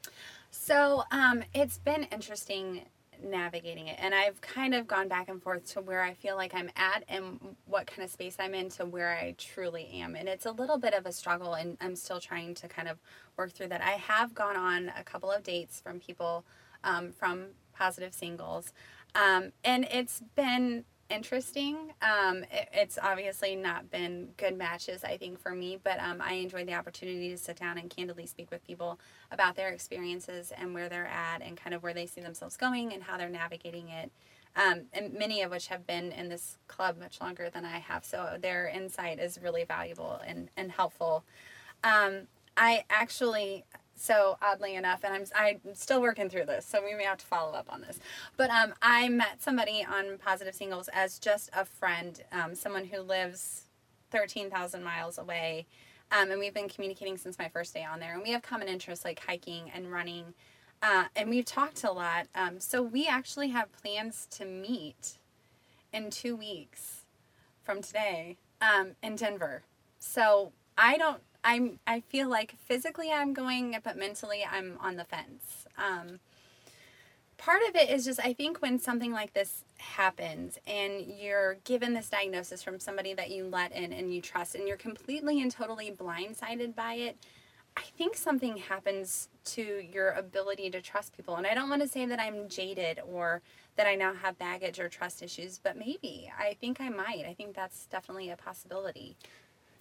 So 0.50 1.04
um, 1.10 1.44
it's 1.52 1.78
been 1.78 2.04
interesting 2.04 2.82
navigating 3.22 3.88
it. 3.88 3.96
And 4.00 4.14
I've 4.14 4.40
kind 4.40 4.74
of 4.74 4.86
gone 4.86 5.08
back 5.08 5.28
and 5.28 5.42
forth 5.42 5.72
to 5.72 5.80
where 5.80 6.02
I 6.02 6.14
feel 6.14 6.36
like 6.36 6.54
I'm 6.54 6.70
at 6.76 7.04
and 7.08 7.56
what 7.66 7.86
kind 7.86 8.02
of 8.02 8.10
space 8.10 8.36
I'm 8.38 8.54
in 8.54 8.68
to 8.70 8.84
where 8.84 9.10
I 9.10 9.34
truly 9.38 9.88
am. 9.94 10.16
And 10.16 10.28
it's 10.28 10.46
a 10.46 10.52
little 10.52 10.78
bit 10.78 10.94
of 10.94 11.06
a 11.06 11.12
struggle, 11.12 11.54
and 11.54 11.76
I'm 11.80 11.96
still 11.96 12.20
trying 12.20 12.54
to 12.54 12.68
kind 12.68 12.88
of 12.88 12.98
work 13.36 13.52
through 13.52 13.68
that. 13.68 13.82
I 13.82 13.92
have 13.92 14.34
gone 14.34 14.56
on 14.56 14.92
a 14.98 15.04
couple 15.04 15.30
of 15.30 15.42
dates 15.42 15.80
from 15.80 16.00
people 16.00 16.44
um, 16.84 17.12
from 17.12 17.46
positive 17.72 18.14
singles. 18.14 18.72
Um, 19.14 19.52
and 19.64 19.86
it's 19.90 20.22
been 20.34 20.84
interesting. 21.10 21.92
Um, 22.02 22.44
it, 22.50 22.68
it's 22.72 22.98
obviously 23.02 23.56
not 23.56 23.90
been 23.90 24.28
good 24.36 24.56
matches, 24.56 25.04
I 25.04 25.16
think, 25.16 25.38
for 25.38 25.50
me, 25.50 25.78
but 25.82 25.98
um, 26.00 26.20
I 26.20 26.34
enjoyed 26.34 26.66
the 26.66 26.74
opportunity 26.74 27.30
to 27.30 27.38
sit 27.38 27.56
down 27.56 27.78
and 27.78 27.90
candidly 27.90 28.26
speak 28.26 28.50
with 28.50 28.66
people 28.66 28.98
about 29.30 29.56
their 29.56 29.70
experiences 29.70 30.52
and 30.56 30.74
where 30.74 30.88
they're 30.88 31.06
at 31.06 31.42
and 31.42 31.56
kind 31.56 31.74
of 31.74 31.82
where 31.82 31.94
they 31.94 32.06
see 32.06 32.20
themselves 32.20 32.56
going 32.56 32.92
and 32.92 33.02
how 33.02 33.16
they're 33.16 33.28
navigating 33.28 33.88
it. 33.88 34.10
Um, 34.56 34.82
and 34.92 35.12
many 35.12 35.42
of 35.42 35.50
which 35.50 35.66
have 35.66 35.86
been 35.86 36.12
in 36.12 36.28
this 36.28 36.58
club 36.68 36.98
much 36.98 37.20
longer 37.20 37.50
than 37.50 37.64
I 37.64 37.78
have. 37.78 38.04
So 38.04 38.36
their 38.40 38.68
insight 38.68 39.18
is 39.18 39.38
really 39.42 39.64
valuable 39.64 40.20
and, 40.26 40.48
and 40.56 40.70
helpful. 40.70 41.24
Um, 41.82 42.28
I 42.56 42.84
actually 42.88 43.64
so 43.96 44.36
oddly 44.42 44.74
enough, 44.74 45.04
and 45.04 45.14
I'm 45.14 45.24
I'm 45.34 45.74
still 45.74 46.00
working 46.00 46.28
through 46.28 46.46
this, 46.46 46.66
so 46.66 46.82
we 46.84 46.94
may 46.94 47.04
have 47.04 47.18
to 47.18 47.26
follow 47.26 47.52
up 47.52 47.72
on 47.72 47.80
this. 47.80 47.98
But 48.36 48.50
um, 48.50 48.74
I 48.82 49.08
met 49.08 49.42
somebody 49.42 49.84
on 49.84 50.18
Positive 50.18 50.54
Singles 50.54 50.88
as 50.92 51.18
just 51.18 51.50
a 51.54 51.64
friend, 51.64 52.22
um, 52.32 52.54
someone 52.54 52.84
who 52.86 53.00
lives 53.00 53.64
thirteen 54.10 54.50
thousand 54.50 54.82
miles 54.82 55.18
away, 55.18 55.66
um, 56.12 56.30
and 56.30 56.40
we've 56.40 56.54
been 56.54 56.68
communicating 56.68 57.16
since 57.16 57.38
my 57.38 57.48
first 57.48 57.74
day 57.74 57.84
on 57.84 58.00
there, 58.00 58.14
and 58.14 58.22
we 58.22 58.30
have 58.30 58.42
common 58.42 58.68
interests 58.68 59.04
like 59.04 59.20
hiking 59.20 59.70
and 59.74 59.90
running, 59.90 60.34
uh, 60.82 61.04
and 61.16 61.30
we've 61.30 61.44
talked 61.44 61.84
a 61.84 61.92
lot. 61.92 62.26
Um, 62.34 62.60
so 62.60 62.82
we 62.82 63.06
actually 63.06 63.48
have 63.48 63.72
plans 63.72 64.26
to 64.32 64.44
meet 64.44 65.18
in 65.92 66.10
two 66.10 66.36
weeks 66.36 67.02
from 67.62 67.80
today 67.80 68.36
um, 68.60 68.92
in 69.02 69.16
Denver. 69.16 69.62
So 69.98 70.52
I 70.76 70.98
don't 70.98 71.22
I'm 71.44 71.78
I 71.86 72.00
feel 72.00 72.28
like 72.28 72.54
physically 72.64 73.12
I'm 73.12 73.34
going, 73.34 73.76
but 73.84 73.96
mentally 73.96 74.44
I'm 74.50 74.78
on 74.80 74.96
the 74.96 75.04
fence. 75.04 75.66
Um, 75.78 76.18
part 77.36 77.60
of 77.68 77.76
it 77.76 77.90
is 77.90 78.04
just 78.04 78.18
I 78.18 78.32
think 78.32 78.62
when 78.62 78.78
something 78.78 79.12
like 79.12 79.34
this 79.34 79.64
happens 79.76 80.58
and 80.66 81.04
you're 81.06 81.56
given 81.64 81.92
this 81.92 82.08
diagnosis 82.08 82.62
from 82.62 82.80
somebody 82.80 83.12
that 83.14 83.30
you 83.30 83.44
let 83.44 83.72
in 83.72 83.92
and 83.92 84.12
you 84.12 84.22
trust, 84.22 84.54
and 84.54 84.66
you're 84.66 84.78
completely 84.78 85.42
and 85.42 85.50
totally 85.50 85.90
blindsided 85.90 86.74
by 86.74 86.94
it. 86.94 87.18
I 87.76 87.82
think 87.98 88.16
something 88.16 88.56
happens 88.56 89.28
to 89.46 89.62
your 89.92 90.10
ability 90.10 90.70
to 90.70 90.80
trust 90.80 91.16
people. 91.16 91.34
And 91.34 91.46
I 91.46 91.54
don't 91.54 91.68
want 91.68 91.82
to 91.82 91.88
say 91.88 92.06
that 92.06 92.20
I'm 92.20 92.48
jaded 92.48 93.00
or 93.04 93.42
that 93.76 93.88
I 93.88 93.96
now 93.96 94.14
have 94.14 94.38
baggage 94.38 94.78
or 94.78 94.88
trust 94.88 95.22
issues, 95.24 95.58
but 95.58 95.76
maybe. 95.76 96.30
I 96.38 96.54
think 96.60 96.80
I 96.80 96.88
might. 96.88 97.24
I 97.28 97.34
think 97.34 97.56
that's 97.56 97.86
definitely 97.86 98.30
a 98.30 98.36
possibility. 98.36 99.16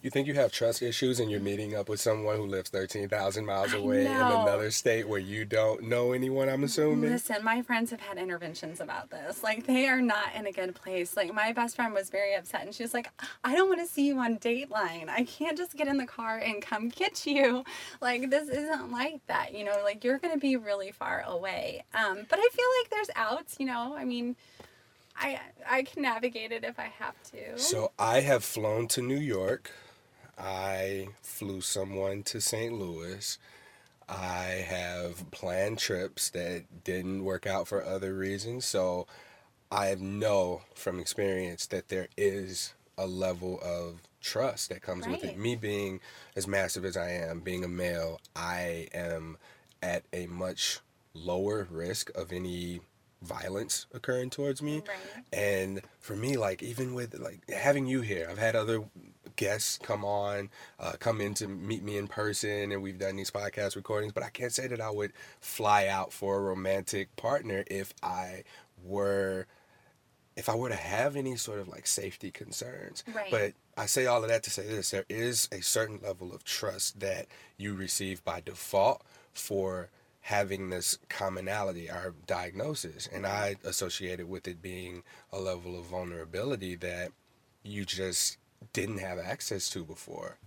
You 0.03 0.09
think 0.09 0.27
you 0.27 0.33
have 0.33 0.51
trust 0.51 0.81
issues 0.81 1.21
and 1.21 1.31
you're 1.31 1.39
meeting 1.39 1.75
up 1.75 1.87
with 1.87 2.01
someone 2.01 2.35
who 2.35 2.45
lives 2.45 2.69
13,000 2.69 3.45
miles 3.45 3.71
away 3.71 4.01
in 4.05 4.11
another 4.11 4.69
state 4.69 5.07
where 5.07 5.17
you 5.17 5.45
don't 5.45 5.83
know 5.83 6.11
anyone, 6.11 6.49
I'm 6.49 6.65
assuming? 6.65 7.09
Listen, 7.09 7.41
my 7.41 7.61
friends 7.61 7.89
have 7.91 8.01
had 8.01 8.17
interventions 8.17 8.81
about 8.81 9.11
this. 9.11 9.41
Like, 9.43 9.65
they 9.65 9.87
are 9.87 10.01
not 10.01 10.35
in 10.35 10.45
a 10.45 10.51
good 10.51 10.75
place. 10.75 11.15
Like, 11.15 11.33
my 11.33 11.53
best 11.53 11.77
friend 11.77 11.93
was 11.93 12.09
very 12.09 12.35
upset 12.35 12.63
and 12.63 12.75
she 12.75 12.83
was 12.83 12.93
like, 12.93 13.07
I 13.45 13.55
don't 13.55 13.69
want 13.69 13.79
to 13.79 13.87
see 13.87 14.05
you 14.05 14.19
on 14.19 14.39
Dateline. 14.39 15.07
I 15.07 15.23
can't 15.23 15.57
just 15.57 15.77
get 15.77 15.87
in 15.87 15.95
the 15.95 16.05
car 16.05 16.37
and 16.37 16.61
come 16.61 16.89
get 16.89 17.25
you. 17.25 17.63
Like, 18.01 18.29
this 18.29 18.49
isn't 18.49 18.91
like 18.91 19.25
that. 19.27 19.55
You 19.55 19.63
know, 19.63 19.79
like, 19.85 20.03
you're 20.03 20.17
going 20.17 20.33
to 20.33 20.39
be 20.39 20.57
really 20.57 20.91
far 20.91 21.23
away. 21.25 21.85
Um, 21.93 22.25
but 22.29 22.39
I 22.39 22.49
feel 22.51 22.65
like 22.81 22.89
there's 22.89 23.09
outs, 23.15 23.55
you 23.57 23.67
know? 23.67 23.95
I 23.97 24.03
mean, 24.03 24.35
I 25.15 25.39
I 25.69 25.83
can 25.83 26.01
navigate 26.01 26.51
it 26.51 26.63
if 26.63 26.79
I 26.79 26.91
have 26.99 27.15
to. 27.31 27.57
So 27.57 27.91
I 27.97 28.21
have 28.21 28.43
flown 28.43 28.87
to 28.89 29.01
New 29.01 29.15
York 29.17 29.71
I 30.37 31.09
flew 31.21 31.61
someone 31.61 32.23
to 32.23 32.41
St. 32.41 32.73
Louis. 32.73 33.37
I 34.09 34.65
have 34.67 35.29
planned 35.31 35.79
trips 35.79 36.29
that 36.31 36.83
didn't 36.83 37.23
work 37.23 37.47
out 37.47 37.67
for 37.67 37.83
other 37.83 38.13
reasons. 38.13 38.65
So 38.65 39.07
I 39.71 39.95
know 39.95 40.61
from 40.75 40.99
experience 40.99 41.65
that 41.67 41.89
there 41.89 42.07
is 42.17 42.73
a 42.97 43.07
level 43.07 43.59
of 43.63 44.01
trust 44.21 44.69
that 44.69 44.81
comes 44.81 45.05
right. 45.05 45.21
with 45.21 45.31
it. 45.31 45.37
Me 45.37 45.55
being 45.55 45.99
as 46.35 46.47
massive 46.47 46.85
as 46.85 46.97
I 46.97 47.09
am, 47.09 47.39
being 47.39 47.63
a 47.63 47.67
male, 47.67 48.19
I 48.35 48.87
am 48.93 49.37
at 49.81 50.03
a 50.13 50.27
much 50.27 50.79
lower 51.13 51.67
risk 51.69 52.09
of 52.15 52.31
any 52.31 52.81
violence 53.21 53.85
occurring 53.93 54.29
towards 54.29 54.61
me. 54.61 54.83
Right. 54.87 55.23
And 55.31 55.81
for 55.99 56.15
me, 56.15 56.37
like 56.37 56.61
even 56.61 56.93
with 56.93 57.17
like 57.17 57.49
having 57.49 57.87
you 57.87 58.01
here, 58.01 58.27
I've 58.29 58.37
had 58.37 58.55
other 58.55 58.83
guests 59.35 59.79
come 59.81 60.03
on, 60.05 60.49
uh, 60.79 60.93
come 60.99 61.21
in 61.21 61.33
to 61.35 61.47
meet 61.47 61.83
me 61.83 61.97
in 61.97 62.07
person, 62.07 62.71
and 62.71 62.81
we've 62.81 62.99
done 62.99 63.15
these 63.15 63.31
podcast 63.31 63.75
recordings. 63.75 64.13
But 64.13 64.23
I 64.23 64.29
can't 64.29 64.51
say 64.51 64.67
that 64.67 64.81
I 64.81 64.89
would 64.89 65.13
fly 65.39 65.87
out 65.87 66.13
for 66.13 66.37
a 66.37 66.41
romantic 66.41 67.15
partner 67.15 67.63
if 67.67 67.93
I 68.01 68.43
were 68.83 69.47
if 70.35 70.49
I 70.49 70.55
were 70.55 70.69
to 70.69 70.75
have 70.75 71.15
any 71.15 71.35
sort 71.35 71.59
of 71.59 71.67
like 71.67 71.85
safety 71.85 72.31
concerns. 72.31 73.03
Right. 73.13 73.29
But 73.29 73.53
I 73.77 73.85
say 73.85 74.05
all 74.05 74.23
of 74.23 74.29
that 74.29 74.43
to 74.43 74.49
say 74.49 74.65
this 74.65 74.91
there 74.91 75.05
is 75.09 75.47
a 75.51 75.61
certain 75.61 75.99
level 76.03 76.33
of 76.33 76.43
trust 76.43 76.99
that 76.99 77.27
you 77.57 77.73
receive 77.73 78.23
by 78.23 78.41
default 78.41 79.03
for 79.33 79.89
having 80.21 80.69
this 80.69 80.97
commonality, 81.09 81.89
our 81.89 82.13
diagnosis. 82.25 83.09
And 83.11 83.27
I 83.27 83.57
associated 83.63 84.29
with 84.29 84.47
it 84.47 84.61
being 84.61 85.03
a 85.31 85.39
level 85.39 85.77
of 85.77 85.85
vulnerability 85.85 86.75
that 86.75 87.11
you 87.61 87.85
just 87.85 88.37
didn't 88.71 88.99
have 88.99 89.19
access 89.19 89.69
to 89.71 89.83
before. 89.83 90.37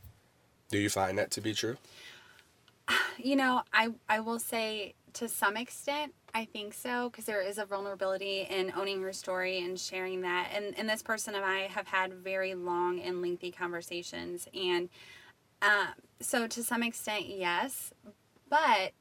Do 0.71 0.79
you 0.79 0.89
find 0.89 1.19
that 1.19 1.31
to 1.33 1.41
be 1.41 1.55
true? 1.55 1.77
You 3.19 3.37
know, 3.37 3.63
I 3.73 3.91
I 4.09 4.21
will 4.21 4.39
say 4.39 4.95
to 5.15 5.29
some 5.29 5.57
extent, 5.57 6.13
I 6.35 6.45
think 6.45 6.75
so 6.75 7.09
because 7.09 7.25
there 7.25 7.41
is 7.41 7.59
a 7.59 7.65
vulnerability 7.65 8.47
in 8.51 8.73
owning 8.77 9.01
her 9.03 9.13
story 9.13 9.65
and 9.65 9.79
sharing 9.79 10.21
that. 10.23 10.51
And 10.55 10.79
and 10.79 10.89
this 10.89 11.03
person 11.03 11.35
and 11.35 11.45
I 11.45 11.61
have 11.69 11.89
had 11.89 12.13
very 12.13 12.55
long 12.55 13.01
and 13.01 13.23
lengthy 13.23 13.51
conversations, 13.51 14.47
and 14.55 14.89
uh, 15.63 15.89
so 16.21 16.47
to 16.47 16.63
some 16.63 16.83
extent, 16.83 17.27
yes, 17.29 17.93
but 18.49 18.93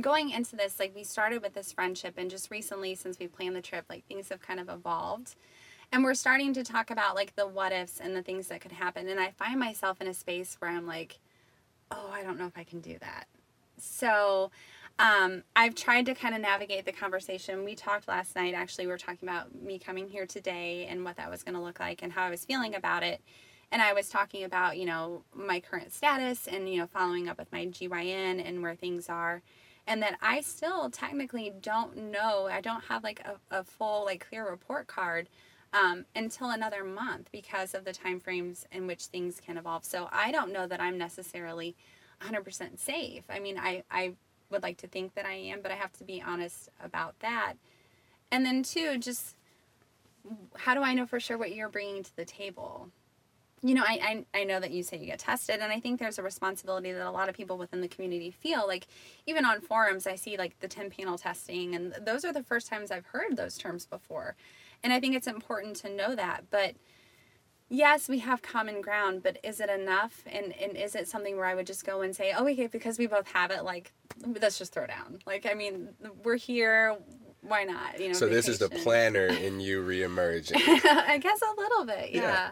going 0.00 0.30
into 0.30 0.54
this, 0.56 0.78
like 0.78 0.94
we 0.94 1.02
started 1.02 1.42
with 1.42 1.54
this 1.54 1.72
friendship, 1.72 2.14
and 2.16 2.30
just 2.30 2.50
recently, 2.50 2.94
since 2.94 3.18
we 3.18 3.26
planned 3.26 3.56
the 3.56 3.60
trip, 3.60 3.86
like 3.90 4.06
things 4.06 4.28
have 4.28 4.40
kind 4.40 4.60
of 4.60 4.68
evolved. 4.68 5.34
And 5.92 6.04
we're 6.04 6.14
starting 6.14 6.52
to 6.54 6.62
talk 6.62 6.90
about 6.90 7.16
like 7.16 7.34
the 7.34 7.46
what 7.46 7.72
ifs 7.72 8.00
and 8.00 8.14
the 8.14 8.22
things 8.22 8.48
that 8.48 8.60
could 8.60 8.72
happen. 8.72 9.08
And 9.08 9.18
I 9.18 9.30
find 9.30 9.58
myself 9.58 10.00
in 10.00 10.06
a 10.06 10.14
space 10.14 10.56
where 10.58 10.70
I'm 10.70 10.86
like, 10.86 11.18
oh, 11.90 12.10
I 12.12 12.22
don't 12.22 12.38
know 12.38 12.46
if 12.46 12.56
I 12.56 12.64
can 12.64 12.80
do 12.80 12.96
that. 13.00 13.26
So 13.76 14.50
um, 14.98 15.42
I've 15.56 15.74
tried 15.74 16.06
to 16.06 16.14
kind 16.14 16.34
of 16.34 16.40
navigate 16.40 16.84
the 16.84 16.92
conversation. 16.92 17.64
We 17.64 17.74
talked 17.74 18.06
last 18.06 18.36
night, 18.36 18.54
actually, 18.54 18.86
we 18.86 18.92
were 18.92 18.98
talking 18.98 19.28
about 19.28 19.54
me 19.54 19.78
coming 19.78 20.08
here 20.08 20.26
today 20.26 20.86
and 20.88 21.04
what 21.04 21.16
that 21.16 21.30
was 21.30 21.42
going 21.42 21.54
to 21.54 21.60
look 21.60 21.80
like 21.80 22.02
and 22.02 22.12
how 22.12 22.24
I 22.24 22.30
was 22.30 22.44
feeling 22.44 22.74
about 22.74 23.02
it. 23.02 23.20
And 23.72 23.80
I 23.80 23.92
was 23.92 24.08
talking 24.08 24.44
about, 24.44 24.78
you 24.78 24.84
know, 24.84 25.22
my 25.34 25.58
current 25.60 25.92
status 25.92 26.46
and, 26.46 26.68
you 26.68 26.78
know, 26.78 26.86
following 26.86 27.28
up 27.28 27.38
with 27.38 27.50
my 27.50 27.66
GYN 27.66 28.46
and 28.46 28.62
where 28.62 28.74
things 28.74 29.08
are 29.08 29.42
and 29.86 30.02
that 30.02 30.18
I 30.22 30.40
still 30.40 30.90
technically 30.90 31.52
don't 31.60 31.96
know. 31.96 32.46
I 32.46 32.60
don't 32.60 32.84
have 32.84 33.02
like 33.02 33.20
a, 33.26 33.58
a 33.58 33.64
full 33.64 34.04
like 34.04 34.28
clear 34.28 34.48
report 34.48 34.86
card 34.86 35.28
um, 35.72 36.04
until 36.14 36.50
another 36.50 36.84
month 36.84 37.28
because 37.32 37.74
of 37.74 37.84
the 37.84 37.92
time 37.92 38.20
frames 38.20 38.66
in 38.72 38.86
which 38.86 39.06
things 39.06 39.40
can 39.44 39.56
evolve. 39.56 39.84
So 39.84 40.08
I 40.12 40.32
don't 40.32 40.52
know 40.52 40.66
that 40.66 40.80
I'm 40.80 40.98
necessarily 40.98 41.76
100% 42.22 42.78
safe. 42.78 43.24
I 43.28 43.38
mean, 43.38 43.58
I, 43.58 43.84
I 43.90 44.14
would 44.50 44.62
like 44.62 44.78
to 44.78 44.88
think 44.88 45.14
that 45.14 45.26
I 45.26 45.34
am, 45.34 45.60
but 45.62 45.70
I 45.70 45.76
have 45.76 45.92
to 45.94 46.04
be 46.04 46.20
honest 46.20 46.68
about 46.82 47.18
that. 47.20 47.54
And 48.30 48.44
then 48.44 48.62
two, 48.62 48.98
just 48.98 49.36
how 50.56 50.74
do 50.74 50.82
I 50.82 50.94
know 50.94 51.06
for 51.06 51.20
sure 51.20 51.38
what 51.38 51.54
you're 51.54 51.68
bringing 51.68 52.02
to 52.02 52.16
the 52.16 52.24
table? 52.24 52.90
you 53.62 53.74
know, 53.74 53.84
I, 53.86 54.24
I, 54.34 54.40
I 54.40 54.44
know 54.44 54.58
that 54.58 54.70
you 54.70 54.82
say 54.82 54.96
you 54.96 55.06
get 55.06 55.18
tested, 55.18 55.60
and 55.60 55.70
I 55.70 55.80
think 55.80 56.00
there's 56.00 56.18
a 56.18 56.22
responsibility 56.22 56.92
that 56.92 57.06
a 57.06 57.10
lot 57.10 57.28
of 57.28 57.34
people 57.34 57.58
within 57.58 57.82
the 57.82 57.88
community 57.88 58.30
feel. 58.30 58.66
Like, 58.66 58.86
even 59.26 59.44
on 59.44 59.60
forums, 59.60 60.06
I 60.06 60.14
see 60.14 60.38
like 60.38 60.58
the 60.60 60.68
10 60.68 60.90
panel 60.90 61.18
testing, 61.18 61.74
and 61.74 61.94
those 62.00 62.24
are 62.24 62.32
the 62.32 62.42
first 62.42 62.68
times 62.68 62.90
I've 62.90 63.06
heard 63.06 63.36
those 63.36 63.58
terms 63.58 63.84
before. 63.84 64.34
And 64.82 64.92
I 64.92 65.00
think 65.00 65.14
it's 65.14 65.26
important 65.26 65.76
to 65.76 65.94
know 65.94 66.14
that. 66.14 66.44
But 66.50 66.74
yes, 67.68 68.08
we 68.08 68.18
have 68.18 68.42
common 68.42 68.80
ground, 68.80 69.22
but 69.22 69.38
is 69.42 69.60
it 69.60 69.70
enough? 69.70 70.22
And, 70.26 70.54
and 70.60 70.76
is 70.76 70.94
it 70.94 71.08
something 71.08 71.36
where 71.36 71.46
I 71.46 71.54
would 71.54 71.66
just 71.66 71.86
go 71.86 72.02
and 72.02 72.14
say, 72.14 72.32
oh, 72.36 72.46
okay, 72.48 72.66
because 72.66 72.98
we 72.98 73.06
both 73.06 73.28
have 73.32 73.50
it, 73.50 73.64
like, 73.64 73.92
let's 74.40 74.58
just 74.58 74.72
throw 74.72 74.86
down? 74.86 75.20
Like, 75.26 75.46
I 75.46 75.54
mean, 75.54 75.90
we're 76.24 76.36
here, 76.36 76.96
why 77.42 77.64
not? 77.64 77.98
You 77.98 78.08
know. 78.08 78.14
So 78.14 78.26
vacation. 78.26 78.36
this 78.36 78.48
is 78.48 78.58
the 78.58 78.68
planner 78.68 79.26
in 79.26 79.60
you 79.60 79.82
reemerging. 79.86 80.56
I 80.56 81.18
guess 81.18 81.40
a 81.42 81.60
little 81.60 81.86
bit, 81.86 82.10
yeah. 82.10 82.22
yeah. 82.22 82.50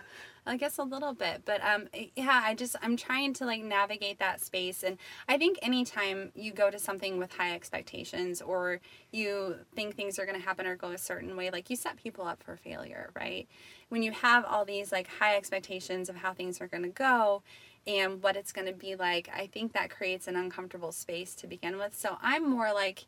I 0.48 0.56
guess 0.56 0.78
a 0.78 0.82
little 0.82 1.12
bit, 1.12 1.42
but 1.44 1.62
um, 1.62 1.88
yeah, 2.16 2.42
I 2.44 2.54
just 2.54 2.74
I'm 2.82 2.96
trying 2.96 3.34
to 3.34 3.44
like 3.44 3.62
navigate 3.62 4.18
that 4.18 4.40
space, 4.40 4.82
and 4.82 4.96
I 5.28 5.36
think 5.38 5.58
anytime 5.62 6.32
you 6.34 6.52
go 6.52 6.70
to 6.70 6.78
something 6.78 7.18
with 7.18 7.32
high 7.32 7.54
expectations, 7.54 8.40
or 8.40 8.80
you 9.12 9.56
think 9.74 9.94
things 9.94 10.18
are 10.18 10.26
going 10.26 10.38
to 10.38 10.44
happen 10.44 10.66
or 10.66 10.76
go 10.76 10.90
a 10.90 10.98
certain 10.98 11.36
way, 11.36 11.50
like 11.50 11.70
you 11.70 11.76
set 11.76 11.96
people 11.96 12.26
up 12.26 12.42
for 12.42 12.56
failure, 12.56 13.10
right? 13.14 13.46
When 13.90 14.02
you 14.02 14.12
have 14.12 14.44
all 14.44 14.64
these 14.64 14.90
like 14.90 15.08
high 15.20 15.36
expectations 15.36 16.08
of 16.08 16.16
how 16.16 16.32
things 16.32 16.60
are 16.60 16.66
going 16.66 16.84
to 16.84 16.88
go, 16.88 17.42
and 17.86 18.22
what 18.22 18.36
it's 18.36 18.52
going 18.52 18.66
to 18.66 18.72
be 18.72 18.96
like, 18.96 19.30
I 19.34 19.46
think 19.46 19.72
that 19.72 19.90
creates 19.90 20.28
an 20.28 20.36
uncomfortable 20.36 20.92
space 20.92 21.34
to 21.36 21.46
begin 21.46 21.78
with. 21.78 21.96
So 21.96 22.18
I'm 22.20 22.48
more 22.48 22.72
like 22.72 23.06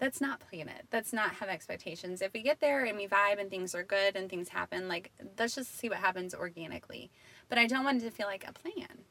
let's 0.00 0.20
not 0.20 0.40
plan 0.40 0.68
it. 0.68 0.86
Let's 0.92 1.12
not 1.12 1.30
have 1.34 1.48
expectations. 1.48 2.22
If 2.22 2.32
we 2.32 2.42
get 2.42 2.60
there 2.60 2.84
and 2.84 2.96
we 2.96 3.06
vibe 3.06 3.40
and 3.40 3.50
things 3.50 3.74
are 3.74 3.82
good 3.82 4.16
and 4.16 4.28
things 4.28 4.48
happen, 4.48 4.88
like 4.88 5.10
let's 5.38 5.54
just 5.54 5.78
see 5.78 5.88
what 5.88 5.98
happens 5.98 6.34
organically. 6.34 7.10
But 7.48 7.58
I 7.58 7.66
don't 7.66 7.84
want 7.84 8.02
it 8.02 8.04
to 8.06 8.10
feel 8.10 8.26
like 8.26 8.46
a 8.48 8.52
plan. 8.52 9.04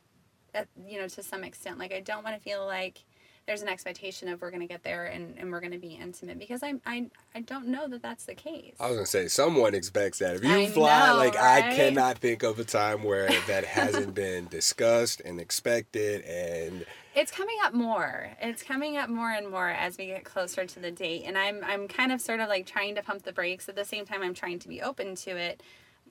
At, 0.53 0.69
you 0.87 1.01
know, 1.01 1.07
to 1.09 1.21
some 1.21 1.43
extent. 1.43 1.79
Like 1.79 1.93
I 1.93 1.99
don't 1.99 2.23
want 2.23 2.37
to 2.37 2.41
feel 2.41 2.65
like 2.65 3.03
there's 3.45 3.61
an 3.61 3.67
expectation 3.67 4.27
of 4.27 4.41
we're 4.41 4.49
going 4.49 4.61
to 4.61 4.67
get 4.67 4.83
there 4.83 5.05
and, 5.05 5.37
and 5.37 5.51
we're 5.51 5.59
going 5.59 5.73
to 5.73 5.77
be 5.77 5.99
intimate 6.01 6.39
because 6.39 6.63
I, 6.63 6.75
I 6.85 7.09
I 7.35 7.41
don't 7.41 7.67
know 7.67 7.87
that 7.89 8.01
that's 8.01 8.25
the 8.25 8.35
case. 8.35 8.73
I 8.79 8.87
was 8.87 8.95
going 8.95 9.05
to 9.05 9.11
say 9.11 9.27
someone 9.27 9.75
expects 9.75 10.19
that. 10.19 10.37
If 10.37 10.43
you 10.43 10.51
I 10.51 10.67
fly, 10.67 11.07
know, 11.09 11.17
like 11.17 11.35
right? 11.35 11.65
I 11.65 11.75
cannot 11.75 12.19
think 12.19 12.41
of 12.43 12.57
a 12.57 12.63
time 12.63 13.03
where 13.03 13.27
that 13.47 13.65
hasn't 13.65 14.15
been 14.15 14.47
discussed 14.47 15.21
and 15.21 15.39
expected 15.39 16.21
and 16.23 16.85
it's 17.15 17.31
coming 17.31 17.55
up 17.63 17.73
more. 17.73 18.31
It's 18.41 18.61
coming 18.61 18.97
up 18.97 19.09
more 19.09 19.31
and 19.31 19.49
more 19.49 19.69
as 19.69 19.97
we 19.97 20.07
get 20.07 20.25
closer 20.25 20.65
to 20.65 20.79
the 20.79 20.91
date 20.91 21.23
and 21.25 21.37
I'm 21.37 21.63
I'm 21.63 21.87
kind 21.87 22.11
of 22.11 22.19
sort 22.19 22.41
of 22.41 22.49
like 22.49 22.65
trying 22.65 22.95
to 22.95 23.01
pump 23.01 23.23
the 23.23 23.31
brakes 23.31 23.69
at 23.69 23.75
the 23.75 23.85
same 23.85 24.05
time 24.05 24.21
I'm 24.21 24.33
trying 24.33 24.59
to 24.59 24.67
be 24.67 24.81
open 24.81 25.15
to 25.15 25.31
it 25.37 25.63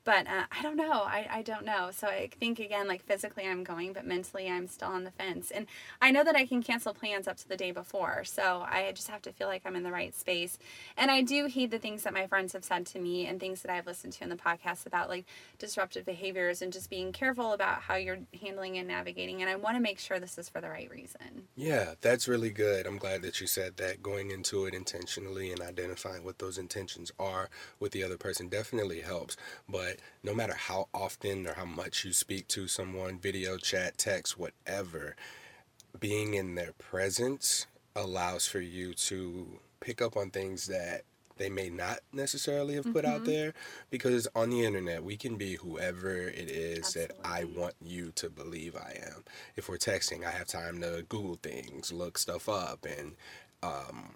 but 0.04 0.26
uh, 0.26 0.44
I 0.50 0.62
don't 0.62 0.76
know. 0.76 0.92
I, 0.92 1.26
I 1.30 1.42
don't 1.42 1.64
know. 1.64 1.90
So 1.92 2.06
I 2.06 2.28
think 2.38 2.58
again, 2.58 2.86
like 2.86 3.02
physically 3.04 3.46
I'm 3.46 3.64
going, 3.64 3.92
but 3.92 4.06
mentally 4.06 4.48
I'm 4.48 4.66
still 4.66 4.88
on 4.88 5.04
the 5.04 5.10
fence. 5.10 5.50
And 5.50 5.66
I 6.00 6.10
know 6.10 6.22
that 6.24 6.36
I 6.36 6.46
can 6.46 6.62
cancel 6.62 6.94
plans 6.94 7.26
up 7.26 7.36
to 7.38 7.48
the 7.48 7.56
day 7.56 7.70
before. 7.70 8.24
So 8.24 8.64
I 8.68 8.92
just 8.94 9.08
have 9.08 9.22
to 9.22 9.32
feel 9.32 9.48
like 9.48 9.62
I'm 9.64 9.76
in 9.76 9.82
the 9.82 9.90
right 9.90 10.14
space. 10.14 10.58
And 10.96 11.10
I 11.10 11.22
do 11.22 11.46
heed 11.46 11.70
the 11.70 11.78
things 11.78 12.02
that 12.02 12.12
my 12.12 12.26
friends 12.26 12.52
have 12.52 12.64
said 12.64 12.86
to 12.86 12.98
me 12.98 13.26
and 13.26 13.40
things 13.40 13.62
that 13.62 13.72
I've 13.72 13.86
listened 13.86 14.12
to 14.14 14.24
in 14.24 14.30
the 14.30 14.36
podcast 14.36 14.86
about 14.86 15.08
like 15.08 15.24
disruptive 15.58 16.04
behaviors 16.04 16.60
and 16.60 16.72
just 16.72 16.90
being 16.90 17.12
careful 17.12 17.52
about 17.52 17.80
how 17.80 17.96
you're 17.96 18.18
handling 18.40 18.76
and 18.78 18.88
navigating. 18.88 19.40
And 19.40 19.50
I 19.50 19.56
want 19.56 19.76
to 19.76 19.80
make 19.80 19.98
sure 19.98 20.20
this 20.20 20.38
is 20.38 20.48
for 20.48 20.60
the 20.60 20.68
right 20.68 20.90
reason. 20.90 21.48
Yeah, 21.56 21.94
that's 22.00 22.28
really 22.28 22.50
good. 22.50 22.86
I'm 22.86 22.98
glad 22.98 23.22
that 23.22 23.40
you 23.40 23.46
said 23.46 23.78
that 23.78 24.02
going 24.02 24.30
into 24.30 24.66
it 24.66 24.74
intentionally 24.74 25.50
and 25.50 25.60
identifying 25.60 26.24
what 26.24 26.38
those 26.38 26.58
intentions 26.58 27.10
are 27.18 27.48
with 27.80 27.92
the 27.92 28.04
other 28.04 28.18
person 28.18 28.48
definitely 28.48 29.00
helps. 29.00 29.36
But 29.68 29.93
no 30.22 30.34
matter 30.34 30.54
how 30.54 30.88
often 30.92 31.46
or 31.46 31.54
how 31.54 31.64
much 31.64 32.04
you 32.04 32.12
speak 32.12 32.48
to 32.48 32.68
someone, 32.68 33.18
video, 33.18 33.56
chat, 33.56 33.98
text, 33.98 34.38
whatever, 34.38 35.16
being 35.98 36.34
in 36.34 36.54
their 36.54 36.72
presence 36.72 37.66
allows 37.96 38.46
for 38.46 38.60
you 38.60 38.94
to 38.94 39.58
pick 39.80 40.02
up 40.02 40.16
on 40.16 40.30
things 40.30 40.66
that 40.66 41.02
they 41.36 41.48
may 41.48 41.68
not 41.68 41.98
necessarily 42.12 42.74
have 42.74 42.84
put 42.84 43.04
mm-hmm. 43.04 43.14
out 43.14 43.24
there 43.24 43.54
because 43.90 44.28
on 44.34 44.50
the 44.50 44.64
internet 44.64 45.02
we 45.02 45.16
can 45.16 45.36
be 45.36 45.54
whoever 45.54 46.16
it 46.16 46.50
is 46.50 46.78
Absolutely. 46.78 47.16
that 47.16 47.28
I 47.28 47.44
want 47.44 47.74
you 47.82 48.12
to 48.16 48.30
believe 48.30 48.76
I 48.76 49.00
am. 49.04 49.24
If 49.56 49.68
we're 49.68 49.78
texting, 49.78 50.24
I 50.24 50.30
have 50.30 50.46
time 50.46 50.80
to 50.80 51.04
Google 51.08 51.38
things, 51.42 51.92
look 51.92 52.18
stuff 52.18 52.48
up, 52.48 52.86
and 52.86 53.16
um, 53.62 54.14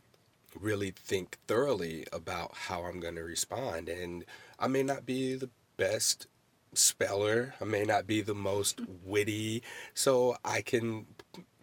really 0.59 0.93
think 0.93 1.39
thoroughly 1.47 2.07
about 2.12 2.55
how 2.55 2.83
I'm 2.83 3.01
going 3.01 3.16
to 3.16 3.24
respond. 3.24 3.89
And 3.89 4.24
I 4.59 4.68
may 4.68 4.83
not 4.83 5.07
be 5.07 5.35
the 5.35 5.51
best 5.79 6.26
speller. 6.74 7.55
I 7.61 7.64
may 7.64 7.85
not 7.85 8.07
be 8.07 8.20
the 8.20 8.35
most 8.35 8.81
witty, 9.05 9.62
so 9.95 10.37
I 10.45 10.61
can 10.61 11.07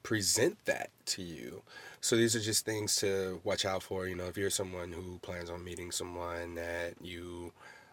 present 0.02 0.58
that 0.66 0.90
to 1.06 1.22
you. 1.22 1.62
So 2.02 2.16
these 2.16 2.36
are 2.36 2.40
just 2.40 2.66
things 2.66 2.96
to 2.98 3.42
watch 3.44 3.66
out 3.66 3.84
for. 3.84 4.08
You 4.08 4.16
know, 4.16 4.26
if 4.26 4.38
you're 4.38 4.50
someone 4.50 4.92
who 4.92 5.20
plans 5.20 5.50
on 5.50 5.64
meeting 5.64 5.92
someone 5.92 6.56
that 6.56 6.94
you 7.02 7.52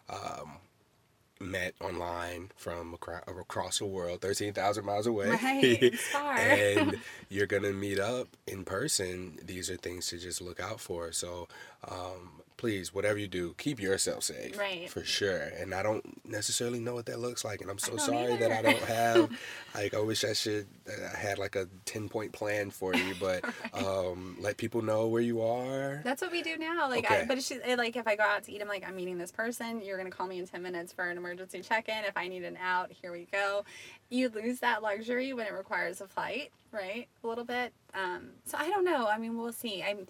um, 0.09 0.57
met 1.39 1.73
online 1.81 2.51
from 2.55 2.93
across 2.93 3.79
the 3.79 3.85
world, 3.85 4.21
13,000 4.21 4.85
miles 4.85 5.07
away. 5.07 5.29
Right, 5.29 5.93
and 6.15 6.99
you're 7.29 7.47
going 7.47 7.63
to 7.63 7.73
meet 7.73 7.99
up 7.99 8.27
in 8.47 8.63
person. 8.63 9.39
These 9.43 9.69
are 9.69 9.77
things 9.77 10.07
to 10.07 10.19
just 10.19 10.41
look 10.41 10.59
out 10.59 10.79
for. 10.79 11.11
So, 11.11 11.47
um, 11.89 12.42
please, 12.57 12.93
whatever 12.93 13.17
you 13.17 13.27
do, 13.27 13.55
keep 13.57 13.79
yourself 13.79 14.23
safe. 14.23 14.57
Right. 14.57 14.89
For 14.89 15.03
sure. 15.03 15.49
And 15.57 15.73
I 15.73 15.83
don't 15.83 16.25
necessarily 16.25 16.79
know 16.79 16.93
what 16.93 17.05
that 17.07 17.19
looks 17.19 17.43
like. 17.43 17.61
And 17.61 17.69
I'm 17.69 17.77
so 17.77 17.97
sorry 17.97 18.33
either. 18.33 18.37
that 18.37 18.51
I 18.51 18.61
don't 18.61 18.83
have, 18.83 19.31
like, 19.75 19.93
I 19.93 19.99
wish 19.99 20.23
I 20.23 20.33
should, 20.33 20.67
I 20.87 21.17
had 21.17 21.37
like 21.37 21.55
a 21.55 21.67
10 21.85 22.09
point 22.09 22.31
plan 22.31 22.69
for 22.69 22.95
you, 22.95 23.15
but 23.19 23.43
right. 23.43 23.83
um, 23.83 24.37
let 24.39 24.57
people 24.57 24.81
know 24.81 25.07
where 25.07 25.21
you 25.21 25.41
are. 25.41 26.01
That's 26.03 26.21
what 26.21 26.31
we 26.31 26.41
do 26.41 26.57
now. 26.57 26.89
Like, 26.89 27.05
okay. 27.05 27.21
I, 27.21 27.25
but 27.25 27.37
it's 27.37 27.49
just, 27.49 27.61
like, 27.77 27.95
if 27.95 28.07
I 28.07 28.15
go 28.15 28.23
out 28.23 28.43
to 28.43 28.51
eat, 28.51 28.61
I'm 28.61 28.67
like, 28.67 28.87
I'm 28.87 28.95
meeting 28.95 29.17
this 29.17 29.31
person. 29.31 29.81
You're 29.81 29.97
going 29.97 30.09
to 30.09 30.15
call 30.15 30.27
me 30.27 30.39
in 30.39 30.47
10 30.47 30.61
minutes 30.61 30.93
for 30.93 31.09
an 31.09 31.17
emergency 31.17 31.61
check 31.61 31.89
in. 31.89 32.03
If 32.05 32.17
I 32.17 32.27
need 32.27 32.43
an 32.43 32.57
out, 32.61 32.91
here 32.91 33.11
we 33.11 33.27
go. 33.31 33.65
You 34.09 34.29
lose 34.29 34.59
that 34.59 34.81
luxury 34.83 35.33
when 35.33 35.47
it 35.47 35.53
requires 35.53 36.01
a 36.01 36.07
flight, 36.07 36.51
right? 36.71 37.07
A 37.23 37.27
little 37.27 37.45
bit. 37.45 37.73
Um, 37.93 38.29
so 38.45 38.57
I 38.59 38.69
don't 38.69 38.85
know. 38.85 39.07
I 39.07 39.17
mean, 39.17 39.37
we'll 39.37 39.53
see. 39.53 39.83
I'm, 39.83 40.07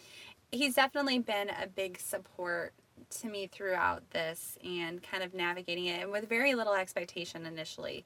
he's 0.53 0.75
definitely 0.75 1.19
been 1.19 1.49
a 1.49 1.67
big 1.67 1.99
support 1.99 2.73
to 3.09 3.27
me 3.27 3.47
throughout 3.47 4.09
this 4.11 4.57
and 4.63 5.01
kind 5.03 5.23
of 5.23 5.33
navigating 5.33 5.85
it 5.85 6.01
and 6.03 6.11
with 6.11 6.29
very 6.29 6.55
little 6.55 6.73
expectation 6.73 7.45
initially. 7.45 8.05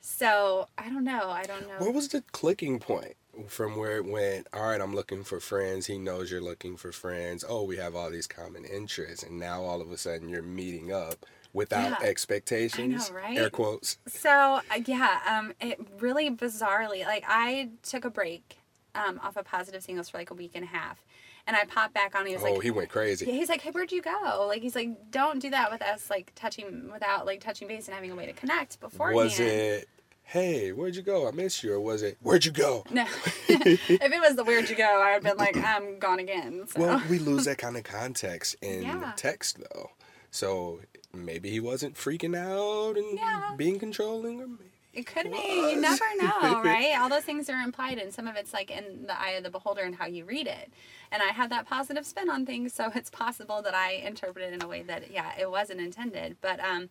So 0.00 0.68
I 0.78 0.88
don't 0.88 1.04
know. 1.04 1.30
I 1.30 1.42
don't 1.44 1.66
know. 1.66 1.84
What 1.84 1.94
was 1.94 2.08
the 2.08 2.22
clicking 2.32 2.78
point 2.78 3.14
from 3.48 3.76
where 3.76 3.96
it 3.96 4.04
went? 4.04 4.46
All 4.52 4.68
right, 4.68 4.80
I'm 4.80 4.94
looking 4.94 5.24
for 5.24 5.40
friends. 5.40 5.86
He 5.86 5.98
knows 5.98 6.30
you're 6.30 6.40
looking 6.40 6.76
for 6.76 6.92
friends. 6.92 7.44
Oh, 7.48 7.64
we 7.64 7.76
have 7.78 7.96
all 7.96 8.10
these 8.10 8.26
common 8.26 8.64
interests, 8.64 9.24
and 9.24 9.38
now 9.38 9.62
all 9.62 9.80
of 9.80 9.90
a 9.90 9.96
sudden 9.98 10.28
you're 10.28 10.42
meeting 10.42 10.92
up 10.92 11.26
without 11.52 11.90
Yeah. 12.00 12.06
expectations. 12.06 13.10
I 13.10 13.14
know, 13.14 13.20
right? 13.20 13.38
Air 13.38 13.50
quotes. 13.50 13.98
So 14.06 14.30
uh, 14.70 14.80
yeah, 14.84 15.20
um, 15.26 15.54
it 15.60 15.80
really 15.98 16.30
bizarrely 16.30 17.04
like 17.04 17.24
I 17.26 17.70
took 17.82 18.04
a 18.04 18.10
break 18.10 18.58
um, 18.94 19.20
off 19.22 19.36
of 19.36 19.44
Positive 19.44 19.82
Singles 19.82 20.08
for 20.10 20.18
like 20.18 20.30
a 20.30 20.34
week 20.34 20.52
and 20.54 20.64
a 20.64 20.68
half, 20.68 21.04
and 21.46 21.56
I 21.56 21.64
popped 21.64 21.94
back 21.94 22.14
on. 22.14 22.26
He 22.26 22.34
was 22.34 22.42
oh, 22.42 22.46
like, 22.46 22.54
"Oh, 22.56 22.60
he 22.60 22.70
went 22.70 22.88
crazy. 22.88 23.26
Yeah, 23.26 23.32
he's 23.32 23.48
like, 23.48 23.60
hey, 23.60 23.70
where'd 23.70 23.92
you 23.92 24.02
go? 24.02 24.46
Like, 24.48 24.62
he's 24.62 24.74
like, 24.74 25.10
don't 25.10 25.40
do 25.40 25.50
that 25.50 25.70
with 25.70 25.82
us, 25.82 26.10
like 26.10 26.32
touching 26.34 26.90
without 26.92 27.26
like 27.26 27.40
touching 27.40 27.68
base 27.68 27.86
and 27.86 27.94
having 27.94 28.10
a 28.10 28.14
way 28.16 28.26
to 28.26 28.32
connect 28.32 28.80
beforehand. 28.80 29.16
Was 29.16 29.40
it? 29.40 29.88
Hey, 30.24 30.72
where'd 30.72 30.96
you 30.96 31.02
go? 31.02 31.28
I 31.28 31.30
missed 31.30 31.62
you. 31.62 31.72
Or 31.72 31.80
was 31.80 32.02
it? 32.02 32.18
Where'd 32.20 32.44
you 32.44 32.50
go? 32.50 32.84
No. 32.90 33.06
if 33.48 33.90
it 33.90 34.20
was 34.20 34.34
the 34.34 34.42
where'd 34.42 34.68
you 34.68 34.74
go, 34.74 35.00
I'd 35.02 35.22
been 35.22 35.36
like, 35.36 35.56
I'm 35.56 36.00
gone 36.00 36.18
again. 36.18 36.66
So. 36.66 36.80
Well, 36.80 37.02
we 37.08 37.20
lose 37.20 37.44
that 37.46 37.58
kind 37.58 37.76
of 37.76 37.84
context 37.84 38.56
in 38.60 38.82
Yeah. 38.82 39.12
text, 39.14 39.58
though. 39.60 39.90
So 40.32 40.80
maybe 41.14 41.50
he 41.50 41.60
wasn't 41.60 41.94
freaking 41.94 42.36
out 42.36 42.96
and 42.96 43.16
Yeah. 43.16 43.54
being 43.56 43.78
controlling, 43.78 44.40
or 44.40 44.48
maybe. 44.48 44.70
It 44.96 45.04
could 45.04 45.30
be. 45.30 45.36
You 45.36 45.78
never 45.78 46.04
know, 46.22 46.62
right? 46.62 46.94
All 46.98 47.10
those 47.10 47.24
things 47.24 47.50
are 47.50 47.60
implied, 47.60 47.98
and 47.98 48.14
some 48.14 48.26
of 48.26 48.34
it's 48.36 48.54
like 48.54 48.70
in 48.70 49.06
the 49.06 49.20
eye 49.20 49.32
of 49.32 49.44
the 49.44 49.50
beholder 49.50 49.82
and 49.82 49.94
how 49.94 50.06
you 50.06 50.24
read 50.24 50.46
it. 50.46 50.72
And 51.12 51.22
I 51.22 51.26
had 51.26 51.50
that 51.50 51.66
positive 51.66 52.06
spin 52.06 52.30
on 52.30 52.46
things, 52.46 52.72
so 52.72 52.90
it's 52.94 53.10
possible 53.10 53.60
that 53.60 53.74
I 53.74 53.92
interpreted 53.92 54.52
it 54.52 54.54
in 54.54 54.62
a 54.62 54.66
way 54.66 54.82
that, 54.84 55.10
yeah, 55.12 55.32
it 55.38 55.50
wasn't 55.50 55.80
intended. 55.80 56.38
But 56.40 56.60
um, 56.60 56.88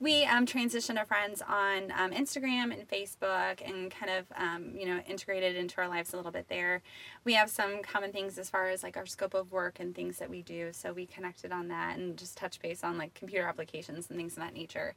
we 0.00 0.24
um, 0.24 0.44
transitioned 0.44 0.98
to 0.98 1.04
friends 1.06 1.40
on 1.40 1.92
um, 1.96 2.10
Instagram 2.10 2.76
and 2.76 2.88
Facebook 2.88 3.62
and 3.64 3.92
kind 3.92 4.10
of, 4.10 4.26
um, 4.36 4.72
you 4.76 4.84
know, 4.84 4.98
integrated 5.08 5.54
into 5.54 5.80
our 5.80 5.88
lives 5.88 6.12
a 6.12 6.16
little 6.16 6.32
bit 6.32 6.48
there. 6.48 6.82
We 7.24 7.34
have 7.34 7.48
some 7.48 7.80
common 7.80 8.10
things 8.10 8.38
as 8.38 8.50
far 8.50 8.66
as 8.66 8.82
like 8.82 8.96
our 8.96 9.06
scope 9.06 9.34
of 9.34 9.52
work 9.52 9.78
and 9.78 9.94
things 9.94 10.18
that 10.18 10.28
we 10.28 10.42
do. 10.42 10.72
So 10.72 10.92
we 10.92 11.06
connected 11.06 11.52
on 11.52 11.68
that 11.68 11.96
and 11.96 12.16
just 12.16 12.36
touch 12.36 12.60
base 12.60 12.82
on 12.82 12.98
like 12.98 13.14
computer 13.14 13.46
applications 13.46 14.10
and 14.10 14.18
things 14.18 14.32
of 14.32 14.40
that 14.40 14.52
nature 14.52 14.96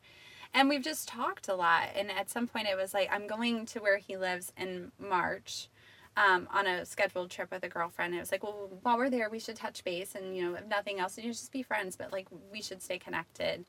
and 0.54 0.70
we've 0.70 0.84
just 0.84 1.08
talked 1.08 1.48
a 1.48 1.56
lot 1.56 1.90
and 1.96 2.10
at 2.12 2.30
some 2.30 2.48
point 2.48 2.68
it 2.68 2.76
was 2.76 2.94
like 2.94 3.10
i'm 3.12 3.28
going 3.28 3.66
to 3.66 3.80
where 3.80 3.98
he 3.98 4.18
lives 4.18 4.52
in 4.58 4.92
march 5.00 5.70
um, 6.18 6.48
on 6.52 6.68
a 6.68 6.86
scheduled 6.86 7.30
trip 7.30 7.50
with 7.52 7.64
a 7.64 7.70
girlfriend. 7.70 8.14
It 8.14 8.20
was 8.20 8.32
like 8.32 8.44
well 8.44 8.70
while 8.82 8.98
we're 8.98 9.10
there 9.10 9.30
we 9.30 9.40
should 9.40 9.56
touch 9.56 9.84
base 9.86 10.16
and 10.16 10.36
you 10.36 10.44
know 10.44 10.56
if 10.56 10.66
nothing 10.68 11.00
else 11.00 11.18
you 11.18 11.24
know, 11.24 11.30
just 11.30 11.52
be 11.52 11.64
friends 11.64 11.96
but 11.96 12.12
like 12.12 12.28
we 12.52 12.62
should 12.62 12.82
stay 12.82 12.98
connected. 12.98 13.64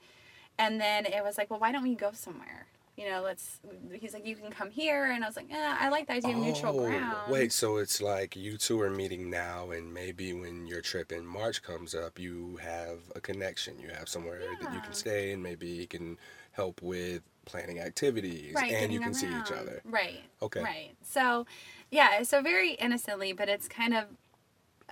And 0.59 0.81
then 0.81 1.07
it 1.07 1.23
was 1.23 1.39
like 1.39 1.51
well 1.51 1.61
why 1.61 1.71
don't 1.71 1.85
we 1.85 1.95
go 1.95 2.11
somewhere? 2.13 2.67
You 2.97 3.09
know 3.09 3.23
let's 3.23 3.61
he's 3.93 4.15
like 4.15 4.27
you 4.27 4.35
can 4.37 4.51
come 4.51 4.71
here 4.71 5.13
and 5.13 5.25
i 5.25 5.27
was 5.27 5.37
like 5.37 5.47
yeah 5.49 5.77
i 5.81 5.89
like 5.89 6.07
the 6.07 6.15
idea 6.15 6.37
of 6.37 6.43
neutral 6.43 6.75
ground 6.75 7.15
Oh, 7.29 7.33
wait, 7.33 7.53
so 7.53 7.77
it's 7.77 8.03
like 8.03 8.35
you 8.37 8.59
two 8.59 8.81
are 8.81 8.91
meeting 8.91 9.31
now, 9.31 9.71
and 9.71 9.95
maybe 9.95 10.33
when 10.33 10.67
your 10.67 10.81
trip 10.81 11.13
in 11.13 11.25
March 11.25 11.63
comes 11.63 11.95
up, 11.95 12.19
you 12.19 12.59
have 12.63 12.99
a 13.15 13.21
connection. 13.21 13.79
You 13.79 13.89
have 13.91 14.09
somewhere 14.09 14.41
that 14.61 14.75
you 14.75 14.81
can 14.81 14.93
stay, 14.93 15.33
and 15.33 15.43
maybe 15.43 15.69
you 15.69 15.87
can 15.87 16.19
help 16.53 16.83
with 16.83 17.23
planning 17.45 17.81
activities, 17.81 18.55
right, 18.55 18.73
and 18.73 18.93
you 18.93 19.01
can 19.01 19.15
see 19.15 19.27
each 19.27 19.53
other. 19.53 19.83
Right. 19.85 20.23
Okay. 20.43 20.63
Right. 20.63 20.91
So, 21.03 21.47
yeah, 21.91 22.23
so 22.23 22.43
very 22.43 22.73
innocently, 22.73 23.33
but 23.33 23.49
it's 23.49 23.69
kind 23.69 23.95
of 23.95 24.05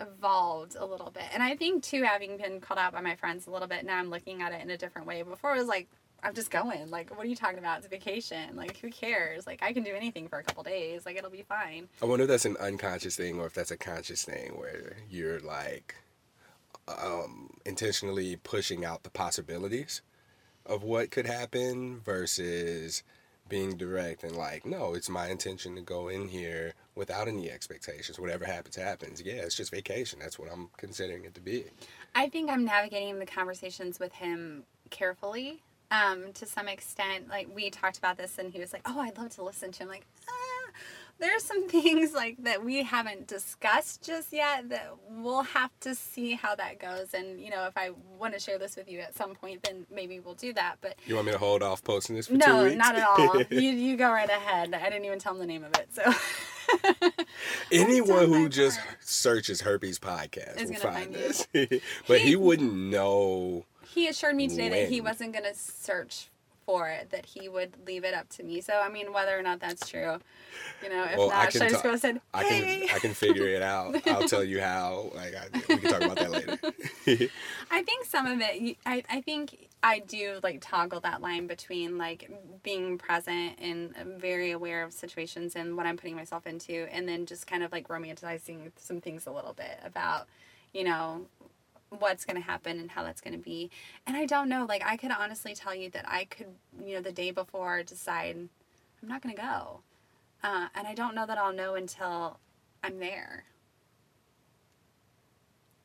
evolved 0.00 0.76
a 0.78 0.84
little 0.84 1.10
bit. 1.10 1.24
And 1.32 1.42
I 1.42 1.56
think 1.56 1.82
too, 1.82 2.02
having 2.02 2.36
been 2.36 2.60
called 2.60 2.78
out 2.78 2.92
by 2.92 3.00
my 3.00 3.16
friends 3.16 3.46
a 3.46 3.50
little 3.50 3.68
bit, 3.68 3.84
now 3.84 3.98
I'm 3.98 4.10
looking 4.10 4.42
at 4.42 4.52
it 4.52 4.62
in 4.62 4.70
a 4.70 4.76
different 4.76 5.06
way. 5.06 5.22
Before 5.22 5.54
it 5.54 5.58
was 5.58 5.68
like, 5.68 5.88
I'm 6.22 6.34
just 6.34 6.50
going. 6.50 6.90
Like, 6.90 7.16
what 7.16 7.24
are 7.24 7.28
you 7.28 7.36
talking 7.36 7.58
about? 7.58 7.78
It's 7.78 7.86
a 7.86 7.90
vacation. 7.90 8.56
Like, 8.56 8.76
who 8.78 8.90
cares? 8.90 9.46
Like, 9.46 9.62
I 9.62 9.72
can 9.72 9.84
do 9.84 9.94
anything 9.94 10.26
for 10.26 10.38
a 10.38 10.42
couple 10.42 10.64
days. 10.64 11.06
Like, 11.06 11.16
it'll 11.16 11.30
be 11.30 11.44
fine. 11.48 11.88
I 12.02 12.06
wonder 12.06 12.24
if 12.24 12.28
that's 12.28 12.44
an 12.44 12.56
unconscious 12.58 13.14
thing 13.14 13.38
or 13.38 13.46
if 13.46 13.54
that's 13.54 13.70
a 13.70 13.76
conscious 13.76 14.24
thing 14.24 14.58
where 14.58 14.96
you're 15.08 15.38
like 15.40 15.94
um, 16.88 17.50
intentionally 17.64 18.36
pushing 18.36 18.84
out 18.84 19.04
the 19.04 19.10
possibilities 19.10 20.02
of 20.68 20.82
what 20.82 21.10
could 21.10 21.26
happen 21.26 22.00
versus 22.04 23.02
being 23.48 23.76
direct 23.76 24.22
and 24.22 24.36
like, 24.36 24.66
no, 24.66 24.94
it's 24.94 25.08
my 25.08 25.28
intention 25.28 25.74
to 25.74 25.80
go 25.80 26.08
in 26.08 26.28
here 26.28 26.74
without 26.94 27.28
any 27.28 27.50
expectations. 27.50 28.18
Whatever 28.18 28.44
happens, 28.44 28.76
happens. 28.76 29.22
Yeah, 29.22 29.34
it's 29.34 29.56
just 29.56 29.70
vacation. 29.70 30.18
That's 30.18 30.38
what 30.38 30.50
I'm 30.52 30.68
considering 30.76 31.24
it 31.24 31.34
to 31.34 31.40
be. 31.40 31.64
I 32.14 32.28
think 32.28 32.50
I'm 32.50 32.64
navigating 32.64 33.18
the 33.18 33.26
conversations 33.26 33.98
with 33.98 34.12
him 34.12 34.64
carefully. 34.90 35.62
Um, 35.90 36.34
to 36.34 36.44
some 36.44 36.68
extent, 36.68 37.28
like 37.28 37.48
we 37.54 37.70
talked 37.70 37.96
about 37.96 38.18
this, 38.18 38.36
and 38.38 38.52
he 38.52 38.60
was 38.60 38.74
like, 38.74 38.82
"Oh, 38.84 39.00
I'd 39.00 39.16
love 39.16 39.30
to 39.36 39.42
listen 39.42 39.72
to." 39.72 39.84
him. 39.84 39.88
like, 39.88 40.04
ah, 40.28 40.57
there's 41.20 41.42
some 41.42 41.68
things 41.68 42.12
like 42.12 42.36
that 42.44 42.64
we 42.64 42.82
haven't 42.82 43.26
discussed 43.26 44.02
just 44.02 44.32
yet 44.32 44.68
that 44.70 44.90
we'll 45.10 45.42
have 45.42 45.70
to 45.80 45.94
see 45.94 46.32
how 46.34 46.54
that 46.56 46.78
goes. 46.78 47.14
And 47.14 47.40
you 47.40 47.50
know, 47.50 47.66
if 47.66 47.76
I 47.76 47.90
want 48.18 48.34
to 48.34 48.40
share 48.40 48.58
this 48.58 48.76
with 48.76 48.88
you 48.90 49.00
at 49.00 49.14
some 49.16 49.34
point, 49.34 49.62
then 49.64 49.86
maybe 49.92 50.20
we'll 50.20 50.34
do 50.34 50.52
that. 50.54 50.76
But 50.80 50.96
You 51.06 51.14
want 51.16 51.26
me 51.26 51.32
to 51.32 51.38
hold 51.38 51.62
off 51.62 51.82
posting 51.82 52.16
this 52.16 52.26
for 52.26 52.32
two 52.32 52.38
no, 52.38 52.64
weeks? 52.64 52.76
not 52.76 52.94
at 52.96 53.06
all. 53.06 53.42
you 53.50 53.70
you 53.70 53.96
go 53.96 54.10
right 54.10 54.28
ahead. 54.28 54.74
I 54.74 54.88
didn't 54.90 55.04
even 55.04 55.18
tell 55.18 55.32
him 55.34 55.40
the 55.40 55.46
name 55.46 55.64
of 55.64 55.72
it, 55.76 55.88
so. 55.92 56.12
Anyone 57.72 58.26
who 58.28 58.48
just 58.48 58.78
part. 58.78 58.96
searches 59.00 59.60
herpes 59.62 59.98
podcast 59.98 60.60
Is 60.60 60.70
will 60.70 60.76
find 60.76 60.94
find 60.96 61.14
this. 61.14 61.46
but 62.06 62.20
he 62.20 62.28
He- 62.28 62.36
wouldn't 62.36 62.72
know. 62.74 63.64
he 63.94 64.06
assured 64.08 64.36
me 64.36 64.48
today 64.48 64.68
that 64.68 64.88
he 64.90 65.00
wasn't 65.00 65.32
going 65.32 65.44
to 65.44 65.54
search 65.54 66.28
for 66.68 66.86
it, 66.86 67.08
that 67.08 67.24
he 67.24 67.48
would 67.48 67.72
leave 67.86 68.04
it 68.04 68.12
up 68.12 68.28
to 68.28 68.42
me. 68.42 68.60
So, 68.60 68.74
I 68.78 68.90
mean, 68.90 69.10
whether 69.14 69.38
or 69.38 69.40
not 69.40 69.58
that's 69.58 69.88
true, 69.88 70.18
you 70.82 70.90
know, 70.90 71.04
if 71.04 71.16
Well, 71.16 71.30
I 71.30 71.44
not, 71.44 71.52
should 71.52 71.62
I 71.62 71.70
just 71.70 71.82
go 71.82 71.92
and 71.92 71.98
said, 71.98 72.20
I 72.34 72.44
hey? 72.44 72.80
can 72.86 72.96
I 72.96 72.98
can 72.98 73.14
figure 73.14 73.46
it 73.46 73.62
out. 73.62 74.06
I'll 74.06 74.28
tell 74.28 74.44
you 74.44 74.60
how. 74.60 75.10
Like 75.14 75.34
I, 75.34 75.46
we 75.66 75.78
can 75.78 75.90
talk 75.90 76.02
about 76.02 76.16
that 76.18 76.30
later. 76.30 76.58
I 77.70 77.82
think 77.82 78.04
some 78.04 78.26
of 78.26 78.38
it, 78.42 78.76
I, 78.84 79.02
I 79.08 79.22
think 79.22 79.68
I 79.82 80.00
do 80.00 80.40
like 80.42 80.58
toggle 80.60 81.00
that 81.00 81.22
line 81.22 81.46
between 81.46 81.96
like 81.96 82.30
being 82.62 82.98
present 82.98 83.58
and 83.62 83.94
um, 83.98 84.18
very 84.18 84.50
aware 84.50 84.82
of 84.82 84.92
situations 84.92 85.56
and 85.56 85.74
what 85.74 85.86
I'm 85.86 85.96
putting 85.96 86.16
myself 86.16 86.46
into, 86.46 86.86
and 86.92 87.08
then 87.08 87.24
just 87.24 87.46
kind 87.46 87.62
of 87.62 87.72
like 87.72 87.88
romanticizing 87.88 88.72
some 88.76 89.00
things 89.00 89.26
a 89.26 89.30
little 89.30 89.54
bit 89.54 89.80
about, 89.82 90.26
you 90.74 90.84
know, 90.84 91.28
what's 91.90 92.24
going 92.24 92.36
to 92.36 92.42
happen 92.42 92.78
and 92.78 92.90
how 92.90 93.02
that's 93.02 93.20
going 93.20 93.34
to 93.34 93.42
be. 93.42 93.70
And 94.06 94.16
I 94.16 94.26
don't 94.26 94.48
know, 94.48 94.66
like, 94.68 94.82
I 94.84 94.96
could 94.96 95.10
honestly 95.10 95.54
tell 95.54 95.74
you 95.74 95.90
that 95.90 96.04
I 96.06 96.24
could, 96.24 96.48
you 96.84 96.94
know, 96.94 97.00
the 97.00 97.12
day 97.12 97.30
before 97.30 97.82
decide 97.82 98.36
I'm 99.02 99.08
not 99.08 99.22
going 99.22 99.34
to 99.34 99.40
go. 99.40 99.80
Uh, 100.42 100.68
and 100.74 100.86
I 100.86 100.94
don't 100.94 101.14
know 101.14 101.26
that 101.26 101.38
I'll 101.38 101.52
know 101.52 101.74
until 101.74 102.38
I'm 102.84 102.98
there. 102.98 103.44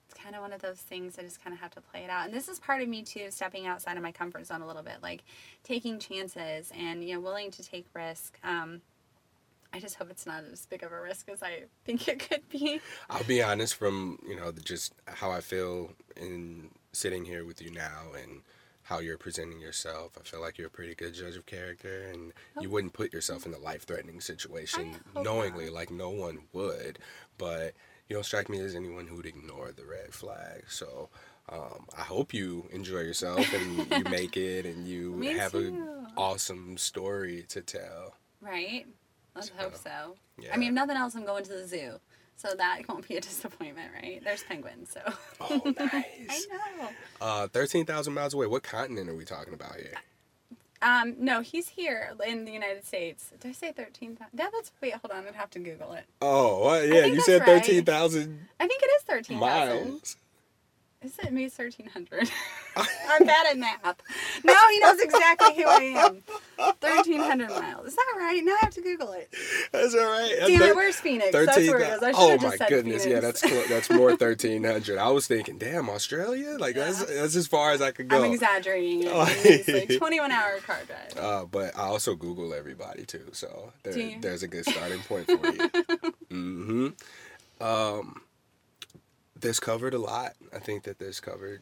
It's 0.09 0.21
kind 0.21 0.35
of 0.35 0.41
one 0.41 0.53
of 0.53 0.61
those 0.61 0.77
things 0.77 1.17
I 1.17 1.23
just 1.23 1.43
kind 1.43 1.53
of 1.53 1.59
have 1.59 1.71
to 1.71 1.81
play 1.81 2.03
it 2.03 2.09
out. 2.09 2.25
And 2.25 2.33
this 2.33 2.47
is 2.47 2.59
part 2.59 2.81
of 2.81 2.89
me 2.89 3.01
too, 3.01 3.27
stepping 3.29 3.65
outside 3.65 3.97
of 3.97 4.03
my 4.03 4.11
comfort 4.11 4.45
zone 4.45 4.61
a 4.61 4.67
little 4.67 4.83
bit, 4.83 4.97
like 5.01 5.23
taking 5.63 5.99
chances 5.99 6.71
and, 6.77 7.03
you 7.03 7.15
know, 7.15 7.21
willing 7.21 7.49
to 7.51 7.63
take 7.63 7.85
risk. 7.93 8.37
Um, 8.43 8.81
I 9.73 9.79
just 9.79 9.95
hope 9.95 10.11
it's 10.11 10.27
not 10.27 10.43
as 10.51 10.67
big 10.67 10.83
of 10.83 10.91
a 10.91 11.01
risk 11.01 11.29
as 11.29 11.41
I 11.41 11.63
think 11.83 12.07
it 12.07 12.29
could 12.29 12.47
be. 12.47 12.79
I'll 13.09 13.23
be 13.23 13.41
honest 13.41 13.75
from 13.75 14.19
you 14.27 14.35
know 14.35 14.51
the, 14.51 14.61
just 14.61 14.93
how 15.07 15.31
I 15.31 15.41
feel 15.41 15.93
in 16.15 16.69
sitting 16.91 17.25
here 17.25 17.43
with 17.43 17.59
you 17.59 17.71
now 17.71 18.11
and 18.21 18.41
how 18.83 18.99
you're 18.99 19.17
presenting 19.17 19.59
yourself. 19.59 20.11
I 20.19 20.23
feel 20.23 20.41
like 20.41 20.57
you're 20.57 20.67
a 20.67 20.71
pretty 20.71 20.93
good 20.93 21.13
judge 21.15 21.35
of 21.35 21.47
character, 21.47 22.03
and 22.13 22.33
you 22.61 22.69
wouldn't 22.69 22.93
put 22.93 23.13
yourself 23.13 23.45
in 23.45 23.53
a 23.53 23.57
life-threatening 23.57 24.21
situation 24.21 24.95
knowingly, 25.15 25.65
not. 25.65 25.73
like 25.73 25.89
no 25.89 26.09
one 26.09 26.39
would. 26.53 26.99
But 27.37 27.73
you 28.09 28.15
don't 28.15 28.25
strike 28.25 28.49
me 28.49 28.59
as 28.59 28.75
anyone 28.75 29.07
who'd 29.07 29.25
ignore 29.25 29.71
the 29.71 29.85
red 29.85 30.13
flag. 30.13 30.65
So. 30.69 31.09
Um, 31.49 31.87
I 31.97 32.03
hope 32.03 32.33
you 32.33 32.69
enjoy 32.71 32.99
yourself 32.99 33.53
and 33.53 33.91
you 33.91 34.03
make 34.09 34.37
it 34.37 34.65
and 34.65 34.87
you 34.87 35.11
Me 35.11 35.33
have 35.33 35.55
an 35.55 36.07
awesome 36.15 36.77
story 36.77 37.43
to 37.49 37.61
tell. 37.61 38.15
Right? 38.39 38.87
Let's 39.35 39.49
hope 39.49 39.75
so. 39.75 40.15
Yeah. 40.39 40.49
I 40.53 40.57
mean, 40.57 40.69
if 40.69 40.73
nothing 40.75 40.97
else, 40.97 41.15
I'm 41.15 41.25
going 41.25 41.43
to 41.45 41.51
the 41.53 41.67
zoo. 41.67 41.93
So 42.35 42.49
that 42.57 42.81
won't 42.89 43.07
be 43.07 43.17
a 43.17 43.21
disappointment, 43.21 43.91
right? 44.01 44.21
There's 44.23 44.43
penguins, 44.43 44.91
so. 44.91 45.13
Oh, 45.41 45.61
nice. 45.77 46.05
I 46.51 46.77
know. 46.79 46.89
uh, 47.21 47.47
13,000 47.47 48.13
miles 48.13 48.33
away. 48.33 48.47
What 48.47 48.63
continent 48.63 49.09
are 49.09 49.15
we 49.15 49.25
talking 49.25 49.53
about 49.53 49.75
here? 49.75 49.93
Um, 50.81 51.15
no, 51.17 51.39
he's 51.39 51.69
here 51.69 52.11
in 52.27 52.43
the 52.43 52.51
United 52.51 52.85
States. 52.85 53.31
Did 53.39 53.49
I 53.49 53.53
say 53.53 53.71
13,000? 53.71 54.27
Yeah, 54.37 54.47
that's, 54.53 54.71
wait, 54.81 54.93
hold 54.95 55.11
on. 55.17 55.25
I'd 55.25 55.35
have 55.35 55.49
to 55.51 55.59
Google 55.59 55.93
it. 55.93 56.03
Oh, 56.21 56.65
well, 56.65 56.83
yeah, 56.85 57.05
you 57.05 57.21
said 57.21 57.39
right. 57.41 57.63
13,000 57.63 58.47
I 58.59 58.67
think 58.67 58.81
it 58.83 58.89
is 58.97 59.03
13,000. 59.03 59.39
miles. 59.39 60.17
Is 61.01 61.17
it 61.19 61.31
maybe 61.31 61.49
1300? 61.49 62.29
I'm 62.77 63.25
bad 63.25 63.47
at 63.51 63.57
math. 63.57 64.01
Now 64.43 64.55
he 64.71 64.79
knows 64.79 64.99
exactly 64.99 65.55
who 65.55 65.63
I 65.67 65.81
am. 66.05 66.23
1,300 66.57 67.49
miles. 67.49 67.87
Is 67.87 67.95
that 67.95 68.13
right? 68.17 68.41
Now 68.43 68.53
I 68.53 68.57
have 68.61 68.73
to 68.75 68.81
Google 68.81 69.11
it. 69.13 69.33
That's 69.71 69.93
all 69.95 70.05
right. 70.05 70.33
Damn 70.47 70.59
Thir- 70.59 70.67
it, 70.69 70.75
where's 70.75 70.95
Phoenix? 70.97 71.31
That's 71.31 71.57
where 71.57 71.79
it 71.79 71.93
is. 71.93 72.03
I 72.03 72.11
oh 72.15 72.37
my 72.39 72.57
goodness, 72.67 73.05
yeah, 73.05 73.19
that's 73.19 73.41
that's 73.69 73.89
more 73.89 74.15
thirteen 74.17 74.63
hundred. 74.63 74.97
I 74.97 75.09
was 75.09 75.27
thinking, 75.27 75.57
damn, 75.57 75.89
Australia, 75.89 76.57
like 76.59 76.75
that's 76.75 76.99
Yeah. 77.01 77.21
that's 77.21 77.35
as 77.35 77.47
far 77.47 77.71
as 77.71 77.81
I 77.81 77.91
could 77.91 78.07
go. 78.07 78.23
I'm 78.23 78.31
exaggerating. 78.31 79.07
Oh. 79.07 79.23
It's 79.45 79.67
like 79.67 79.97
21 79.97 80.31
hour 80.31 80.57
car 80.59 80.79
drive. 80.87 81.17
Uh, 81.23 81.45
but 81.45 81.75
I 81.77 81.81
also 81.83 82.15
Google 82.15 82.53
everybody 82.53 83.05
too, 83.05 83.29
so 83.33 83.71
there, 83.83 84.15
there's 84.19 84.43
a 84.43 84.47
good 84.47 84.65
starting 84.65 84.99
point 85.07 85.25
for 85.25 85.33
you. 85.33 85.69
mm-hmm. 86.31 86.87
Um, 87.63 88.21
this 89.39 89.59
covered 89.59 89.93
a 89.93 89.99
lot. 89.99 90.33
I 90.53 90.59
think 90.59 90.83
that 90.83 90.99
this 90.99 91.19
covered 91.19 91.61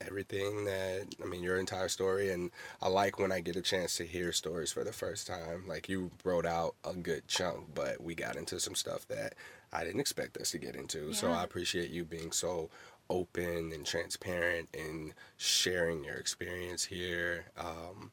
everything 0.00 0.64
that 0.64 1.06
I 1.22 1.26
mean 1.26 1.42
your 1.42 1.58
entire 1.58 1.88
story, 1.88 2.30
and 2.30 2.50
I 2.80 2.88
like 2.88 3.18
when 3.18 3.32
I 3.32 3.40
get 3.40 3.56
a 3.56 3.62
chance 3.62 3.96
to 3.96 4.04
hear 4.04 4.32
stories 4.32 4.72
for 4.72 4.84
the 4.84 4.92
first 4.92 5.26
time. 5.26 5.64
Like 5.66 5.88
you 5.88 6.10
wrote 6.24 6.46
out 6.46 6.74
a 6.84 6.94
good 6.94 7.28
chunk, 7.28 7.74
but 7.74 8.02
we 8.02 8.14
got 8.14 8.36
into 8.36 8.58
some 8.60 8.74
stuff 8.74 9.06
that 9.08 9.34
I 9.72 9.84
didn't 9.84 10.00
expect 10.00 10.36
us 10.36 10.50
to 10.52 10.58
get 10.58 10.76
into. 10.76 11.12
So 11.12 11.30
I 11.30 11.44
appreciate 11.44 11.90
you 11.90 12.04
being 12.04 12.32
so 12.32 12.70
open 13.08 13.72
and 13.72 13.84
transparent 13.84 14.68
and 14.78 15.14
sharing 15.36 16.04
your 16.04 16.16
experience 16.16 16.84
here. 16.84 17.46
Um, 17.58 18.10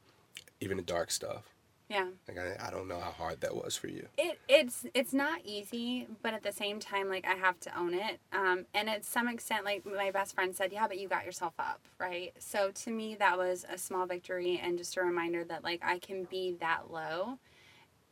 even 0.62 0.78
the 0.78 0.84
dark 0.84 1.12
stuff. 1.12 1.44
Yeah. 1.90 2.06
Like 2.28 2.38
I, 2.38 2.68
I 2.68 2.70
don't 2.70 2.88
know 2.88 3.00
how 3.00 3.10
hard 3.10 3.42
that 3.42 3.56
was 3.56 3.76
for 3.76 3.88
you. 3.88 4.08
It, 4.16 4.40
it's 4.48 4.86
it's 4.94 5.12
not 5.12 5.42
easy, 5.44 6.08
but 6.22 6.36
at 6.36 6.44
the 6.44 6.52
same 6.52 6.80
time, 6.80 7.10
like 7.10 7.26
I 7.26 7.34
have 7.34 7.60
to 7.62 7.78
own 7.78 7.96
it. 7.96 8.20
Um, 8.32 8.66
and 8.76 8.88
at 8.88 9.04
some 9.04 9.28
extent, 9.28 9.66
like 9.66 9.86
my 9.86 10.12
best 10.12 10.36
friend 10.36 10.56
said, 10.56 10.72
yeah, 10.72 10.88
but 10.88 11.00
you 11.00 11.08
got 11.08 11.26
yourself 11.26 11.54
up, 11.58 11.80
right? 11.98 12.32
So 12.38 12.70
to 12.70 12.92
me, 12.92 13.16
that 13.16 13.40
was 13.40 13.66
a 13.74 13.78
small 13.78 14.06
victory 14.06 14.62
and 14.64 14.78
just 14.78 14.98
a 14.98 15.02
reminder 15.02 15.44
that 15.46 15.64
like 15.64 15.82
I 15.84 15.98
can 15.98 16.26
be 16.26 16.56
that 16.60 16.92
low, 16.92 17.40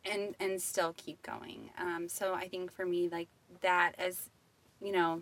and 0.04 0.36
and 0.40 0.60
still 0.60 0.96
keep 0.98 1.22
going. 1.22 1.70
Um, 1.80 2.10
so 2.10 2.34
I 2.34 2.48
think 2.48 2.72
for 2.72 2.86
me, 2.86 3.10
like 3.10 3.28
that, 3.62 3.94
as 4.00 4.32
you 4.82 4.92
know, 4.92 5.22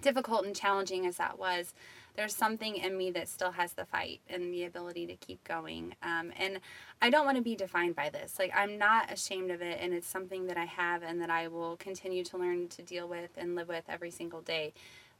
difficult 0.00 0.44
and 0.46 0.54
challenging 0.56 1.06
as 1.06 1.16
that 1.18 1.38
was, 1.38 1.74
there's 2.14 2.34
something 2.34 2.76
in 2.76 2.96
me 2.96 3.10
that 3.12 3.28
still 3.28 3.52
has 3.52 3.72
the 3.72 3.84
fight 3.84 4.20
and 4.28 4.52
the 4.52 4.64
ability 4.64 5.06
to 5.06 5.16
keep 5.16 5.42
going. 5.44 5.94
Um, 6.02 6.32
and 6.36 6.60
I 7.00 7.10
don't 7.10 7.24
want 7.24 7.36
to 7.38 7.42
be 7.42 7.56
defined 7.56 7.96
by 7.96 8.10
this. 8.10 8.38
Like, 8.38 8.52
I'm 8.54 8.78
not 8.78 9.10
ashamed 9.10 9.50
of 9.50 9.62
it, 9.62 9.78
and 9.80 9.94
it's 9.94 10.06
something 10.06 10.46
that 10.46 10.56
I 10.56 10.66
have 10.66 11.02
and 11.02 11.20
that 11.22 11.30
I 11.30 11.48
will 11.48 11.76
continue 11.76 12.22
to 12.24 12.36
learn 12.36 12.68
to 12.68 12.82
deal 12.82 13.08
with 13.08 13.30
and 13.36 13.54
live 13.54 13.68
with 13.68 13.84
every 13.88 14.10
single 14.10 14.42
day. 14.42 14.72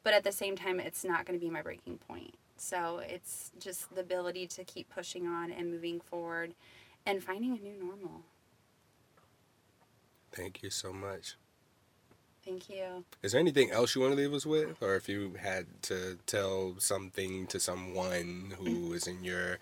But 0.02 0.14
at 0.14 0.24
the 0.24 0.32
same 0.32 0.56
time, 0.56 0.80
it's 0.80 1.04
not 1.04 1.24
going 1.24 1.38
to 1.38 1.44
be 1.44 1.50
my 1.50 1.62
breaking 1.62 1.98
point. 1.98 2.34
So 2.56 3.00
it's 3.04 3.52
just 3.58 3.94
the 3.94 4.00
ability 4.02 4.46
to 4.48 4.64
keep 4.64 4.90
pushing 4.90 5.26
on 5.26 5.50
and 5.50 5.70
moving 5.70 6.00
forward 6.00 6.54
and 7.06 7.22
finding 7.22 7.52
a 7.52 7.60
new 7.60 7.74
normal. 7.78 8.22
Thank 10.32 10.62
you 10.62 10.70
so 10.70 10.92
much. 10.92 11.36
Thank 12.44 12.68
you. 12.68 13.04
Is 13.22 13.32
there 13.32 13.40
anything 13.40 13.70
else 13.70 13.94
you 13.94 14.00
want 14.00 14.14
to 14.14 14.16
leave 14.16 14.34
us 14.34 14.44
with, 14.44 14.82
or 14.82 14.96
if 14.96 15.08
you 15.08 15.34
had 15.40 15.66
to 15.82 16.18
tell 16.26 16.74
something 16.78 17.46
to 17.46 17.60
someone 17.60 18.54
who 18.58 18.90
mm. 18.90 18.94
is 18.94 19.06
in 19.06 19.22
your, 19.22 19.58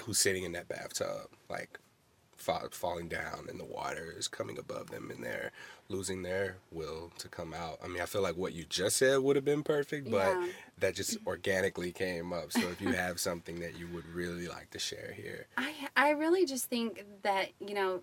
who's 0.00 0.18
sitting 0.18 0.44
in 0.44 0.52
that 0.52 0.66
bathtub, 0.66 1.28
like 1.50 1.78
fa- 2.36 2.68
falling 2.70 3.08
down 3.08 3.46
and 3.50 3.60
the 3.60 3.64
water 3.64 4.14
is 4.16 4.28
coming 4.28 4.58
above 4.58 4.90
them 4.90 5.10
and 5.10 5.22
they're 5.22 5.52
losing 5.88 6.22
their 6.22 6.56
will 6.72 7.12
to 7.18 7.28
come 7.28 7.52
out? 7.52 7.78
I 7.84 7.88
mean, 7.88 8.00
I 8.00 8.06
feel 8.06 8.22
like 8.22 8.36
what 8.36 8.54
you 8.54 8.64
just 8.64 8.96
said 8.96 9.18
would 9.18 9.36
have 9.36 9.44
been 9.44 9.62
perfect, 9.62 10.10
but 10.10 10.28
Yeah. 10.28 10.48
that 10.78 10.94
just 10.94 11.18
organically 11.26 11.92
came 11.92 12.32
up. 12.32 12.50
So 12.50 12.60
if 12.60 12.80
you 12.80 12.92
have 12.92 13.20
something 13.20 13.60
that 13.60 13.78
you 13.78 13.88
would 13.88 14.06
really 14.06 14.48
like 14.48 14.70
to 14.70 14.78
share 14.78 15.12
here, 15.14 15.48
I, 15.58 15.74
I 15.94 16.10
really 16.10 16.46
just 16.46 16.64
think 16.64 17.04
that, 17.22 17.50
you 17.60 17.74
know, 17.74 18.00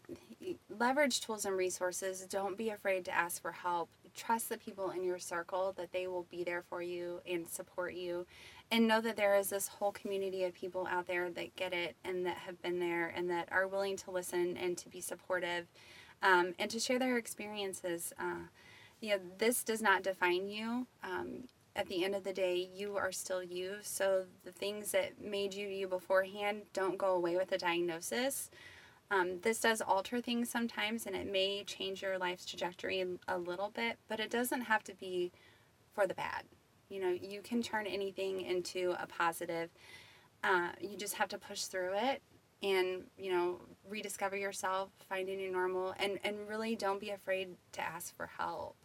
leverage 0.69 1.21
tools 1.21 1.45
and 1.45 1.57
resources. 1.57 2.25
Don't 2.29 2.57
be 2.57 2.69
afraid 2.69 3.05
to 3.05 3.11
ask 3.11 3.41
for 3.41 3.51
help. 3.51 3.89
Trust 4.15 4.49
the 4.49 4.57
people 4.57 4.91
in 4.91 5.03
your 5.03 5.19
circle 5.19 5.73
that 5.77 5.91
they 5.91 6.07
will 6.07 6.27
be 6.29 6.43
there 6.43 6.61
for 6.61 6.81
you 6.81 7.21
and 7.29 7.47
support 7.47 7.93
you. 7.93 8.25
And 8.71 8.87
know 8.87 9.01
that 9.01 9.17
there 9.17 9.35
is 9.35 9.49
this 9.49 9.67
whole 9.67 9.91
community 9.91 10.43
of 10.43 10.53
people 10.53 10.87
out 10.89 11.07
there 11.07 11.29
that 11.31 11.55
get 11.55 11.73
it 11.73 11.95
and 12.03 12.25
that 12.25 12.37
have 12.37 12.61
been 12.61 12.79
there 12.79 13.13
and 13.15 13.29
that 13.29 13.49
are 13.51 13.67
willing 13.67 13.97
to 13.97 14.11
listen 14.11 14.57
and 14.57 14.77
to 14.77 14.89
be 14.89 15.01
supportive 15.01 15.67
um, 16.21 16.53
and 16.57 16.71
to 16.71 16.79
share 16.79 16.99
their 16.99 17.17
experiences. 17.17 18.13
Uh, 18.17 18.47
you 19.01 19.09
know, 19.11 19.19
this 19.37 19.63
does 19.63 19.81
not 19.81 20.03
define 20.03 20.47
you. 20.47 20.87
Um, 21.03 21.43
at 21.75 21.87
the 21.87 22.05
end 22.05 22.15
of 22.15 22.23
the 22.23 22.33
day, 22.33 22.69
you 22.73 22.97
are 22.97 23.11
still 23.11 23.43
you. 23.43 23.77
So 23.81 24.25
the 24.45 24.51
things 24.51 24.91
that 24.91 25.21
made 25.21 25.53
you 25.53 25.67
you 25.67 25.87
beforehand 25.87 26.63
don't 26.71 26.97
go 26.97 27.15
away 27.15 27.35
with 27.35 27.49
the 27.49 27.57
diagnosis. 27.57 28.49
Um, 29.13 29.39
this 29.43 29.59
does 29.59 29.79
alter 29.79 30.19
things 30.21 30.49
sometimes, 30.49 31.05
and 31.05 31.15
it 31.15 31.31
may 31.31 31.63
change 31.65 32.01
your 32.01 32.17
life's 32.17 32.45
trajectory 32.45 33.05
a 33.27 33.37
little 33.37 33.69
bit, 33.69 33.97
but 34.07 34.19
it 34.19 34.31
doesn't 34.31 34.61
have 34.61 34.83
to 34.85 34.95
be 34.95 35.31
for 35.93 36.07
the 36.07 36.15
bad. 36.15 36.45
You 36.89 36.99
know, 36.99 37.09
you 37.09 37.41
can 37.41 37.61
turn 37.61 37.85
anything 37.85 38.41
into 38.41 38.95
a 38.99 39.05
positive. 39.05 39.69
Uh, 40.43 40.69
you 40.81 40.97
just 40.97 41.13
have 41.13 41.29
to 41.29 41.37
push 41.37 41.65
through 41.65 41.93
it 41.93 42.23
and, 42.63 43.03
you 43.15 43.31
know, 43.31 43.61
rediscover 43.87 44.35
yourself, 44.35 44.89
find 45.07 45.29
a 45.29 45.35
new 45.35 45.51
normal, 45.51 45.93
and, 45.99 46.17
and 46.23 46.49
really 46.49 46.75
don't 46.75 46.99
be 46.99 47.11
afraid 47.11 47.49
to 47.73 47.81
ask 47.81 48.15
for 48.15 48.31
help. 48.39 48.75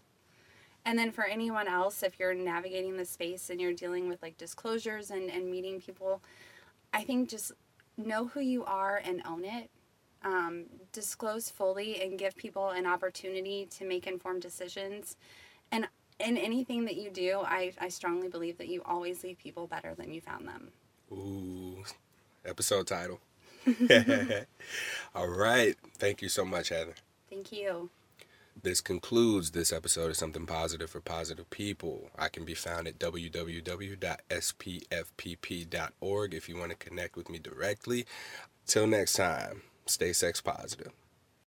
And 0.85 0.99
then 0.99 1.11
for 1.11 1.25
anyone 1.25 1.69
else, 1.69 2.03
if 2.03 2.19
you're 2.19 2.35
navigating 2.35 2.99
the 2.99 3.05
space 3.07 3.49
and 3.49 3.61
you're 3.61 3.73
dealing 3.73 4.09
with 4.09 4.21
like 4.21 4.37
disclosures 4.37 5.11
and, 5.11 5.31
and 5.31 5.51
meeting 5.51 5.81
people, 5.81 6.21
I 6.93 7.03
think 7.05 7.31
just 7.31 7.53
know 7.97 8.27
who 8.27 8.41
you 8.41 8.65
are 8.65 9.01
and 9.03 9.23
own 9.27 9.47
it. 9.47 9.71
Um, 10.25 10.65
disclose 10.93 11.49
fully 11.49 12.03
and 12.03 12.19
give 12.19 12.37
people 12.37 12.71
an 12.71 12.87
opportunity 12.87 13.67
to 13.77 13.85
make 13.85 14.07
informed 14.07 14.43
decisions. 14.43 15.17
And 15.71 15.87
in 16.19 16.37
anything 16.37 16.85
that 16.87 16.97
you 16.97 17.11
do, 17.11 17.41
I, 17.45 17.73
I 17.81 17.89
strongly 17.89 18.29
believe 18.29 18.59
that 18.59 18.69
you 18.69 18.83
always 18.85 19.23
leave 19.23 19.39
people 19.39 19.67
better 19.69 19.95
than 19.95 20.13
you 20.13 20.21
found 20.21 20.49
them. 20.49 20.73
ooh, 21.13 21.85
episode 22.45 22.87
title. 22.89 23.21
All 25.15 25.29
right. 25.29 25.77
Thank 25.99 26.23
you 26.23 26.29
so 26.29 26.45
much, 26.45 26.71
Heather. 26.71 26.95
Thank 27.31 27.53
you. 27.53 27.91
This 28.61 28.81
concludes 28.81 29.53
this 29.53 29.73
episode 29.73 30.11
of 30.11 30.17
Something 30.17 30.45
Positive 30.45 30.91
for 30.91 31.01
Positive 31.01 31.49
People. 31.49 32.11
I 32.19 32.29
can 32.29 32.45
be 32.45 32.55
found 32.55 32.89
at 32.89 32.99
www.spfpp.org 32.99 33.95
if 36.35 36.49
you 36.49 36.57
want 36.57 36.71
to 36.71 36.77
connect 36.77 37.17
with 37.17 37.31
me 37.31 37.39
directly. 37.39 38.05
Till 38.67 38.89
next 38.89 39.13
time, 39.13 39.63
stay 39.89 40.13
sex 40.13 40.41
positive. 40.41 40.93